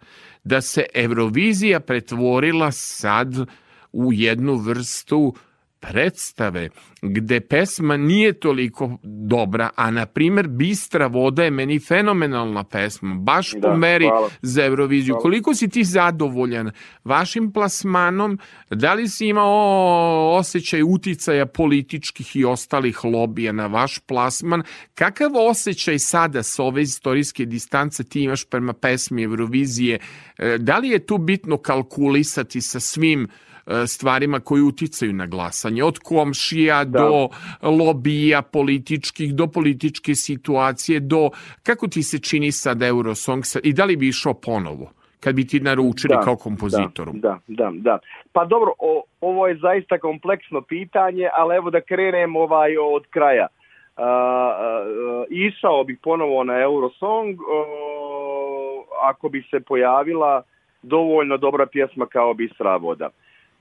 [0.47, 3.35] da se Eurovizija pretvorila sad
[3.91, 5.35] u jednu vrstu
[5.79, 6.69] predstave
[7.01, 13.51] gde pesma nije toliko dobra, a na primer Bistra voda je meni fenomenalna pesma, baš
[13.51, 14.29] Da, po meri hvala.
[14.41, 15.13] za Euroviziju.
[15.13, 15.21] Hvala.
[15.21, 16.71] Koliko si ti zadovoljan
[17.03, 18.39] vašim plasmanom?
[18.69, 24.63] Da li si imao osjećaj uticaja političkih i ostalih lobija na vaš plasman?
[24.95, 29.99] Kakav osjećaj sada sa ove istorijske distance ti imaš prema pesmi Eurovizije?
[30.37, 33.46] E, Da li je tu bitno kalkulisati sa svim e,
[33.87, 36.99] stvarima koji uticaju na glasanje, od komšija Da.
[36.99, 37.29] do
[37.61, 41.29] lobija političkih, do političke situacije, do
[41.63, 45.59] kako ti se čini sad Eurosong i da li bi išao ponovo kad bi ti
[45.59, 47.19] naručili kao kompozitorom?
[47.19, 47.99] Da, da, da.
[48.33, 53.47] Pa dobro, o, ovo je zaista kompleksno pitanje, ali evo da krenem ovaj od kraja.
[53.95, 54.85] A, a,
[55.29, 60.43] išao bih ponovo na Eurosong o, ako bi se pojavila
[60.81, 63.09] dovoljno dobra pjesma kao Bistra voda.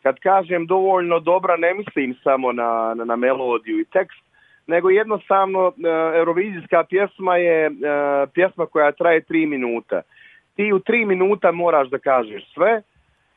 [0.07, 4.23] Kad kažem dovoljno dobra, ne mislim samo na, na, na melodiju i tekst,
[4.67, 5.73] nego jednostavno e,
[6.19, 7.71] eurovizijska pjesma je e,
[8.35, 10.03] pjesma koja traje tri minuta.
[10.57, 12.83] Ti u tri minuta moraš da kažeš sve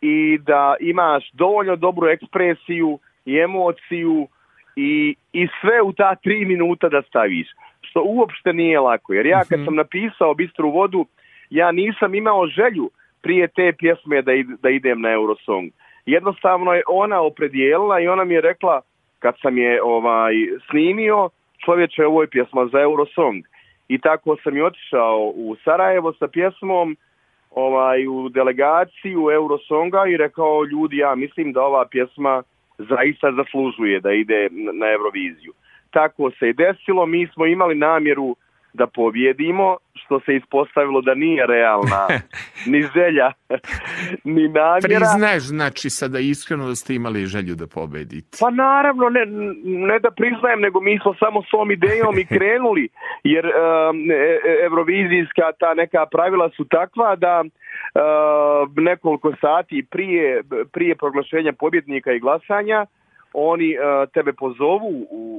[0.01, 4.27] i da imaš dovoljno dobru ekspresiju i emociju
[4.75, 7.47] i, i sve u ta tri minuta da staviš.
[7.81, 11.05] Što uopšte nije lako, jer ja kad sam napisao Bistru vodu,
[11.49, 12.89] ja nisam imao želju
[13.21, 15.71] prije te pjesme da, id- da idem na Eurosong.
[16.05, 18.81] Jednostavno je ona opredijelila i ona mi je rekla,
[19.19, 20.33] kad sam je ovaj
[20.69, 21.29] snimio,
[21.65, 23.45] čovječe, ovo je pjesma za Eurosong.
[23.87, 26.97] I tako sam i otišao u Sarajevo sa pjesmom
[27.51, 32.43] ovaj, u delegaciju Eurosonga i rekao ljudi, ja mislim da ova pjesma
[32.77, 35.53] zaista zaslužuje da ide na Euroviziju.
[35.91, 38.35] Tako se i desilo, mi smo imali namjeru
[38.73, 42.07] da pobjedimo, što se ispostavilo da nije realna
[42.71, 43.31] ni želja,
[44.23, 44.79] ni namjera.
[44.81, 48.37] Priznaš, znači, sada iskreno da ste imali želju da pobedite.
[48.41, 49.25] Pa naravno, ne,
[49.63, 52.89] ne da priznajem, nego mi smo samo s ovom idejom i krenuli,
[53.23, 53.53] jer um,
[54.65, 62.19] evrovizijska ta neka pravila su takva da uh, nekoliko sati prije, prije proglašenja pobjednika i
[62.19, 62.85] glasanja
[63.33, 65.38] oni uh, tebe pozovu u,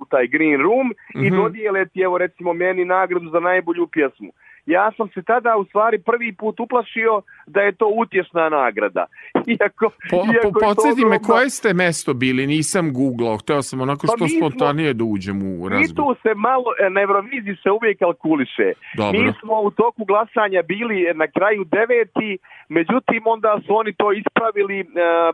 [0.00, 1.36] u, taj green room i Mhm.
[1.36, 4.32] dodijele ti, evo recimo meni, nagradu za najbolju pjesmu.
[4.66, 7.12] ja sam se tada u stvari prvi put uplašio
[7.46, 9.06] da je to utješna nagrada.
[9.52, 12.46] Iako, Po, po, iako to podsjeti me, koje ste mesto bili?
[12.46, 16.14] Nisam googlao, hteo sam onako Pa što mi smo- spontanije da uđem u Mi razgovor.
[16.16, 18.72] tu se malo, e, na Euroviziji se uvijek kalkuliše.
[18.96, 19.20] Dobro.
[19.20, 24.80] Mi smo u toku glasanja bili na kraju deveti, međutim onda su oni to ispravili
[24.80, 24.84] e,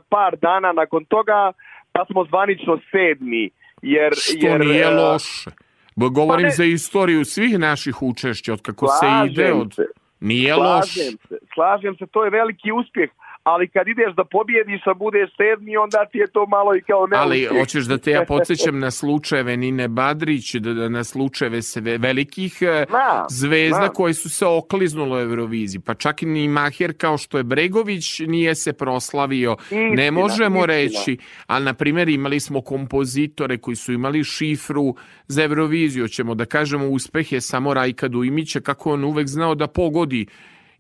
[0.09, 1.53] par dana nakon toga,
[1.93, 3.51] pa smo zvanično sedmi.
[3.83, 5.51] Jer, Što jer, nije e, loše.
[5.97, 9.75] Bo govorim ne- za istoriju svih naših učešća, od kako se ide od...
[10.21, 10.55] Nije.
[10.55, 13.11] Slažem se, slažem se, to je veliki uspjeh,
[13.53, 17.07] ali kad ideš da pobjediš, a budeš sedmi, onda ti je to malo i kao
[17.07, 17.51] neuspjeh.
[17.53, 21.61] Ali hoćeš da te ja podsjećam na slučajeve Nine Badrić, da, da na slučajeve
[21.99, 23.95] velikih e, Znam, zvezda znam.
[23.95, 25.81] koje su se okliznule u Euroviziji.
[25.81, 29.57] Pa čak i ni Maher kao što je Bregović nije se proslavio.
[29.71, 30.67] ne Istina, možemo istina.
[30.67, 34.95] reći, ali na primjer imali smo kompozitore koji su imali šifru
[35.27, 36.09] za Euroviziju.
[36.09, 40.27] Ćemo da kažemo uspeh je samo Rajka Dujmića kako on uvek znao da pogodi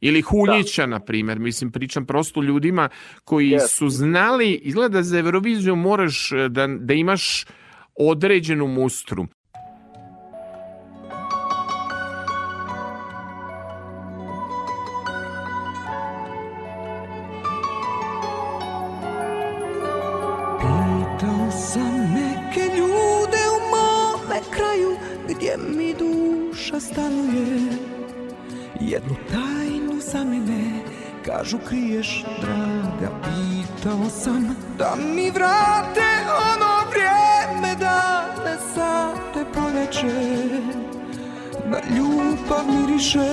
[0.00, 1.38] ili Huljića, na primjer.
[1.38, 2.88] Mislim, pričam prosto ljudima
[3.24, 3.68] koji Yes.
[3.68, 7.44] su znali, izgleda za Euroviziju moraš e, da, da imaš
[7.94, 9.26] određenu mustru.
[20.60, 24.96] Pitao sam neke ljude u mome kraju
[25.28, 27.72] Gdje mi duša stanuje
[28.80, 29.65] Jednu tajnu
[30.12, 30.80] za mene
[31.26, 36.08] Kažu kriješ draga Pitao sam da mi vrate
[36.52, 40.38] ono vrijeme Dane sate proleće
[41.70, 43.28] Da ljubav miriše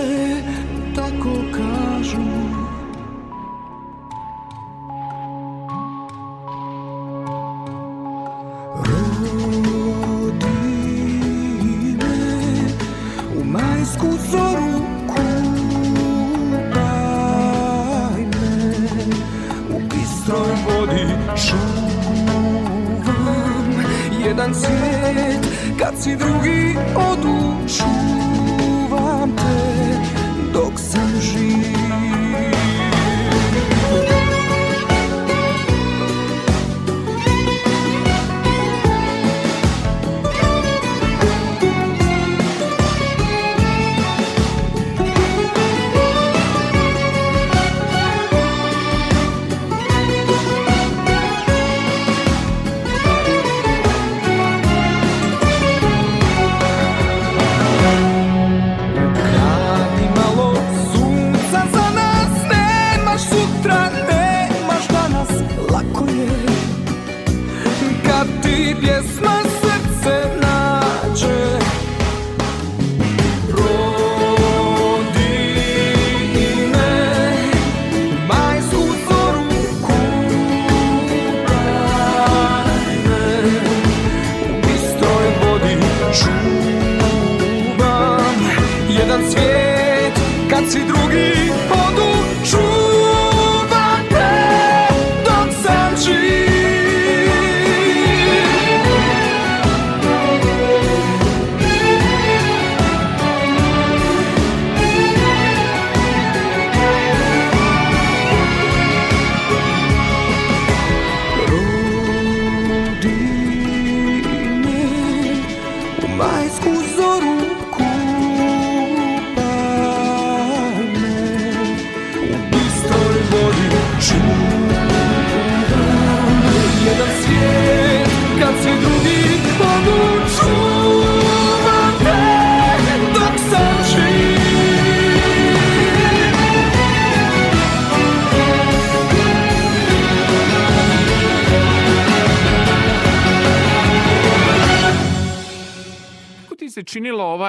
[0.95, 2.62] Tako kažu
[24.33, 25.45] jedan svijet
[25.79, 27.22] kad si drugi odu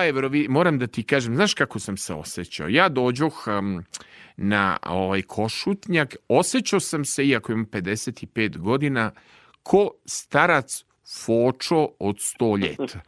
[0.06, 0.47] Evrovi...
[0.48, 2.68] Moram da ti kažem, znaš kako sam se osjećao?
[2.68, 3.85] Ja dođoh um,
[4.36, 9.10] na ovaj košutnjak, osjećao sam se, iako imam 55 godina,
[9.62, 10.85] ko starac
[11.24, 13.01] fočo od 100 ljeta.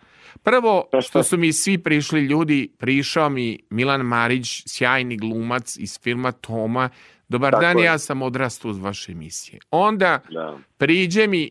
[0.42, 6.32] Prvo, što su mi svi prišli ljudi, prišao mi Milan Marić, sjajni glumac iz filma
[6.32, 6.88] Toma.
[7.28, 7.84] Dobar Tako dan, je.
[7.84, 9.58] ja sam odrastao uz vaše emisije.
[9.70, 10.58] Onda Da.
[10.78, 11.50] priđe mi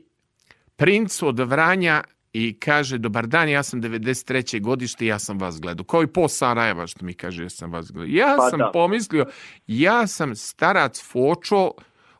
[0.75, 2.03] princ od Vranja
[2.37, 4.61] i kaže, dobar dan, ja sam 93.
[4.61, 5.85] godište, ja sam vas gledao.
[5.85, 8.15] Kao i po Sarajeva što mi kaže, ja sam vas gledao.
[8.15, 8.69] Ja Pa sam da.
[8.73, 9.25] pomislio,
[9.67, 11.71] ja sam starac Fočo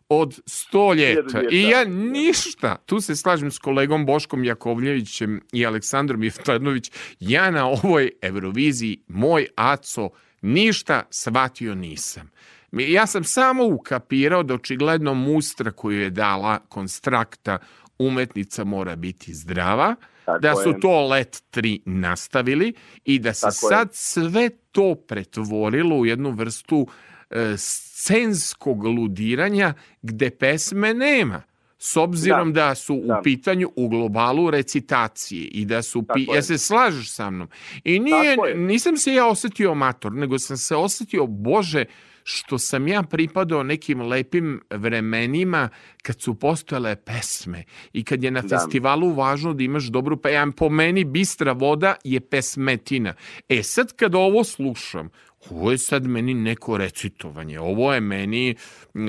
[0.09, 1.41] od sto ljeta.
[1.41, 1.41] ljeta.
[1.51, 7.67] I ja ništa, tu se slažem s kolegom Boškom Jakovljevićem i Aleksandrom Jeftanović, ja na
[7.67, 10.09] ovoj Euroviziji, moj Aco,
[10.41, 12.31] ništa shvatio nisam.
[12.71, 17.57] Ja sam samo ukapirao da očigledno mustra koju je dala konstrakta
[17.99, 19.95] umetnica mora biti zdrava,
[20.25, 20.79] Tako da su je.
[20.79, 22.73] to let 3 nastavili
[23.05, 23.69] i da se Tako je.
[23.69, 26.87] sad sve to pretvorilo u jednu vrstu
[27.29, 31.41] e, scenskog ludiranja gde pesme nema.
[31.77, 33.19] S obzirom da, su Da.
[33.19, 36.21] u pitanju u globalu recitacije i da su pi...
[36.21, 36.35] Je.
[36.35, 37.47] ja se slažeš sa mnom.
[37.83, 38.55] I nije, je.
[38.55, 41.85] nisam se ja osetio amator, nego sam se osetio, bože,
[42.27, 45.69] što sam ja pripadao nekim lepim vremenima
[46.03, 48.47] kad su postojale pesme i kad je na Da.
[48.47, 53.13] festivalu važno da imaš dobru pa ja po meni bistra voda je pesmetina.
[53.49, 55.09] E sad kad ovo slušam,
[55.49, 58.55] ovo je sad meni neko recitovanje, ovo je meni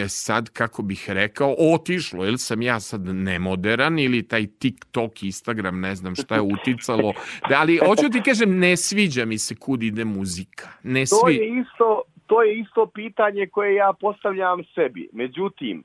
[0.09, 5.95] sad, kako bih rekao, otišlo, ili sam ja sad nemoderan ili taj TikTok, Instagram, ne
[5.95, 7.13] znam šta je uticalo,
[7.49, 11.43] da, ali hoću ti kažem, ne sviđa mi se kud ide muzika, ne To sviđa.
[11.43, 15.09] je isto to je isto pitanje koje ja postavljam sebi.
[15.13, 15.85] Međutim,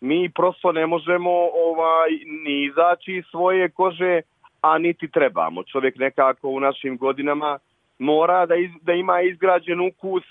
[0.00, 2.10] mi prosto ne možemo ovaj
[2.44, 4.20] ni izaći iz svoje kože,
[4.60, 5.62] a niti trebamo.
[5.62, 7.58] Čovjek nekako u našim godinama
[7.98, 10.22] mora da, iz, da ima izgrađen ukus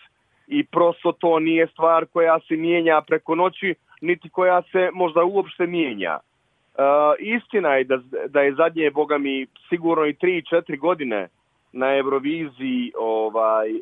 [0.48, 5.68] i prosto to nije stvar koja se mijenja preko noći, niti koja se možda uopšte
[5.68, 6.20] mijenja.
[6.20, 6.82] E,
[7.20, 7.98] istina je da,
[8.28, 11.28] da je zadnje, boga mi, sigurno i 3-4 godine
[11.74, 13.80] na Euroviziji ovaj, uh,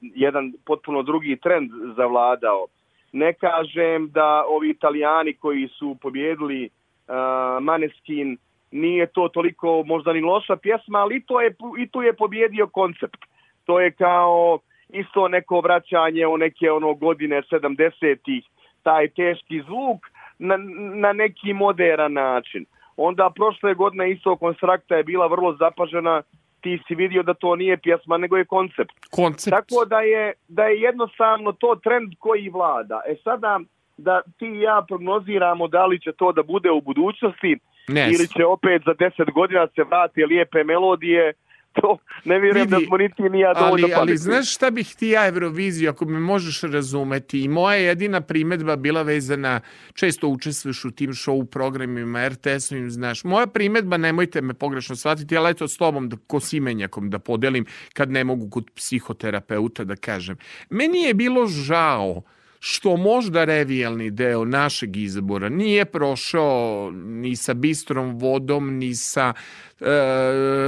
[0.00, 2.66] jedan potpuno drugi trend zavladao.
[3.12, 7.14] Ne kažem da ovi italijani koji su pobjedili uh,
[7.62, 8.38] Maneskin
[8.70, 13.18] nije to toliko možda ni loša pjesma, ali to je, i tu je pobjedio koncept.
[13.64, 14.58] To je kao
[14.88, 18.44] isto neko vraćanje u neke ono godine 70-ih,
[18.82, 20.06] taj teški zvuk
[20.38, 20.56] na,
[20.94, 22.64] na neki moderan način.
[22.96, 26.22] Onda prošle godine isto konstrakta je bila vrlo zapažena
[26.62, 28.92] ti si vidio da to nije pjesma, nego je koncept.
[29.10, 29.56] Koncept.
[29.56, 33.00] Tako da je, da je jednostavno to trend koji vlada.
[33.06, 33.60] E sada
[33.96, 37.58] da ti i ja prognoziramo da li će to da bude u budućnosti
[37.88, 41.32] Ne ili će opet za deset godina se vrati lijepe melodije,
[41.72, 44.94] to ne vjerujem Vidi, da smo niti ni ja dovoljno ali, ali znaš šta bih
[44.98, 49.60] ti ja Euroviziju, ako me možeš razumeti, i moja jedina primetba bila vezana,
[49.94, 55.50] često učestvuješ u tim show programima RTS-ovim, znaš, moja primetba, nemojte me pogrešno shvatiti, ali
[55.50, 60.36] eto s tobom, da, ko simenjakom da podelim, kad ne mogu kod psihoterapeuta da kažem.
[60.70, 62.22] Meni je bilo žao
[62.62, 69.32] što možda revijalni deo našeg izbora nije prošao ni sa bistrom vodom, ni sa
[69.80, 69.84] e,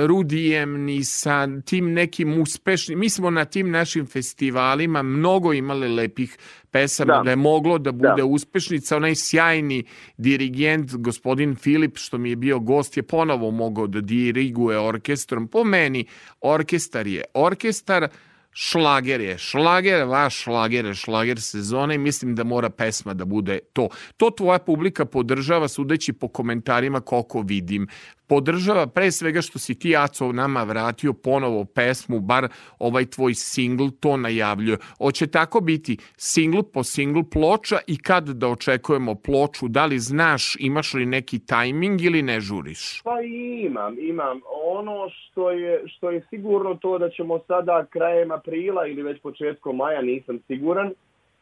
[0.07, 2.99] Rudijem, ni sa tim nekim uspešnim.
[2.99, 6.39] Mi smo na tim našim festivalima mnogo imali lepih
[6.71, 7.31] pesama, da, Da.
[7.31, 8.25] je moglo da bude Da.
[8.25, 8.97] uspešnica.
[8.97, 9.85] Onaj sjajni
[10.17, 15.49] dirigent, gospodin Filip, što mi je bio gost, je ponovo mogao da diriguje orkestrom.
[15.49, 16.07] Po meni,
[16.41, 18.09] orkestar je orkestar,
[18.53, 23.59] šlager je šlager, vaš šlager je šlager sezone i mislim da mora pesma da bude
[23.73, 23.89] to.
[24.17, 27.89] To tvoja publika podržava sudeći po komentarima koliko vidim.
[28.33, 32.49] Podržava pre svega što si ti Aco nama vratio ponovo pesmu, bar
[32.79, 34.79] ovaj tvoj singl to najavljuje.
[34.99, 40.57] Hoće tako biti singl po singl ploča i kad da očekujemo ploču, da li znaš
[40.61, 43.03] imaš li neki tajming ili ne žuriš?
[43.05, 43.21] Pa
[43.67, 44.41] imam, imam.
[44.65, 49.77] Ono što je, što je sigurno to da ćemo sada krajem aprila ili već početkom
[49.77, 50.93] maja, nisam siguran,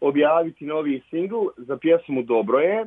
[0.01, 2.87] objaviti novi singl za pjesmu Dobro je.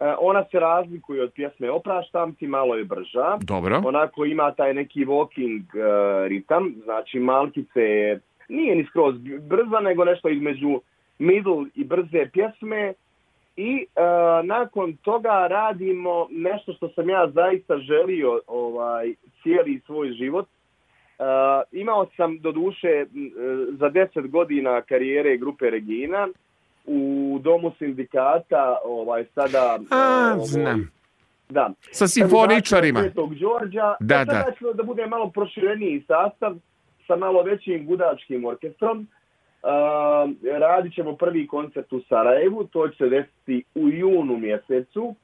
[0.00, 3.38] E, Ona se razlikuje od pjesme Opraštam ti, malo je brža.
[3.40, 3.82] Dobro.
[3.84, 10.04] Onako ima taj neki walking e, ritam, znači malkice je, nije ni skroz brza, nego
[10.04, 10.80] nešto između
[11.18, 12.94] middle i brze pjesme.
[13.56, 14.00] I e,
[14.44, 20.46] nakon toga radimo nešto što sam ja zaista želio ovaj cijeli svoj život.
[20.48, 21.22] E,
[21.72, 23.06] imao sam do duše
[23.70, 26.28] za 10 godina karijere grupe Regina
[26.86, 30.90] u domu sindikata, ovaj sada A, ovaj, znam.
[31.48, 31.70] Da.
[31.90, 33.00] Sa simfoničarima.
[33.00, 33.94] Svetog Đorđa.
[34.00, 34.72] Da, sada da.
[34.72, 36.54] da bude malo prošireniji sastav
[37.06, 38.98] sa malo većim gudačkim orkestrom.
[39.62, 39.70] Uh,
[40.58, 45.14] radit ćemo prvi koncert u Sarajevu, to će se desiti u junu mjesecu.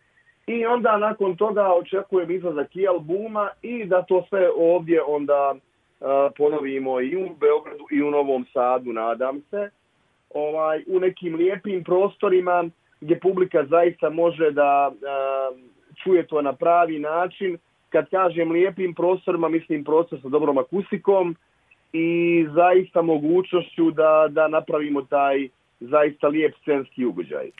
[0.46, 6.06] I onda nakon toga očekujem izlazak i albuma i da to sve ovdje onda uh,
[6.36, 9.70] ponovimo i u Beogradu i u Novom Sadu, nadam se.
[10.34, 12.64] Ovaj, u nekim lijepim prostorima
[13.00, 15.58] gdje publika zaista može da uh,
[16.02, 17.58] čuje to na pravi način.
[17.88, 21.36] Kad kažem lijepim prostorima, mislim prostor sa dobrom akustikom
[21.92, 25.48] i zaista mogućnošću da, da napravimo taj
[25.80, 27.50] zaista lijep scenski ugođaj.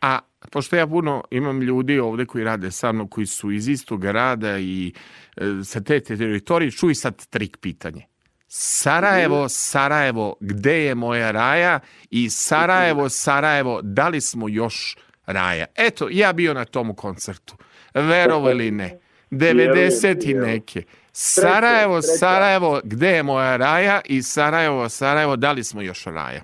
[0.00, 0.18] A
[0.52, 4.58] pošto ja puno imam ljudi ovde koji rade sa mnom, koji su iz istog grada
[4.58, 4.92] i
[5.36, 8.11] e, sa te teritorije, čuj sad trik pitanje.
[8.54, 11.80] Sarajevo, Sarajevo, gde je moja raja?
[12.10, 14.96] I Sarajevo, Sarajevo, da li smo još
[15.26, 15.66] raja?
[15.76, 17.54] Eto, ja bio na tomu koncertu.
[17.94, 18.98] Verovo ili ne.
[19.30, 20.82] 90 i neke.
[21.12, 22.02] Sarajevo.
[22.02, 24.00] Sarajevo, gde je moja raja?
[24.04, 26.42] I Sarajevo, Sarajevo, da li smo još raja?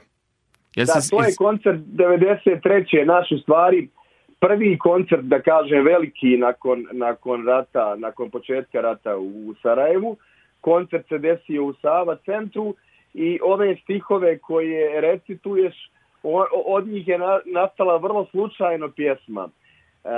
[0.77, 3.07] Da, to je koncert 93.
[3.07, 3.89] naš u stvari
[4.41, 10.17] prvi koncert, da kažem, veliki nakon, nakon rata, nakon početka rata u Sarajevu.
[10.61, 12.75] Koncert se desio u Sava centru
[13.15, 15.91] i ove stihove koje recituješ,
[16.67, 19.49] od njih je na- nastala vrlo slučajno pjesma.
[19.49, 20.09] E,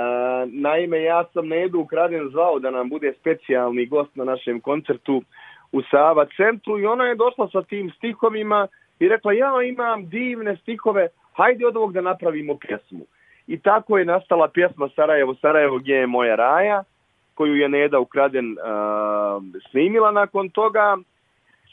[0.45, 5.21] naime, ja sam Nedu Ukraden zvao da nam bude specijalni gost na našem koncertu
[5.71, 8.67] u Sava centru i ona je došla sa tim stihovima
[8.99, 13.05] i rekla ja imam divne stihove, hajde od ovog da napravimo pjesmu.
[13.47, 16.83] I tako je nastala pjesma Sarajevo, Sarajevo gdje je moja raja,
[17.41, 20.97] koju je Neda Ukraden uh, snimila nakon toga.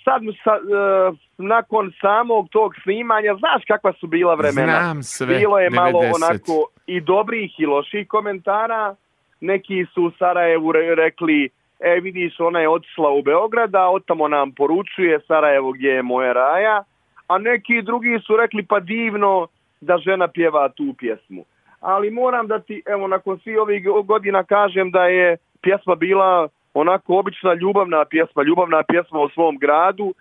[0.05, 4.78] Sad, sa, uh, nakon samog tog snimanja, znaš kakva su bila vremena?
[4.81, 6.15] Znam sve, Bilo je malo 90.
[6.16, 8.95] onako i dobrih i loših komentara.
[9.40, 11.49] Neki su u Sarajevu re- rekli,
[11.81, 16.32] e vidiš, ona je otišla u Beograd, a otamo nam poručuje Sarajevo gdje je moja
[16.32, 16.82] raja.
[17.28, 19.47] A neki drugi su rekli, pa divno
[19.81, 21.45] da žena pjeva tu pjesmu.
[21.81, 27.18] Ali moram da ti, evo, nakon svih ovih godina kažem da je pjesma bila onako
[27.18, 30.14] obična ljubavna pjesma, ljubavna pjesma o svom gradu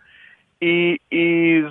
[0.60, 1.26] i, i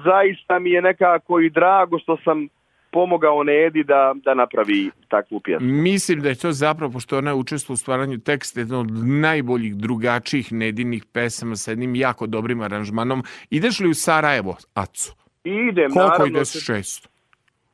[0.04, 2.48] zaista mi je nekako i drago što sam
[2.90, 5.68] pomogao Nedi da, da napravi takvu pjesmu.
[5.68, 10.52] Mislim da je to zapravo, pošto ona učestvuje u stvaranju teksta, jedna od najboljih, drugačijih
[10.52, 13.22] nedinih pesama sa jednim jako dobrim aranžmanom.
[13.50, 15.14] Ideš li u Sarajevo, Acu?
[15.44, 16.26] Idem, Koliko naravno.
[16.26, 17.08] ideš često?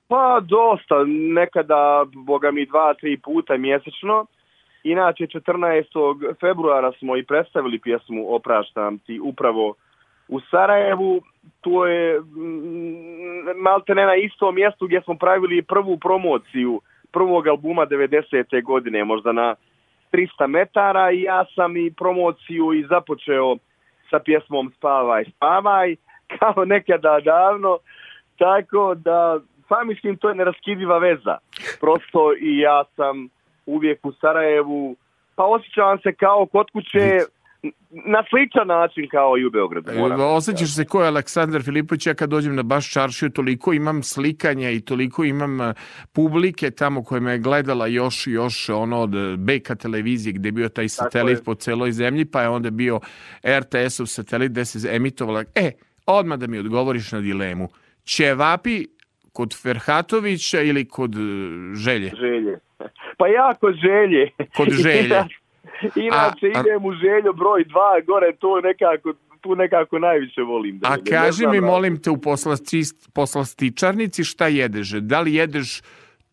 [0.09, 1.05] Pa dosta,
[1.35, 4.27] nekada, boga mi, dva, tri puta mjesečno.
[4.85, 6.35] Inače, 14.
[6.41, 9.75] februara smo i predstavili pjesmu Opraštam ti upravo
[10.29, 11.23] u Sarajevu.
[11.61, 16.81] To je mm, malte ne na istom mjestu gdje smo pravili prvu promociju
[17.13, 18.63] prvog albuma 90.
[18.65, 19.55] godine, možda na
[20.13, 23.57] 300 metara i ja sam i promociju i započeo
[24.11, 25.97] sa pjesmom Spavaj, spavaj,
[26.39, 27.79] kao nekada davno,
[28.39, 31.39] tako da pa mislim to je neraskidiva veza.
[31.81, 33.29] Prosto i ja sam
[33.67, 34.97] uvijek u Sarajevu,
[35.35, 37.19] pa osjećavam se kao kod kuće
[37.91, 39.93] na sličan način kao i u Beogradu.
[39.99, 40.21] moram.
[40.21, 44.03] E, Osjećaš se ko je Aleksandar Filipović, ja kad dođem na baš čaršiju, toliko imam
[44.03, 45.75] slikanja i toliko imam e,
[46.13, 50.53] publike tamo koja me je gledala još i još ono od BK televizije gde je
[50.53, 53.01] bio taj satelit po celoj zemlji, pa je onda bio
[53.47, 55.45] RTS-ov satelit gde se emitovala.
[55.55, 55.71] E,
[56.07, 57.69] odmah da mi odgovoriš na dilemu.
[58.05, 58.87] Ćevapi
[59.33, 61.19] kod Ferhatovića ili kod e,
[61.75, 62.13] Želje?
[62.21, 62.59] Želje.
[63.17, 64.31] Pa ja kod želje.
[64.57, 65.23] Kod želje.
[65.97, 70.79] Inače A- a- idem u želju broj dva, gore to nekako, tu nekako najviše volim.
[70.79, 74.89] Da A kaži mi, molim te, u poslasti- poslastičarnici šta jedeš?
[74.91, 75.83] Da li jedeš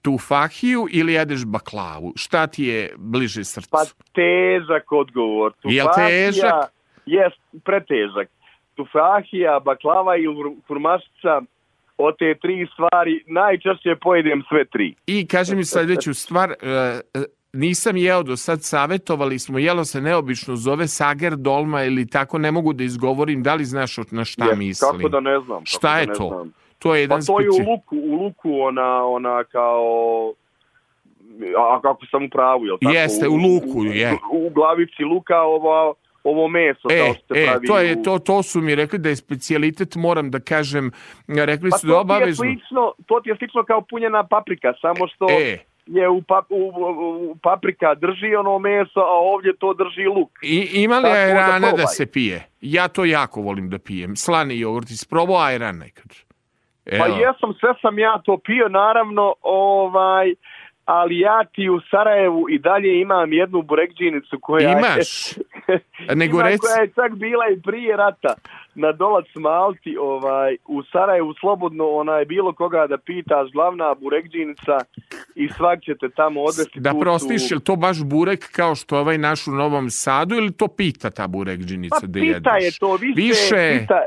[0.02, 2.14] tu fahiju ili jedeš baklavu?
[2.16, 3.70] Šta ti je bliže srcu?
[3.72, 3.84] Pa
[4.14, 5.54] težak odgovor.
[5.64, 6.72] Jel Tufahija težak?
[7.06, 8.30] Jest, pretežak.
[8.76, 10.24] Tufahija, baklava i
[10.68, 11.42] furmašica,
[12.00, 14.96] od te tri stvari najčešće pojedem sve tri.
[15.08, 16.56] I kaži mi sledeću stvar, e,
[17.14, 17.24] e,
[17.54, 22.52] nisam jeo do sad, savjetovali smo, jelo se neobično zove sager dolma ili tako, ne
[22.52, 24.92] mogu da izgovorim, da li znaš na šta Jest, mislim?
[24.92, 25.58] Kako da ne znam.
[25.58, 26.28] kako Šta da je ne to?
[26.28, 26.54] znam.
[26.80, 30.34] To je Pa jedan to je u luku, u luku ona, ona kao...
[31.58, 32.94] A kako sam u pravu, jel tako?
[32.94, 34.18] Jeste, u luku je.
[34.32, 35.94] U, u glavici luka ovo,
[36.30, 37.68] ovo meso E, kao što se e, pravi.
[37.68, 40.92] to, je, to, to su mi rekli da je specijalitet, moram da kažem,
[41.28, 42.44] rekli Pa su da ti je, obavezno.
[42.44, 45.58] slično, to ti je slično kao punjena paprika, samo što E,
[45.88, 50.30] je u, pap, u, u, paprika drži ono meso, a ovdje to drži luk.
[50.44, 51.86] I, ima li Tako da ajrana da, probaj.
[51.88, 52.48] se pije?
[52.62, 54.16] Ja to jako volim da pijem.
[54.16, 56.12] Slani jogurt, isprobao ajran nekad.
[56.86, 57.00] Evo.
[57.00, 60.34] Pa jesam, sve sam ja to pio, naravno, ovaj,
[60.92, 65.38] ali ja ti u Sarajevu i dalje imam jednu burekđinicu koja Imaš?
[66.08, 68.34] je, Nego ima reci- koja je čak bila i prije rata
[68.76, 74.78] na dolac Malti ovaj, u Sarajevu slobodno ona je bilo koga da pitaš glavna burekđinica
[75.36, 78.98] i svak će te tamo odvesti Da prostiš, je li to baš burek kao što
[78.98, 82.64] ovaj naš u Novom Sadu ili to pita ta burekđinica pa da pita jedeš?
[82.66, 84.02] je to više, Više pita,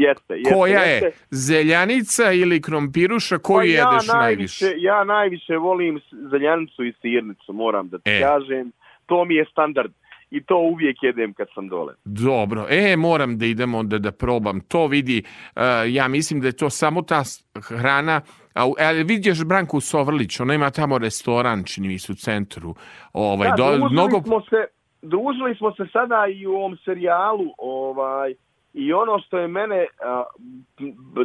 [0.00, 1.06] jeste, jeste, koja jeste.
[1.06, 1.12] je?
[1.30, 3.38] Zeljanica ili krompiruša?
[3.38, 4.66] Koju Pa ja jedeš najviše?
[4.78, 6.00] Ja najviše volim
[6.30, 8.20] zeljanicu i sirnicu, moram da ti E.
[8.20, 8.72] kažem.
[9.06, 9.92] To mi je standard
[10.30, 11.94] i to uvijek jedem kad sam dole.
[12.04, 14.60] Dobro, e, moram da idem onda da probam.
[14.60, 15.22] To vidi,
[15.56, 17.22] e, ja mislim da je to samo ta
[17.62, 18.20] hrana
[18.54, 22.74] A, u- ali vidiš Branku Sovrlić, ona ima tamo restoran, čini mi se u centru.
[23.12, 24.22] Ovaj, Da, do, mnogo...
[24.22, 24.64] smo se,
[25.02, 28.34] družili smo se sada i u ovom serijalu ovaj,
[28.74, 29.86] i ono što je mene,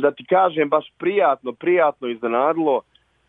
[0.02, 2.82] da ti kažem, baš prijatno, prijatno iznenadilo,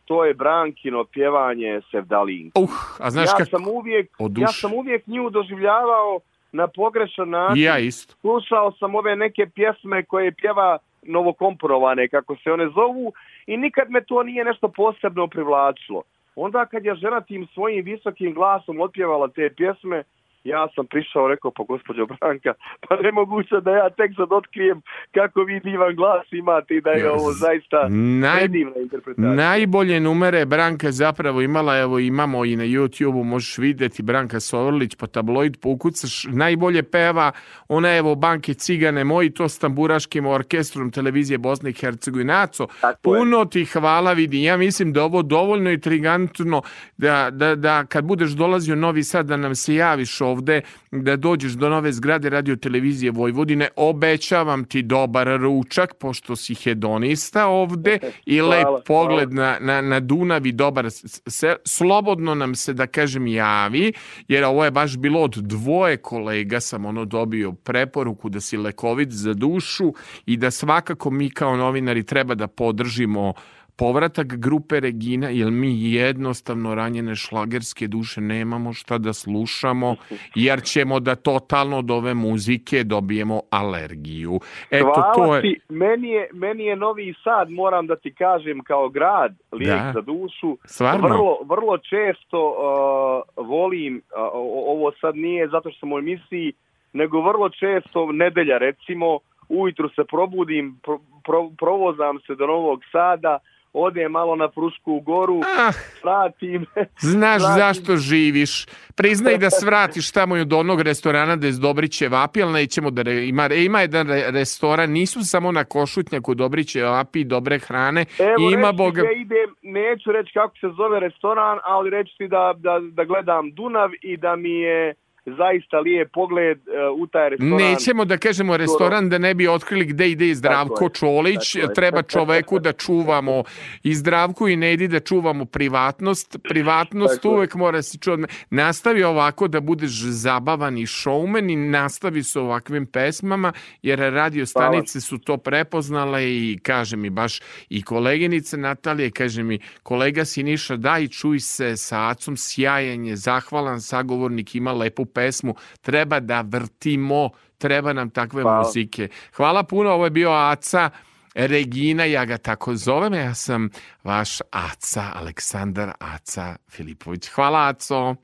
[0.04, 2.60] to je Brankino pjevanje Sevdalinka.
[2.60, 2.70] Uh,
[3.00, 3.50] a znaš ja kako...
[3.50, 6.20] sam uvijek, ja sam uvijek nju doživljavao
[6.52, 7.62] na pogrešan način.
[7.62, 8.14] Ja isto.
[8.20, 13.12] Slušao sam ove neke pjesme koje pjeva novokomponovane, kako se one zovu,
[13.46, 16.02] i nikad me to nije nešto posebno privlačilo.
[16.36, 20.02] Onda kad je žena tim svojim visokim glasom otpjevala te pjesme,
[20.44, 22.52] ja sam prišao, rekao, pa gospođo Branka,
[22.88, 24.82] pa nemoguće da ja tek sad otkrijem
[25.14, 29.34] kako vi divan glas imate i da je ovo zaista Naj- predivna interpretacija.
[29.34, 35.06] Najbolje numere Branka zapravo imala, evo imamo i na YouTube-u, možeš vidjeti Branka Sovrlić, po
[35.06, 37.32] tabloid poukucaš, najbolje peva,
[37.68, 42.66] ona evo Banke Cigane moji, to s tamburaškim orkestrom televizije Bosne i Hercegovinaco.
[42.80, 43.20] Tako je.
[43.20, 46.62] Puno ti hvala vidi, ja mislim da ovo dovoljno intrigantno
[46.96, 51.52] da, da, da kad budeš dolazio Novi Sad da nam se javiš ovde, da dođeš
[51.52, 58.38] do nove zgrade radio televizije Vojvodine, obećavam ti dobar ručak, pošto si hedonista ovde i
[58.38, 63.26] Hvala, lep pogled na, na, na Dunav i dobar se, slobodno nam se da kažem
[63.26, 63.92] javi,
[64.28, 69.10] jer ovo je baš bilo od dvoje kolega sam ono dobio preporuku da si lekovit
[69.10, 69.92] za dušu
[70.26, 73.32] i da svakako mi kao novinari treba da podržimo
[73.76, 79.96] povratak grupe Regina, jer mi jednostavno ranjene šlagerske duše nemamo šta da slušamo,
[80.34, 84.40] jer ćemo da totalno od ove muzike dobijemo alergiju.
[84.70, 85.42] Eto, Hvala to je...
[85.42, 89.92] ti, meni je, meni je Novi Sad, moram da ti kažem, kao grad, lijek Da.
[89.94, 90.58] za dušu.
[90.64, 91.08] Stvarno?
[91.08, 94.30] Vrlo, vrlo često uh, volim, uh,
[94.66, 96.52] ovo sad nije zato što sam u emisiji,
[96.92, 99.18] nego vrlo često, nedelja recimo,
[99.48, 103.38] ujutru se probudim, pro, pro- provozam se do Novog Sada,
[103.74, 105.72] odem malo na Frušku goru, Ah,
[106.02, 106.66] vratim.
[107.12, 107.58] Znaš Vratim.
[107.58, 108.66] zašto živiš.
[108.96, 113.02] Priznaj da svratiš tamo i od onog restorana da je Dobriće vapi, ali nećemo da...
[113.02, 118.04] Re, ima, ima jedan re- restoran, nisu samo na Košutnjaku Dobriće vapi i dobre hrane.
[118.18, 119.02] Evo, ima reći boga...
[119.02, 123.50] gdje idem, neću reći kako se zove restoran, ali reći ti da, da, da gledam
[123.50, 124.94] Dunav i da mi je
[125.26, 127.56] zaista lijep pogled uh, u taj restoran.
[127.56, 131.52] Nećemo da kažemo restoran da ne bi otkrili gde ide i Zdravko Tako je, Čolić.
[131.52, 131.74] tako je.
[131.74, 133.42] Treba čoveku da čuvamo
[133.82, 136.36] i Zdravku i Nedi da čuvamo privatnost.
[136.48, 137.34] Privatnost Tako je.
[137.34, 138.34] uvek mora se čuvati.
[138.50, 143.52] Nastavi ovako da budeš zabavan i showman i nastavi sa ovakvim pesmama,
[143.82, 149.58] jer radio stanice su to prepoznale i kaže mi baš i koleginica Natalija, kaže mi
[149.82, 156.20] kolega Siniša daj čuj se sa Acom sjajan je, zahvalan sagovornik, ima lepu pesmu, treba
[156.20, 158.58] da vrtimo, treba nam takve Hvala.
[158.58, 159.08] muzike.
[159.36, 160.90] Hvala puno, ovo je bio Aca
[161.34, 163.70] Regina, ja ga tako zovem, ja sam
[164.04, 167.28] vaš Aca, Aleksandar Aca Filipović.
[167.28, 168.14] Hvala Aco.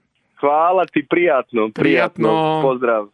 [0.41, 1.71] Hvala ti, prijatno.
[1.75, 2.29] Prijatno.
[2.29, 2.61] Prijatno.
[2.63, 3.09] Pozdrav.